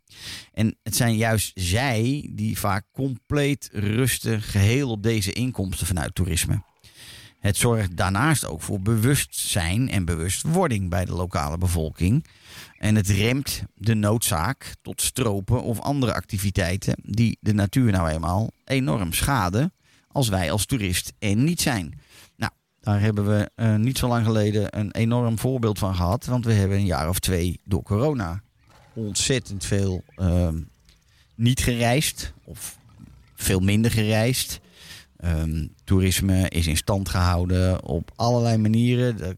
En 0.52 0.76
het 0.82 0.96
zijn 0.96 1.16
juist 1.16 1.52
zij 1.54 2.30
die 2.32 2.58
vaak 2.58 2.84
compleet 2.92 3.68
rusten 3.72 4.42
geheel 4.42 4.90
op 4.90 5.02
deze 5.02 5.32
inkomsten 5.32 5.86
vanuit 5.86 6.14
toerisme. 6.14 6.62
Het 7.38 7.56
zorgt 7.56 7.96
daarnaast 7.96 8.46
ook 8.46 8.62
voor 8.62 8.80
bewustzijn 8.80 9.90
en 9.90 10.04
bewustwording 10.04 10.90
bij 10.90 11.04
de 11.04 11.12
lokale 11.12 11.58
bevolking. 11.58 12.26
En 12.78 12.94
het 12.94 13.08
remt 13.08 13.62
de 13.74 13.94
noodzaak 13.94 14.74
tot 14.82 15.02
stropen 15.02 15.62
of 15.62 15.80
andere 15.80 16.14
activiteiten 16.14 16.96
die 17.02 17.38
de 17.40 17.54
natuur 17.54 17.92
nou 17.92 18.08
eenmaal 18.08 18.50
enorm 18.64 19.12
schaden 19.12 19.72
als 20.08 20.28
wij 20.28 20.50
als 20.50 20.66
toerist 20.66 21.12
er 21.18 21.36
niet 21.36 21.60
zijn. 21.60 22.00
Daar 22.86 23.00
hebben 23.00 23.26
we 23.26 23.50
eh, 23.54 23.74
niet 23.74 23.98
zo 23.98 24.08
lang 24.08 24.24
geleden 24.24 24.78
een 24.78 24.90
enorm 24.90 25.38
voorbeeld 25.38 25.78
van 25.78 25.94
gehad. 25.94 26.26
Want 26.26 26.44
we 26.44 26.52
hebben 26.52 26.76
een 26.76 26.86
jaar 26.86 27.08
of 27.08 27.18
twee 27.18 27.60
door 27.64 27.82
corona 27.82 28.42
ontzettend 28.94 29.64
veel 29.64 30.04
ehm, 30.16 30.60
niet 31.34 31.60
gereisd 31.60 32.32
of 32.44 32.78
veel 33.34 33.60
minder 33.60 33.90
gereisd. 33.90 34.60
Ehm, 35.16 35.66
toerisme 35.84 36.48
is 36.48 36.66
in 36.66 36.76
stand 36.76 37.08
gehouden 37.08 37.84
op 37.84 38.10
allerlei 38.16 38.56
manieren. 38.56 39.16
Daar 39.16 39.34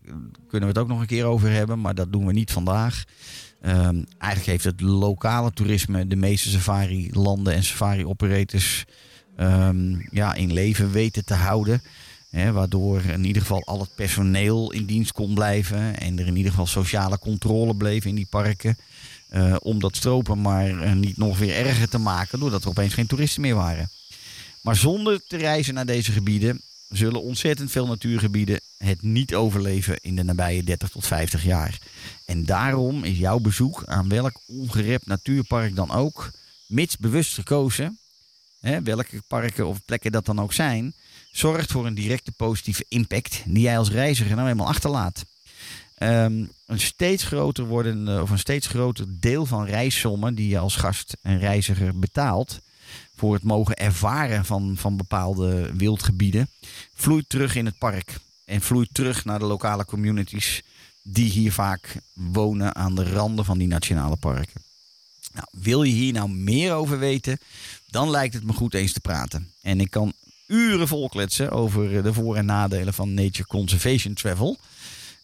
kunnen 0.49 0.69
we 0.69 0.75
het 0.75 0.79
ook 0.79 0.89
nog 0.89 1.01
een 1.01 1.07
keer 1.07 1.25
over 1.25 1.51
hebben, 1.51 1.81
maar 1.81 1.95
dat 1.95 2.13
doen 2.13 2.27
we 2.27 2.33
niet 2.33 2.53
vandaag. 2.53 3.05
Ehm, 3.61 4.03
eigenlijk 4.19 4.45
heeft 4.51 4.65
het 4.65 4.81
lokale 4.81 5.53
toerisme 5.53 6.07
de 6.07 6.17
meeste 6.17 6.49
safari-landen 6.49 7.55
en 7.55 7.65
safari-operators 7.65 8.85
ja, 10.11 10.35
in 10.35 10.53
leven 10.53 10.91
weten 10.91 11.25
te 11.25 11.35
houden. 11.35 11.83
Hè, 12.31 12.53
waardoor 12.53 13.03
in 13.03 13.25
ieder 13.25 13.43
geval 13.43 13.65
al 13.65 13.81
het 13.81 13.95
personeel 13.95 14.73
in 14.73 14.85
dienst 14.85 15.13
kon 15.13 15.35
blijven. 15.35 15.99
En 15.99 16.19
er 16.19 16.27
in 16.27 16.37
ieder 16.37 16.51
geval 16.51 16.67
sociale 16.67 17.19
controle 17.19 17.75
bleef 17.75 18.05
in 18.05 18.15
die 18.15 18.27
parken. 18.31 18.77
eh, 19.29 19.57
om 19.63 19.81
dat 19.81 19.97
stropen 19.97 20.41
maar 20.41 20.81
eh, 20.81 20.93
niet 20.93 21.17
nog 21.17 21.39
weer 21.39 21.55
erger 21.55 21.89
te 21.89 21.99
maken. 21.99 22.39
Doordat 22.41 22.63
er 22.63 22.69
opeens 22.69 22.95
geen 22.95 23.07
toeristen 23.07 23.43
meer 23.43 23.55
waren. 23.55 23.91
Maar 24.61 24.77
zonder 24.77 25.21
te 25.27 25.37
reizen 25.37 25.75
naar 25.75 25.87
deze 25.87 26.13
gebieden 26.13 26.61
zullen 26.89 27.23
ontzettend 27.23 27.71
veel 27.71 27.87
natuurgebieden 27.87 28.61
het 28.79 29.03
niet 29.03 29.35
overleven 29.35 29.99
in 30.01 30.17
de 30.17 30.23
nabije 30.23 30.65
30 30.65 30.89
tot 30.89 31.07
50 31.07 31.45
jaar. 31.45 31.79
En 32.25 32.45
daarom 32.45 33.05
is 33.05 33.19
jouw 33.19 33.39
bezoek 33.39 33.85
aan 33.85 34.09
welk 34.09 34.41
ongerept 34.47 35.07
natuurpark 35.07 35.77
dan 35.77 35.91
ook, 35.91 36.31
mits 36.67 36.97
bewust 36.97 37.35
gekozen, 37.35 37.99
hè, 38.61 38.83
welke 38.83 39.23
parken 39.27 39.67
of 39.67 39.85
plekken 39.85 40.13
dat 40.13 40.27
dan 40.27 40.41
ook 40.41 40.53
zijn, 40.53 40.95
zorgt 41.39 41.73
voor 41.73 41.87
een 41.87 41.95
directe 41.95 42.33
positieve 42.33 42.85
impact 42.89 43.43
die 43.45 43.63
jij 43.63 43.79
als 43.79 43.91
reiziger 43.91 44.37
nou 44.37 44.49
eenmaal 44.49 44.67
achterlaat. 44.67 45.25
Ehm, 45.95 46.45
een 46.67 46.81
steeds 46.81 47.25
groter 47.25 47.65
worden, 47.65 48.23
of 48.23 48.31
een 48.31 48.39
steeds 48.39 48.67
groter 48.67 49.07
deel 49.09 49.47
van 49.47 49.65
reissommen 49.65 50.35
die 50.35 50.49
je 50.49 50.59
als 50.59 50.77
gast 50.77 51.17
en 51.23 51.39
reiziger 51.39 51.99
betaalt 51.99 52.59
voor 53.17 53.35
het 53.35 53.43
mogen 53.43 53.77
ervaren 53.77 54.45
van, 54.45 54.77
van 54.77 54.97
bepaalde 54.97 55.71
wildgebieden, 55.77 56.49
vloeit 56.95 57.29
terug 57.29 57.55
in 57.55 57.67
het 57.67 57.79
park. 57.79 58.19
En 58.45 58.61
vloeit 58.61 58.89
terug 58.93 59.25
naar 59.25 59.39
de 59.39 59.45
lokale 59.45 59.85
communities 59.85 60.63
die 61.03 61.31
hier 61.31 61.53
vaak 61.53 61.97
wonen 62.13 62.75
aan 62.75 62.95
de 62.95 63.13
randen 63.13 63.45
van 63.45 63.59
die 63.59 63.69
nationale 63.69 64.17
parken. 64.17 64.63
Nou, 65.33 65.47
wil 65.51 65.83
je 65.83 65.93
hier 65.93 66.13
nou 66.13 66.31
meer 66.31 66.73
over 66.73 66.99
weten, 66.99 67.39
dan 67.91 68.11
lijkt 68.11 68.35
het 68.35 68.45
me 68.45 68.53
goed 68.53 68.75
eens 68.75 68.93
te 68.93 69.01
praten. 69.01 69.53
En 69.63 69.81
ik 69.81 69.91
kan 69.91 70.13
uren 70.49 70.89
volkletsen 70.89 71.51
over 71.51 72.03
de 72.03 72.13
voor- 72.13 72.37
en 72.37 72.45
nadelen 72.45 72.95
van 72.95 73.15
Nature 73.15 73.47
Conservation 73.47 74.15
Travel. 74.15 74.59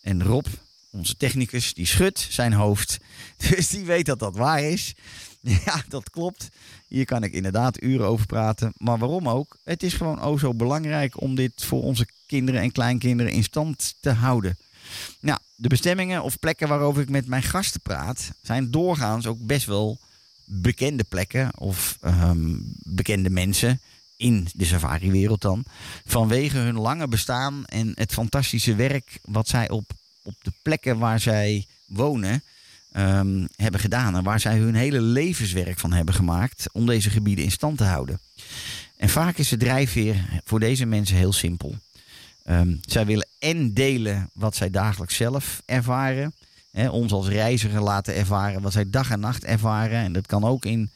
En 0.01 0.23
Rob, 0.23 0.47
onze 0.91 1.17
technicus, 1.17 1.75
die 1.75 1.87
schudt 1.87 2.27
zijn 2.31 2.53
hoofd. 2.53 2.99
Dus 3.49 3.69
die 3.69 3.85
weet 3.85 4.07
dat 4.07 4.19
dat 4.19 4.37
waar 4.37 4.63
is. 4.63 4.95
Ja, 5.65 5.83
dat 5.89 6.11
klopt. 6.11 6.49
Hier 6.89 7.05
kan 7.05 7.23
ik 7.23 7.33
inderdaad 7.33 7.83
uren 7.83 8.07
over 8.07 8.27
praten. 8.27 8.73
Maar 8.77 8.99
waarom 8.99 9.29
ook? 9.29 9.57
Het 9.65 9.83
is 9.83 9.95
gewoon 9.95 10.25
oh 10.25 10.39
zo 10.39 10.55
belangrijk 10.55 11.21
om 11.21 11.35
dit 11.35 11.53
voor 11.57 11.83
onze 11.83 12.07
kinderen 12.27 12.61
en 12.61 12.73
kleinkinderen 12.73 13.33
in 13.33 13.43
stand 13.43 13.95
te 14.01 14.11
houden. 14.11 14.57
Nou, 15.21 15.39
de 15.55 15.69
bestemmingen 15.69 16.23
of 16.23 16.39
plekken 16.39 16.69
waarover 16.69 17.03
ik 17.03 17.09
met 17.09 17.27
mijn 17.27 17.43
gasten 17.43 17.81
praat, 17.81 18.31
zijn 18.43 18.71
doorgaans 18.71 19.27
ook 19.27 19.39
best 19.47 19.67
wel 19.67 19.99
bekende 20.45 21.05
plekken 21.05 21.51
of 21.59 21.97
ehm, 22.01 22.55
bekende 22.83 23.31
mensen 23.31 23.81
in 24.17 24.49
de 24.53 24.65
safari-wereld 24.65 25.41
dan. 25.41 25.65
Vanwege 26.05 26.59
hun 26.59 26.79
lange 26.79 27.09
bestaan 27.09 27.65
en 27.65 27.93
het 27.95 28.13
fantastische 28.13 28.75
werk 28.75 29.19
wat 29.23 29.49
zij 29.49 29.71
op, 29.71 29.91
op 30.23 30.35
de 30.43 30.53
plekken 30.63 30.99
waar 30.99 31.21
zij 31.21 31.67
wonen 31.87 32.43
ehm, 32.93 33.47
hebben 33.57 33.81
gedaan. 33.81 34.17
En 34.17 34.25
waar 34.25 34.41
zij 34.41 34.59
hun 34.59 34.75
hele 34.75 35.01
levenswerk 35.01 35.79
van 35.79 35.93
hebben 35.93 36.15
gemaakt 36.15 36.67
om 36.73 36.87
deze 36.87 37.11
gebieden 37.11 37.45
in 37.45 37.51
stand 37.51 37.79
te 37.79 37.85
houden. 37.85 38.21
En 38.97 39.09
vaak 39.09 39.39
is 39.39 39.49
de 39.49 39.57
drijfveer 39.57 40.41
voor 40.45 40.61
deze 40.61 40.87
mensen 40.87 41.17
heel 41.17 41.33
simpel. 41.33 41.75
Ehm, 42.43 42.77
zij 42.81 43.07
willen 43.07 43.29
en 43.39 43.75
delen 43.75 44.31
wat 44.33 44.57
zij 44.57 44.71
dagelijks 44.71 45.17
zelf 45.17 45.63
ervaren. 45.65 46.35
Hè, 46.71 46.89
ons 46.89 47.13
als 47.13 47.29
reiziger 47.29 47.81
laten 47.83 48.15
ervaren 48.15 48.63
wat 48.63 48.73
zij 48.73 48.91
dag 48.91 49.11
en 49.11 49.21
nacht 49.21 49.45
ervaren. 49.45 49.99
En 49.99 50.13
dat 50.13 50.27
kan 50.27 50.45
ook 50.45 50.65
in, 50.65 50.91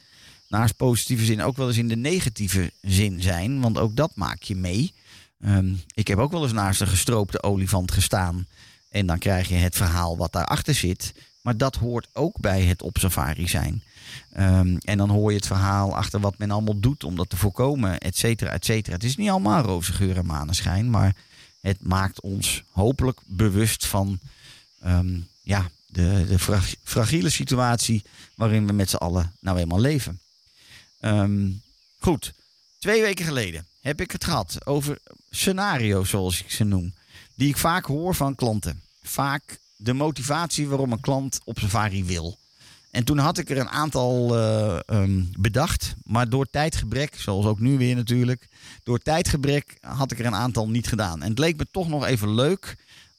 naast 0.49 0.75
positieve 0.75 1.25
zin, 1.25 1.41
ook 1.41 1.57
wel 1.57 1.67
eens 1.67 1.77
in 1.77 1.87
de 1.87 1.95
negatieve 1.95 2.71
zin 2.81 3.21
zijn. 3.21 3.61
Want 3.61 3.77
ook 3.77 3.95
dat 3.95 4.11
maak 4.15 4.41
je 4.43 4.55
mee. 4.55 4.93
Ehm, 5.41 5.73
ik 5.93 6.07
heb 6.07 6.17
ook 6.17 6.31
wel 6.31 6.43
eens 6.43 6.51
naast 6.53 6.81
een 6.81 6.87
gestroopte 6.87 7.43
olifant 7.43 7.91
gestaan. 7.91 8.47
En 8.89 9.05
dan 9.05 9.17
krijg 9.19 9.47
je 9.47 9.55
het 9.55 9.75
verhaal 9.75 10.17
wat 10.17 10.31
daarachter 10.31 10.73
zit. 10.73 11.13
Maar 11.41 11.57
dat 11.57 11.75
hoort 11.75 12.07
ook 12.13 12.39
bij 12.39 12.61
het 12.63 12.81
op 12.81 12.97
safari 12.97 13.47
zijn. 13.47 13.83
Ehm, 14.31 14.75
en 14.79 14.97
dan 14.97 15.09
hoor 15.09 15.29
je 15.31 15.37
het 15.37 15.47
verhaal 15.47 15.95
achter 15.95 16.19
wat 16.19 16.37
men 16.37 16.51
allemaal 16.51 16.79
doet 16.79 17.03
om 17.03 17.15
dat 17.15 17.29
te 17.29 17.37
voorkomen, 17.37 17.97
et 17.99 18.17
cetera, 18.17 18.51
et 18.51 18.65
cetera. 18.65 18.95
Het 18.95 19.03
is 19.03 19.15
niet 19.15 19.29
allemaal 19.29 19.63
roze 19.63 19.93
geur 19.93 20.17
en 20.17 20.25
maneschijn, 20.25 20.89
maar 20.89 21.15
het 21.61 21.77
maakt 21.83 22.21
ons 22.21 22.63
hopelijk 22.71 23.19
bewust 23.25 23.85
van 23.85 24.19
ehm, 24.81 25.19
ja, 25.41 25.69
de, 25.85 26.25
de 26.27 26.39
fra- 26.39 26.61
fragiele 26.83 27.29
situatie 27.29 28.03
waarin 28.35 28.67
we 28.67 28.73
met 28.73 28.89
z'n 28.89 28.95
allen 28.95 29.33
nou 29.39 29.57
eenmaal 29.59 29.79
leven. 29.79 30.19
Ehm, 30.99 31.49
goed, 31.99 32.33
twee 32.79 33.01
weken 33.01 33.25
geleden 33.25 33.65
heb 33.81 34.01
ik 34.01 34.11
het 34.11 34.23
gehad 34.23 34.65
over 34.65 34.97
scenario's, 35.29 36.09
zoals 36.09 36.39
ik 36.39 36.51
ze 36.51 36.63
noem, 36.63 36.93
die 37.35 37.49
ik 37.49 37.57
vaak 37.57 37.85
hoor 37.85 38.15
van 38.15 38.35
klanten. 38.35 38.81
Vaak 39.01 39.59
de 39.75 39.93
motivatie 39.93 40.67
waarom 40.67 40.91
een 40.91 40.99
klant 40.99 41.39
op 41.43 41.59
safari 41.59 42.03
wil. 42.05 42.37
En 42.91 43.03
toen 43.03 43.17
had 43.17 43.37
ik 43.37 43.49
er 43.49 43.57
een 43.57 43.69
aantal 43.69 44.35
eh, 44.35 44.79
ehm, 44.85 45.21
bedacht. 45.37 45.95
Maar 46.03 46.29
door 46.29 46.49
tijdgebrek, 46.49 47.15
zoals 47.17 47.45
ook 47.45 47.59
nu 47.59 47.77
weer 47.77 47.95
natuurlijk. 47.95 48.47
Door 48.83 48.99
tijdgebrek 48.99 49.77
had 49.81 50.11
ik 50.11 50.19
er 50.19 50.25
een 50.25 50.35
aantal 50.35 50.69
niet 50.69 50.87
gedaan. 50.87 51.21
En 51.21 51.29
het 51.29 51.39
leek 51.39 51.57
me 51.57 51.67
toch 51.71 51.87
nog 51.87 52.05
even 52.05 52.33
leuk 52.33 52.75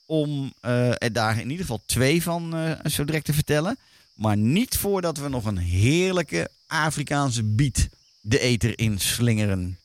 om 0.07 0.53
eh, 0.61 1.03
er 1.03 1.12
daar 1.12 1.35
in 1.35 1.51
ieder 1.51 1.66
geval 1.66 1.83
twee 1.87 2.22
van 2.22 2.57
eh, 2.57 2.91
zo 2.91 3.05
direct 3.05 3.24
te 3.24 3.33
vertellen. 3.33 3.78
Maar 4.14 4.37
niet 4.37 4.76
voordat 4.76 5.18
we 5.18 5.28
nog 5.28 5.45
een 5.45 5.59
heerlijke 5.59 6.51
Afrikaanse 6.70 7.44
beat 7.44 7.88
de 8.20 8.38
eter 8.38 8.78
in 8.78 8.98
slingeren. 8.98 9.78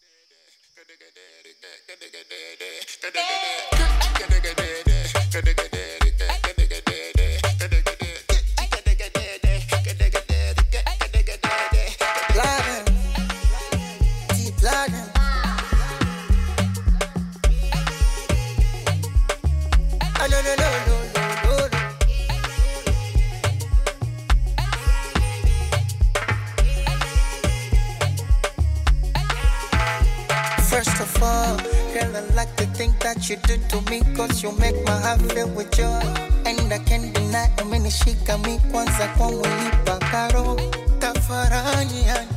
First 31.26 31.94
girl, 31.94 32.16
I 32.18 32.22
like 32.36 32.56
the 32.56 32.68
thing 32.78 32.94
that 33.00 33.28
you 33.30 33.38
do 33.38 33.58
to 33.70 33.82
me, 33.90 34.02
cause 34.16 34.44
you 34.44 34.52
make 34.60 34.78
my 34.86 34.92
heart 35.02 35.22
fill 35.34 35.50
with 35.50 35.72
joy. 35.72 36.00
And 36.46 36.72
I 36.72 36.78
can't 36.86 37.12
deny, 37.16 37.50
umenishika 37.62 38.38
mi 38.38 38.60
kwanza 38.72 39.08
kwa 39.18 39.32
mwili 39.32 39.70
pakaro. 39.86 40.60
Tafarani 41.00 42.06
yani, 42.08 42.28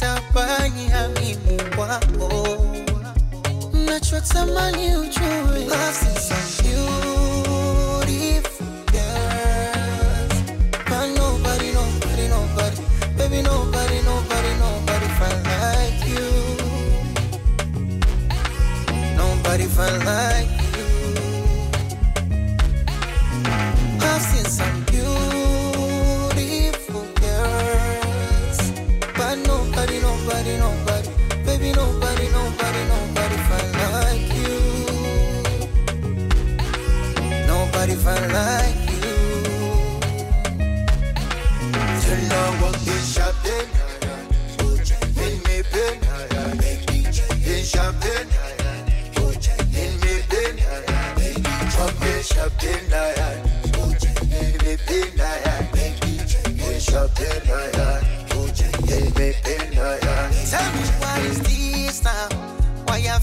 tabani 0.00 0.90
ya 0.90 1.08
mimi 1.08 1.62
kwako. 1.76 2.56
Nachotamani 3.72 4.96
ujue, 4.96 5.66
I've 5.66 5.94
seen 5.94 6.16
some 6.16 6.62
beautiful 6.62 7.39
Nobody 19.80 20.04
like 20.04 20.52
you. 20.76 20.92
I've 24.02 24.20
seen 24.20 24.44
some 24.44 24.84
beautiful 24.84 27.06
girls, 27.24 28.58
but 29.16 29.36
nobody, 29.46 29.98
nobody, 30.00 30.58
nobody, 30.58 31.08
baby, 31.46 31.72
nobody, 31.72 32.28
nobody, 32.28 32.84
nobody 32.92 33.36
felt 33.48 33.72
like 33.96 34.28
you. 34.42 34.58
Nobody 37.46 37.94
felt 37.94 38.32
like 38.34 38.76
you. 39.00 39.16
You 42.04 42.16
know 42.28 42.48
what 42.60 42.76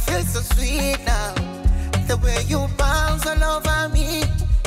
feel 0.08 0.24
so 0.26 0.41
sweet 0.55 0.97
now? 1.05 1.34
The 2.08 2.18
way 2.24 2.43
you 2.47 2.68
bounce 2.78 3.26
all 3.28 3.43
over 3.43 3.89
me, 3.93 4.24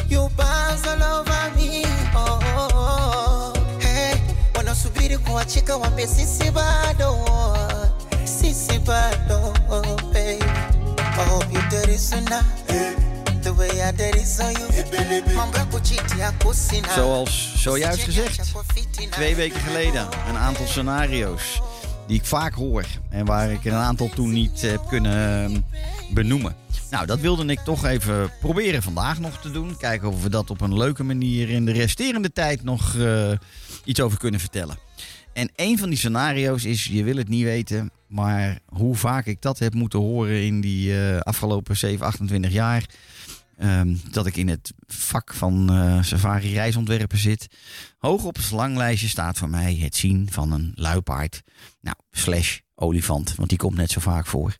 you 0.08 0.28
bounce 0.36 0.86
all 0.86 1.02
over 1.02 1.56
me. 1.56 1.84
Oh, 2.14 2.38
oh, 2.56 2.68
oh. 2.74 3.78
Hey, 3.80 4.14
wanasubiri 4.54 5.18
kuachika 5.18 5.76
wambe 5.76 6.06
sisi 6.06 6.50
bado, 6.50 7.16
sisi 8.24 8.78
bado, 8.78 9.52
oh, 9.70 9.96
babe. 10.12 10.42
I 10.98 11.24
hope 11.28 11.52
you 11.52 11.60
dirty 11.70 11.96
sooner. 11.96 12.42
The 13.42 13.52
way 13.54 13.80
I 13.82 13.90
dirty 13.92 14.24
so 14.24 14.48
you. 14.50 14.68
Mambo 15.34 15.58
ya 15.58 15.64
kuchiti 15.64 16.18
ya 16.20 16.32
kusina. 16.32 16.88
Zoals 16.94 17.30
zojuist 17.64 18.04
gezegd, 18.04 18.40
twee 19.10 19.34
weken 19.36 19.60
geleden 19.60 20.08
een 20.28 20.36
aantal 20.36 20.66
scenario's 20.66 21.60
die 22.10 22.18
ik 22.18 22.24
vaak 22.24 22.54
hoor 22.54 22.84
en 23.10 23.26
waar 23.26 23.50
ik 23.50 23.64
er 23.64 23.72
een 23.72 23.78
aantal 23.78 24.08
toen 24.08 24.32
niet 24.32 24.60
heb 24.60 24.88
kunnen 24.88 25.44
eh, 25.44 25.58
benoemen. 26.14 26.54
Nou, 26.90 27.06
dat 27.06 27.20
wilde 27.20 27.44
ik 27.44 27.58
toch 27.58 27.84
even 27.84 28.32
proberen 28.40 28.82
vandaag 28.82 29.20
nog 29.20 29.40
te 29.40 29.50
doen. 29.50 29.76
Kijken 29.76 30.08
of 30.08 30.22
we 30.22 30.30
dat 30.30 30.50
op 30.50 30.60
een 30.60 30.76
leuke 30.76 31.02
manier 31.02 31.48
in 31.48 31.64
de 31.64 31.72
resterende 31.72 32.32
tijd 32.32 32.62
nog 32.62 32.96
eh, 32.96 33.30
iets 33.84 34.00
over 34.00 34.18
kunnen 34.18 34.40
vertellen. 34.40 34.78
En 35.32 35.50
een 35.56 35.78
van 35.78 35.88
die 35.88 35.98
scenario's 35.98 36.64
is, 36.64 36.84
je 36.84 37.04
wil 37.04 37.16
het 37.16 37.28
niet 37.28 37.44
weten, 37.44 37.90
maar 38.06 38.58
hoe 38.66 38.96
vaak 38.96 39.26
ik 39.26 39.42
dat 39.42 39.58
heb 39.58 39.74
moeten 39.74 39.98
horen 39.98 40.44
in 40.44 40.60
die 40.60 41.00
eh, 41.00 41.20
afgelopen 41.20 41.76
7, 41.76 42.06
28 42.06 42.52
jaar. 42.52 42.86
Ehm, 43.60 43.96
dat 44.10 44.26
ik 44.26 44.36
in 44.36 44.48
het 44.48 44.72
vak 44.86 45.34
van 45.34 45.70
eh, 45.70 46.02
safari 46.02 46.52
reisontwerpen 46.52 47.18
zit. 47.18 47.46
Hoog 47.98 48.24
op 48.24 48.36
het 48.36 48.44
verlanglijstje 48.44 49.08
staat 49.08 49.38
voor 49.38 49.50
mij 49.50 49.74
het 49.74 49.96
zien 49.96 50.28
van 50.30 50.52
een 50.52 50.72
luipaard. 50.74 51.42
Nou, 51.80 51.96
slash 52.10 52.58
olifant, 52.74 53.34
want 53.34 53.48
die 53.48 53.58
komt 53.58 53.76
net 53.76 53.90
zo 53.90 54.00
vaak 54.00 54.26
voor. 54.26 54.56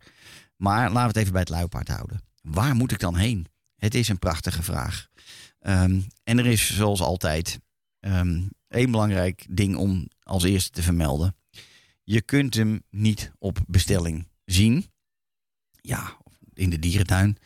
Maar 0.56 0.90
laten 0.90 1.00
we 1.00 1.06
het 1.06 1.16
even 1.16 1.32
bij 1.32 1.40
het 1.40 1.50
luipaard 1.50 1.88
houden. 1.88 2.22
Waar 2.42 2.74
moet 2.74 2.92
ik 2.92 2.98
dan 2.98 3.16
heen? 3.16 3.46
Het 3.76 3.94
is 3.94 4.08
een 4.08 4.18
prachtige 4.18 4.62
vraag. 4.62 5.08
Ehm, 5.60 6.00
en 6.24 6.38
er 6.38 6.46
is 6.46 6.76
zoals 6.76 7.00
altijd 7.00 7.60
ehm, 8.00 8.42
één 8.68 8.90
belangrijk 8.90 9.46
ding 9.50 9.76
om 9.76 10.08
als 10.22 10.44
eerste 10.44 10.70
te 10.70 10.82
vermelden. 10.82 11.36
Je 12.04 12.22
kunt 12.22 12.54
hem 12.54 12.82
niet 12.90 13.32
op 13.38 13.58
bestelling 13.66 14.28
zien. 14.44 14.86
Ja, 15.80 16.16
in 16.54 16.70
de 16.70 16.78
dierentuin. 16.78 17.36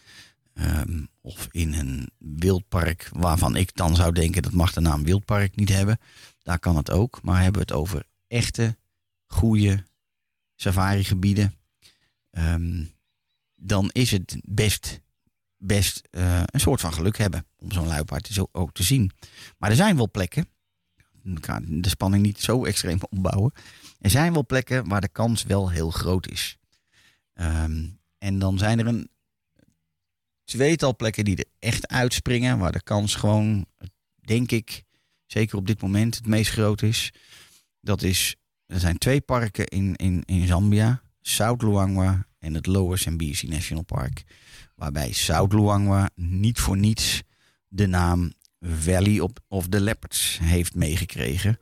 Ehm, 0.54 1.04
of 1.20 1.48
in 1.50 1.74
een 1.74 2.10
wildpark 2.18 3.08
waarvan 3.12 3.56
ik 3.56 3.74
dan 3.74 3.96
zou 3.96 4.12
denken 4.12 4.42
dat 4.42 4.52
mag 4.52 4.72
de 4.72 4.80
naam 4.80 5.04
wildpark 5.04 5.56
niet 5.56 5.68
hebben. 5.68 5.98
Daar 6.42 6.58
kan 6.58 6.76
het 6.76 6.90
ook. 6.90 7.22
Maar 7.22 7.42
hebben 7.42 7.66
we 7.66 7.72
het 7.72 7.80
over 7.80 8.06
echte, 8.26 8.76
goede 9.26 9.84
safarigebieden. 10.54 11.54
ehm, 12.30 12.84
dan 13.54 13.90
is 13.92 14.10
het 14.10 14.36
best, 14.44 15.00
best 15.56 16.08
eh, 16.10 16.42
een 16.44 16.60
soort 16.60 16.80
van 16.80 16.92
geluk 16.92 17.18
hebben 17.18 17.46
om 17.56 17.72
zo'n 17.72 17.86
luipaard 17.86 18.26
zo 18.26 18.48
ook 18.52 18.72
te 18.72 18.82
zien. 18.82 19.10
Maar 19.58 19.70
er 19.70 19.76
zijn 19.76 19.96
wel 19.96 20.10
plekken, 20.10 20.48
ik 21.22 21.44
ga 21.44 21.60
de 21.66 21.88
spanning 21.88 22.22
niet 22.22 22.40
zo 22.40 22.64
extreem 22.64 22.98
opbouwen. 23.10 23.52
Er 24.00 24.10
zijn 24.10 24.32
wel 24.32 24.46
plekken 24.46 24.88
waar 24.88 25.00
de 25.00 25.08
kans 25.08 25.42
wel 25.42 25.70
heel 25.70 25.90
groot 25.90 26.28
is. 26.28 26.58
Ehm, 27.32 27.86
en 28.18 28.38
dan 28.38 28.58
zijn 28.58 28.78
er 28.78 28.86
een 28.86 29.08
tweetal 30.44 30.96
plekken 30.96 31.24
die 31.24 31.36
er 31.36 31.44
echt 31.58 31.88
uitspringen, 31.88 32.58
waar 32.58 32.72
de 32.72 32.82
kans 32.82 33.14
gewoon, 33.14 33.66
denk 34.20 34.50
ik, 34.50 34.82
zeker 35.26 35.56
op 35.58 35.66
dit 35.66 35.82
moment 35.82 36.14
het 36.14 36.26
meest 36.26 36.50
groot 36.50 36.82
is. 36.82 37.12
Dat 37.80 38.02
is, 38.02 38.36
er 38.66 38.80
zijn 38.80 38.98
twee 38.98 39.20
parken 39.20 39.66
in, 39.66 39.96
in, 39.96 40.22
in 40.24 40.46
Zambia, 40.46 41.02
South 41.20 41.62
Luangwa 41.62 42.26
en 42.38 42.54
het 42.54 42.66
Lower 42.66 42.98
Zambezi 42.98 43.48
National 43.48 43.84
Park. 43.84 44.22
Waarbij 44.76 45.12
South 45.12 45.52
Luangwa 45.52 46.10
niet 46.14 46.58
voor 46.60 46.76
niets 46.76 47.22
de 47.68 47.86
naam 47.86 48.32
Valley 48.60 49.20
of- 49.48 49.68
the 49.68 49.80
Leopards 49.80 50.38
heeft 50.42 50.74
meegekregen. 50.74 51.58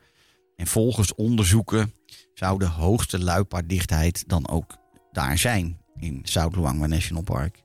En 0.55 0.67
volgens 0.67 1.15
onderzoeken 1.15 1.93
zou 2.33 2.59
de 2.59 2.65
hoogste 2.67 3.19
luipaarddichtheid 3.19 4.23
dan 4.27 4.47
ook 4.47 4.77
daar 5.11 5.37
zijn 5.37 5.81
in 5.95 6.19
South 6.23 6.55
Luangwa 6.55 6.87
National 6.87 7.23
Park. 7.23 7.62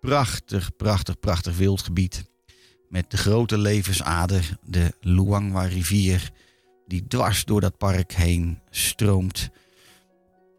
Prachtig, 0.00 0.76
prachtig, 0.76 1.18
prachtig 1.18 1.56
wildgebied. 1.56 2.24
Met 2.88 3.10
de 3.10 3.16
grote 3.16 3.58
levensader, 3.58 4.58
de 4.62 4.94
Luangwa 5.00 5.62
rivier, 5.62 6.32
die 6.86 7.06
dwars 7.06 7.44
door 7.44 7.60
dat 7.60 7.78
park 7.78 8.12
heen 8.12 8.60
stroomt. 8.70 9.50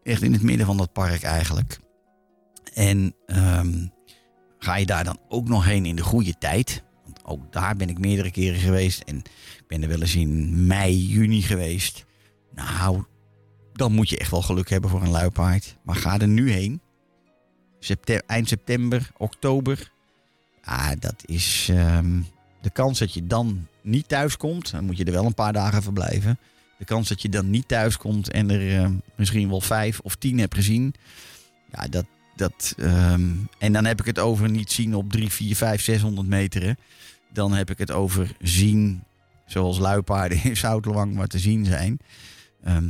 Echt 0.02 0.22
in 0.22 0.32
het 0.32 0.42
midden 0.42 0.66
van 0.66 0.76
dat 0.76 0.92
park 0.92 1.22
eigenlijk. 1.22 1.78
En 2.74 3.14
ehm, 3.26 3.86
ga 4.58 4.76
je 4.76 4.86
daar 4.86 5.04
dan 5.04 5.18
ook 5.28 5.48
nog 5.48 5.64
heen 5.64 5.86
in 5.86 5.96
de 5.96 6.02
goede 6.02 6.34
tijd? 6.38 6.82
Want 7.04 7.24
ook 7.24 7.52
daar 7.52 7.76
ben 7.76 7.88
ik 7.88 7.98
meerdere 7.98 8.30
keren 8.30 8.60
geweest. 8.60 9.00
En 9.00 9.16
ik 9.16 9.64
ben 9.66 9.82
er 9.82 9.88
wel 9.88 10.00
eens 10.00 10.14
in 10.14 10.66
mei, 10.66 11.06
juni 11.06 11.42
geweest. 11.42 12.04
Nou, 12.54 13.04
dan 13.72 13.92
moet 13.92 14.08
je 14.08 14.18
echt 14.18 14.30
wel 14.30 14.42
geluk 14.42 14.68
hebben 14.68 14.90
voor 14.90 15.02
een 15.02 15.10
luipaard. 15.10 15.76
Maar 15.84 15.96
ga 15.96 16.18
er 16.18 16.28
nu 16.28 16.50
heen. 16.50 16.80
Eind 18.26 18.48
september, 18.48 19.10
oktober. 19.16 19.90
Ja, 20.64 20.94
dat 20.94 21.22
is 21.24 21.68
ehm, 21.70 22.20
de 22.60 22.70
kans 22.70 22.98
dat 22.98 23.14
je 23.14 23.26
dan 23.26 23.66
niet 23.82 24.08
thuis 24.08 24.36
komt. 24.36 24.70
Dan 24.70 24.84
moet 24.84 24.96
je 24.96 25.04
er 25.04 25.12
wel 25.12 25.24
een 25.24 25.34
paar 25.34 25.52
dagen 25.52 25.82
verblijven. 25.82 26.38
De 26.78 26.84
kans 26.84 27.08
dat 27.08 27.22
je 27.22 27.28
dan 27.28 27.50
niet 27.50 27.68
thuis 27.68 27.96
komt 27.96 28.30
en 28.30 28.50
er 28.50 28.78
ehm, 28.78 28.92
misschien 29.14 29.48
wel 29.48 29.60
vijf 29.60 30.00
of 30.00 30.14
tien 30.14 30.38
hebt 30.38 30.54
gezien. 30.54 30.94
Ja, 31.72 31.88
dat. 31.88 32.06
dat 32.36 32.74
ehm, 32.78 33.30
en 33.58 33.72
dan 33.72 33.84
heb 33.84 34.00
ik 34.00 34.06
het 34.06 34.18
over 34.18 34.50
niet 34.50 34.72
zien 34.72 34.94
op 34.94 35.12
drie, 35.12 35.30
vier, 35.30 35.56
vijf, 35.56 35.82
600 35.82 36.28
meter. 36.28 36.76
Dan 37.32 37.52
heb 37.52 37.70
ik 37.70 37.78
het 37.78 37.90
over 37.90 38.32
zien 38.40 39.02
zoals 39.46 39.78
luipaarden 39.78 40.44
in 40.44 40.56
Zoutlang 40.56 41.14
maar 41.14 41.26
te 41.26 41.38
zien 41.38 41.64
zijn. 41.64 42.00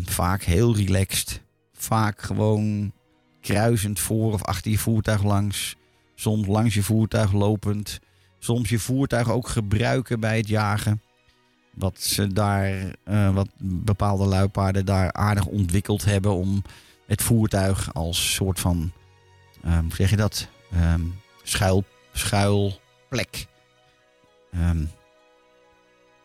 Vaak 0.05 0.43
heel 0.43 0.76
relaxed. 0.76 1.41
Vaak 1.72 2.22
gewoon 2.22 2.93
kruisend 3.41 4.01
voor 4.01 4.32
of 4.32 4.45
achter 4.45 4.70
je 4.70 4.78
voertuig 4.78 5.22
langs. 5.22 5.76
Soms 6.14 6.47
langs 6.47 6.74
je 6.74 6.82
voertuig 6.82 7.32
lopend. 7.32 7.99
Soms 8.38 8.68
je 8.68 8.78
voertuig 8.78 9.30
ook 9.30 9.49
gebruiken 9.49 10.20
bij 10.20 10.36
het 10.36 10.49
jagen. 10.49 11.03
Wat 11.74 12.01
ze 12.01 12.32
daar, 12.32 12.95
eh, 13.05 13.34
wat 13.34 13.49
bepaalde 13.62 14.24
luipaarden 14.24 14.84
daar 14.84 15.12
aardig 15.12 15.47
ontwikkeld 15.47 16.05
hebben 16.05 16.32
om 16.32 16.62
het 17.07 17.22
voertuig 17.22 17.95
als 17.95 18.34
soort 18.34 18.61
van, 18.61 18.93
ehm, 19.62 19.82
hoe 19.82 19.95
zeg 19.95 20.11
je 20.11 20.16
dat? 20.16 20.49
Ehm, 20.72 21.03
schuil, 21.43 21.84
schuilplek. 22.12 23.47
Ehm 24.53 24.84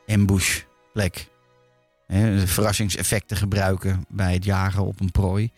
ambushplek. 0.07 1.27
Verrassingseffecten 2.45 3.37
gebruiken 3.37 4.05
bij 4.09 4.33
het 4.33 4.45
jagen 4.45 4.85
op 4.85 4.99
een 4.99 5.11
prooi. 5.11 5.51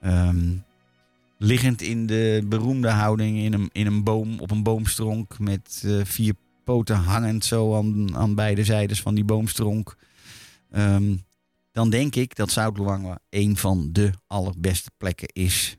Ehm, 0.00 0.56
liggend 1.38 1.82
in 1.82 2.06
de 2.06 2.44
beroemde 2.46 2.88
houding 2.88 3.38
in 3.38 3.52
een, 3.52 3.68
in 3.72 3.86
een 3.86 4.04
boom, 4.04 4.40
op 4.40 4.50
een 4.50 4.62
boomstronk. 4.62 5.38
Met 5.38 5.82
eh, 5.84 6.00
vier 6.04 6.34
poten 6.64 6.96
hangend 6.96 7.44
zo 7.44 7.76
aan, 7.76 8.16
aan 8.16 8.34
beide 8.34 8.64
zijdes 8.64 9.00
van 9.00 9.14
die 9.14 9.24
boomstronk. 9.24 9.96
Ehm, 10.70 11.16
dan 11.72 11.90
denk 11.90 12.14
ik 12.14 12.36
dat 12.36 12.50
Zuid-Luangwa 12.50 13.18
een 13.30 13.56
van 13.56 13.88
de 13.92 14.10
allerbeste 14.26 14.90
plekken 14.96 15.28
is 15.28 15.76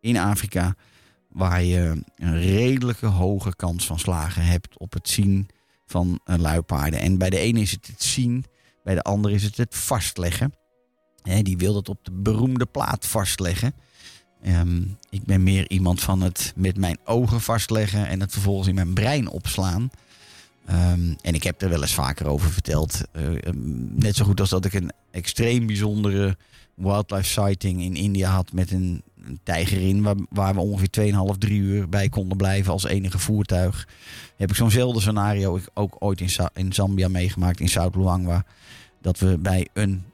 in 0.00 0.16
Afrika. 0.16 0.74
Waar 1.28 1.62
je 1.62 2.02
een 2.16 2.40
redelijke 2.40 3.06
hoge 3.06 3.56
kans 3.56 3.86
van 3.86 3.98
slagen 3.98 4.42
hebt 4.42 4.78
op 4.78 4.92
het 4.92 5.08
zien 5.08 5.48
van 5.86 6.20
een 6.24 6.40
luipaarden. 6.40 7.00
En 7.00 7.18
bij 7.18 7.30
de 7.30 7.38
ene 7.38 7.60
is 7.60 7.70
het 7.70 7.86
het 7.86 8.02
zien, 8.02 8.44
bij 8.84 8.94
de 8.94 9.02
andere 9.02 9.34
is 9.34 9.42
het 9.42 9.56
het 9.56 9.76
vastleggen. 9.76 10.54
Hè, 11.22 11.42
die 11.42 11.56
wil 11.56 11.72
dat 11.72 11.88
op 11.88 12.04
de 12.04 12.12
beroemde 12.12 12.66
plaat 12.66 13.06
vastleggen. 13.06 13.74
Ehm, 14.42 14.82
ik 15.10 15.24
ben 15.24 15.42
meer 15.42 15.70
iemand 15.70 16.00
van 16.00 16.20
het 16.20 16.52
met 16.56 16.76
mijn 16.76 16.98
ogen 17.04 17.40
vastleggen 17.40 18.08
en 18.08 18.20
het 18.20 18.32
vervolgens 18.32 18.68
in 18.68 18.74
mijn 18.74 18.94
brein 18.94 19.28
opslaan. 19.28 19.90
Ehm, 20.66 21.14
en 21.20 21.34
ik 21.34 21.42
heb 21.42 21.62
er 21.62 21.68
wel 21.68 21.82
eens 21.82 21.94
vaker 21.94 22.26
over 22.26 22.50
verteld. 22.50 23.00
Eh, 23.12 23.46
ehm, 23.46 23.98
net 23.98 24.16
zo 24.16 24.24
goed 24.24 24.40
als 24.40 24.50
dat 24.50 24.64
ik 24.64 24.72
een 24.72 24.92
extreem 25.10 25.66
bijzondere 25.66 26.36
wildlife 26.74 27.28
sighting 27.28 27.82
in 27.82 27.96
India 27.96 28.30
had 28.30 28.52
met 28.52 28.70
een, 28.70 29.02
tijgerin 29.42 30.02
waar, 30.02 30.14
waar 30.30 30.54
we 30.54 30.60
ongeveer 30.60 30.90
2,5, 30.90 31.38
3 31.38 31.60
uur 31.60 31.88
bij 31.88 32.08
konden 32.08 32.36
blijven 32.36 32.72
als 32.72 32.84
enige 32.84 33.18
voertuig. 33.18 33.88
Heb 34.36 34.50
ik 34.50 34.56
zo'nzelfde 34.56 35.00
scenario 35.00 35.60
ook 35.74 35.96
ooit 35.98 36.20
in, 36.20 36.30
in 36.54 36.72
Zambia 36.72 37.08
meegemaakt, 37.08 37.60
in 37.60 37.68
Zuid-Luangwa. 37.68 38.44
Dat 39.00 39.18
we 39.18 39.38
bij 39.38 39.68
een 39.72 40.04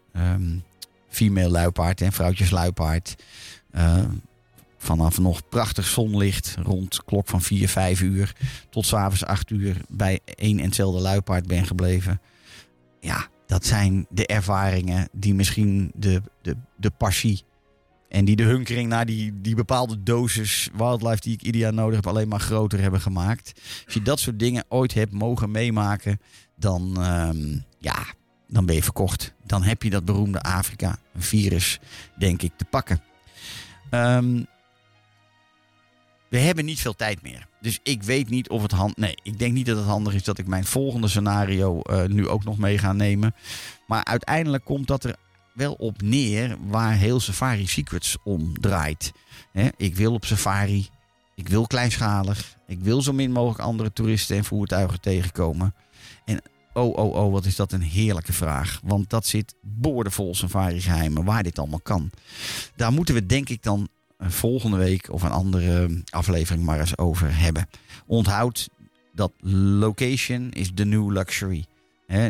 female 1.08 1.48
luipaard 1.48 2.00
en 2.00 2.12
vrouwtjes 2.12 2.50
luipaard 2.50 3.16
vanaf 4.84 5.18
nog 5.18 5.48
prachtig 5.48 5.86
zonlicht 5.86 6.56
rond 6.62 7.04
klok 7.04 7.28
van 7.28 7.42
4, 7.42 7.68
5 7.68 8.00
uur 8.00 8.32
tot 8.70 8.86
s'avonds 8.86 9.24
8 9.24 9.50
uur 9.50 9.76
bij 9.88 10.20
één 10.24 10.58
en 10.58 10.64
hetzelfde 10.64 11.00
luipaard 11.00 11.46
ben 11.46 11.66
gebleven. 11.66 12.20
Ja, 13.00 13.28
dat 13.46 13.66
zijn 13.66 14.06
de 14.10 14.26
ervaringen 14.26 15.08
die 15.12 15.34
misschien 15.34 15.92
de, 15.94 16.22
de, 16.42 16.56
de 16.76 16.90
passie 16.90 17.42
en 18.08 18.24
die 18.24 18.36
de 18.36 18.42
hunkering 18.42 18.88
naar 18.88 19.06
die, 19.06 19.40
die 19.40 19.54
bepaalde 19.54 20.02
dosis 20.02 20.68
wildlife 20.76 21.20
die 21.20 21.32
ik 21.32 21.42
ieder 21.42 21.60
jaar 21.60 21.74
nodig 21.74 21.94
heb 21.94 22.06
alleen 22.06 22.28
maar 22.28 22.40
groter 22.40 22.80
hebben 22.80 23.00
gemaakt. 23.00 23.60
Als 23.84 23.94
je 23.94 24.02
dat 24.02 24.20
soort 24.20 24.38
dingen 24.38 24.64
ooit 24.68 24.94
hebt 24.94 25.12
mogen 25.12 25.50
meemaken, 25.50 26.20
dan, 26.56 27.02
ehm, 27.02 27.58
ja, 27.78 28.04
dan 28.48 28.66
ben 28.66 28.74
je 28.74 28.82
verkocht. 28.82 29.34
Dan 29.46 29.62
heb 29.62 29.82
je 29.82 29.90
dat 29.90 30.04
beroemde 30.04 30.42
Afrika 30.42 30.98
virus, 31.16 31.80
denk 32.18 32.42
ik, 32.42 32.52
te 32.56 32.64
pakken. 32.64 33.02
Ehm, 33.94 34.42
we 36.28 36.38
hebben 36.38 36.64
niet 36.64 36.80
veel 36.80 36.96
tijd 36.96 37.22
meer. 37.22 37.46
Dus 37.60 37.80
ik 37.82 38.02
weet 38.02 38.28
niet 38.28 38.48
of 38.48 38.62
het 38.62 38.70
hand. 38.70 38.96
Nee, 38.96 39.16
ik 39.22 39.38
denk 39.38 39.52
niet 39.52 39.66
dat 39.66 39.76
het 39.76 39.86
handig 39.86 40.14
is 40.14 40.24
dat 40.24 40.38
ik 40.38 40.46
mijn 40.46 40.64
volgende 40.64 41.08
scenario 41.08 41.80
eh, 41.80 42.04
nu 42.04 42.28
ook 42.28 42.44
nog 42.44 42.58
mee 42.58 42.78
ga 42.78 42.92
nemen. 42.92 43.34
Maar 43.86 44.04
uiteindelijk 44.04 44.64
komt 44.64 44.86
dat 44.86 45.04
er 45.04 45.16
wel 45.52 45.72
op 45.72 46.02
neer 46.02 46.56
waar 46.66 46.92
heel 46.92 47.20
Safari 47.20 47.66
Secrets 47.66 48.16
om 48.24 48.60
draait. 48.60 49.12
Hè, 49.52 49.68
ik 49.76 49.96
wil 49.96 50.12
op 50.12 50.24
safari. 50.24 50.88
Ik 51.34 51.48
wil 51.48 51.66
kleinschalig. 51.66 52.56
Ik 52.66 52.80
wil 52.80 53.02
zo 53.02 53.12
min 53.12 53.32
mogelijk 53.32 53.60
andere 53.60 53.92
toeristen 53.92 54.36
en 54.36 54.44
voertuigen 54.44 55.00
tegenkomen. 55.00 55.74
En 56.24 56.42
oh, 56.74 56.96
oh, 56.96 57.14
oh, 57.14 57.32
wat 57.32 57.44
is 57.44 57.56
dat 57.56 57.72
een 57.72 57.82
heerlijke 57.82 58.32
vraag. 58.32 58.80
Want 58.84 59.10
dat 59.10 59.26
zit 59.26 59.54
boordevol 59.62 60.34
safari 60.34 60.80
geheimen 60.80 61.24
waar 61.24 61.42
dit 61.42 61.58
allemaal 61.58 61.80
kan. 61.80 62.10
Daar 62.76 62.92
moeten 62.92 63.14
we 63.14 63.26
denk 63.26 63.48
ik 63.48 63.62
dan 63.62 63.88
een 64.16 64.30
volgende 64.30 64.76
week 64.76 65.12
of 65.12 65.22
een 65.22 65.30
andere 65.30 66.02
aflevering 66.10 66.64
maar 66.64 66.80
eens 66.80 66.98
over 66.98 67.38
hebben. 67.38 67.68
Onthoud 68.06 68.68
dat 69.14 69.32
location 69.78 70.50
is 70.50 70.70
the 70.74 70.84
new 70.84 71.12
luxury. 71.12 71.64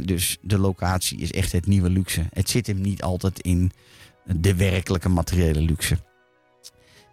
Dus 0.04 0.38
de 0.40 0.58
locatie 0.58 1.18
is 1.18 1.32
echt 1.32 1.52
het 1.52 1.66
nieuwe 1.66 1.90
luxe. 1.90 2.26
Het 2.32 2.50
zit 2.50 2.66
hem 2.66 2.80
niet 2.80 3.02
altijd 3.02 3.40
in 3.40 3.72
de 4.24 4.54
werkelijke 4.54 5.08
materiële 5.08 5.60
luxe. 5.60 5.98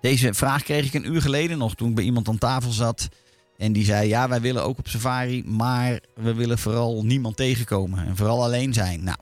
Deze 0.02 0.34
vraag 0.34 0.64
kreeg 0.64 0.86
ik 0.86 0.94
een 0.94 1.12
uur 1.14 1.22
geleden 1.22 1.58
nog 1.58 1.76
toen 1.76 1.90
ik 1.90 1.96
bij 1.96 2.04
iemand 2.04 2.28
aan 2.28 2.38
tafel 2.38 2.72
zat. 2.72 3.10
En 3.62 3.74
die 3.74 3.86
zei: 3.86 4.07
Ja, 4.07 4.30
wij 4.30 4.41
willen 4.41 4.64
ook 4.64 4.78
op 4.78 4.88
safari, 4.88 5.43
maar 5.45 5.99
we 6.16 6.34
willen 6.34 6.57
vooral 6.57 7.03
niemand 7.05 7.36
tegenkomen 7.38 8.05
en 8.05 8.16
vooral 8.16 8.43
alleen 8.43 8.74
zijn. 8.74 9.03
Nou, 9.03 9.18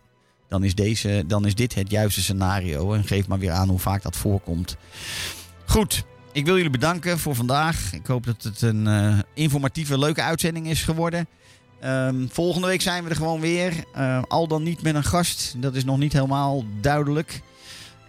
dan 0.48 0.64
is, 0.64 0.76
deze, 0.76 1.24
dan 1.28 1.46
is 1.46 1.56
dit 1.56 1.76
het 1.76 1.92
juiste 1.92 2.22
scenario. 2.22 2.94
En 2.94 3.04
geef 3.04 3.28
maar 3.28 3.40
weer 3.40 3.52
aan 3.52 3.70
hoe 3.70 3.80
vaak 3.80 4.02
dat 4.02 4.16
voorkomt. 4.16 4.78
Goed, 5.66 6.04
ik 6.32 6.46
wil 6.46 6.56
jullie 6.56 6.72
bedanken 6.72 7.20
voor 7.20 7.36
vandaag. 7.36 7.94
Ik 7.94 8.06
hoop 8.06 8.26
dat 8.26 8.44
het 8.44 8.62
een 8.62 8.88
eh, 8.88 9.20
informatieve, 9.34 9.98
leuke 9.98 10.22
uitzending 10.22 10.68
is 10.68 10.84
geworden. 10.84 11.28
Ehm, 11.80 12.28
volgende 12.30 12.68
week 12.68 12.82
zijn 12.82 13.04
we 13.04 13.10
er 13.10 13.16
gewoon 13.16 13.40
weer. 13.40 13.74
Eh, 13.94 14.22
al 14.28 14.48
dan 14.48 14.64
niet 14.64 14.82
met 14.82 14.96
een 14.96 15.04
gast. 15.04 15.56
Dat 15.58 15.76
is 15.76 15.84
nog 15.84 15.98
niet 15.98 16.14
helemaal 16.14 16.64
duidelijk. 16.82 17.42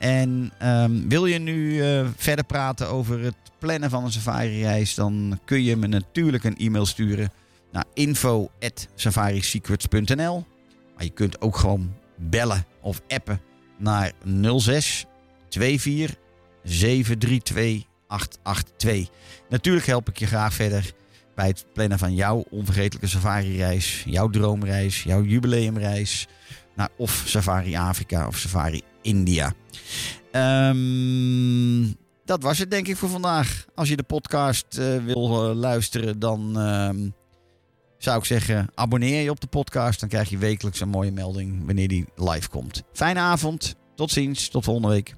En 0.00 0.52
ehm, 0.58 1.08
wil 1.08 1.26
je 1.26 1.38
nu 1.38 1.82
eh, 1.82 2.06
verder 2.16 2.44
praten 2.44 2.88
over 2.88 3.20
het 3.20 3.34
plannen 3.58 3.90
van 3.90 4.04
een 4.04 4.12
safari-reis, 4.12 4.94
dan 4.94 5.40
kun 5.44 5.62
je 5.62 5.76
me 5.76 5.86
natuurlijk 5.86 6.44
een 6.44 6.56
e-mail 6.56 6.86
sturen 6.86 7.32
naar 7.72 7.84
info@safarisecrets.nl. 7.94 10.44
Maar 10.94 11.04
je 11.04 11.10
kunt 11.10 11.40
ook 11.40 11.56
gewoon 11.56 11.94
bellen 12.16 12.64
of 12.80 13.00
appen 13.08 13.40
naar 13.78 14.12
06 14.56 15.06
24 15.48 16.16
732 16.62 17.84
882. 18.06 19.08
Natuurlijk 19.48 19.86
help 19.86 20.08
ik 20.08 20.18
je 20.18 20.26
graag 20.26 20.54
verder 20.54 20.92
bij 21.34 21.46
het 21.46 21.64
plannen 21.72 21.98
van 21.98 22.14
jouw 22.14 22.44
onvergetelijke 22.50 23.06
safari-reis, 23.06 24.02
jouw 24.06 24.28
droomreis, 24.28 25.02
jouw 25.02 25.22
jubileumreis 25.22 26.28
naar 26.80 26.90
of 26.96 27.22
Safari 27.26 27.76
Afrika 27.76 28.26
of 28.26 28.36
Safari 28.36 28.82
India. 29.02 29.52
Ehm, 30.30 31.92
dat 32.24 32.42
was 32.42 32.58
het 32.58 32.70
denk 32.70 32.88
ik 32.88 32.96
voor 32.96 33.08
vandaag. 33.08 33.66
Als 33.74 33.88
je 33.88 33.96
de 33.96 34.02
podcast 34.02 34.78
eh, 34.78 34.96
wil 35.04 35.50
eh, 35.50 35.56
luisteren, 35.56 36.18
dan 36.18 36.58
ehm, 36.58 37.08
zou 37.98 38.18
ik 38.18 38.24
zeggen 38.24 38.68
abonneer 38.74 39.22
je 39.22 39.30
op 39.30 39.40
de 39.40 39.46
podcast. 39.46 40.00
Dan 40.00 40.08
krijg 40.08 40.28
je 40.28 40.38
wekelijks 40.38 40.80
een 40.80 40.88
mooie 40.88 41.12
melding 41.12 41.66
wanneer 41.66 41.88
die 41.88 42.04
live 42.16 42.48
komt. 42.48 42.82
Fijne 42.92 43.20
avond, 43.20 43.74
tot 43.94 44.10
ziens, 44.10 44.48
tot 44.48 44.64
volgende 44.64 44.88
week. 44.88 45.14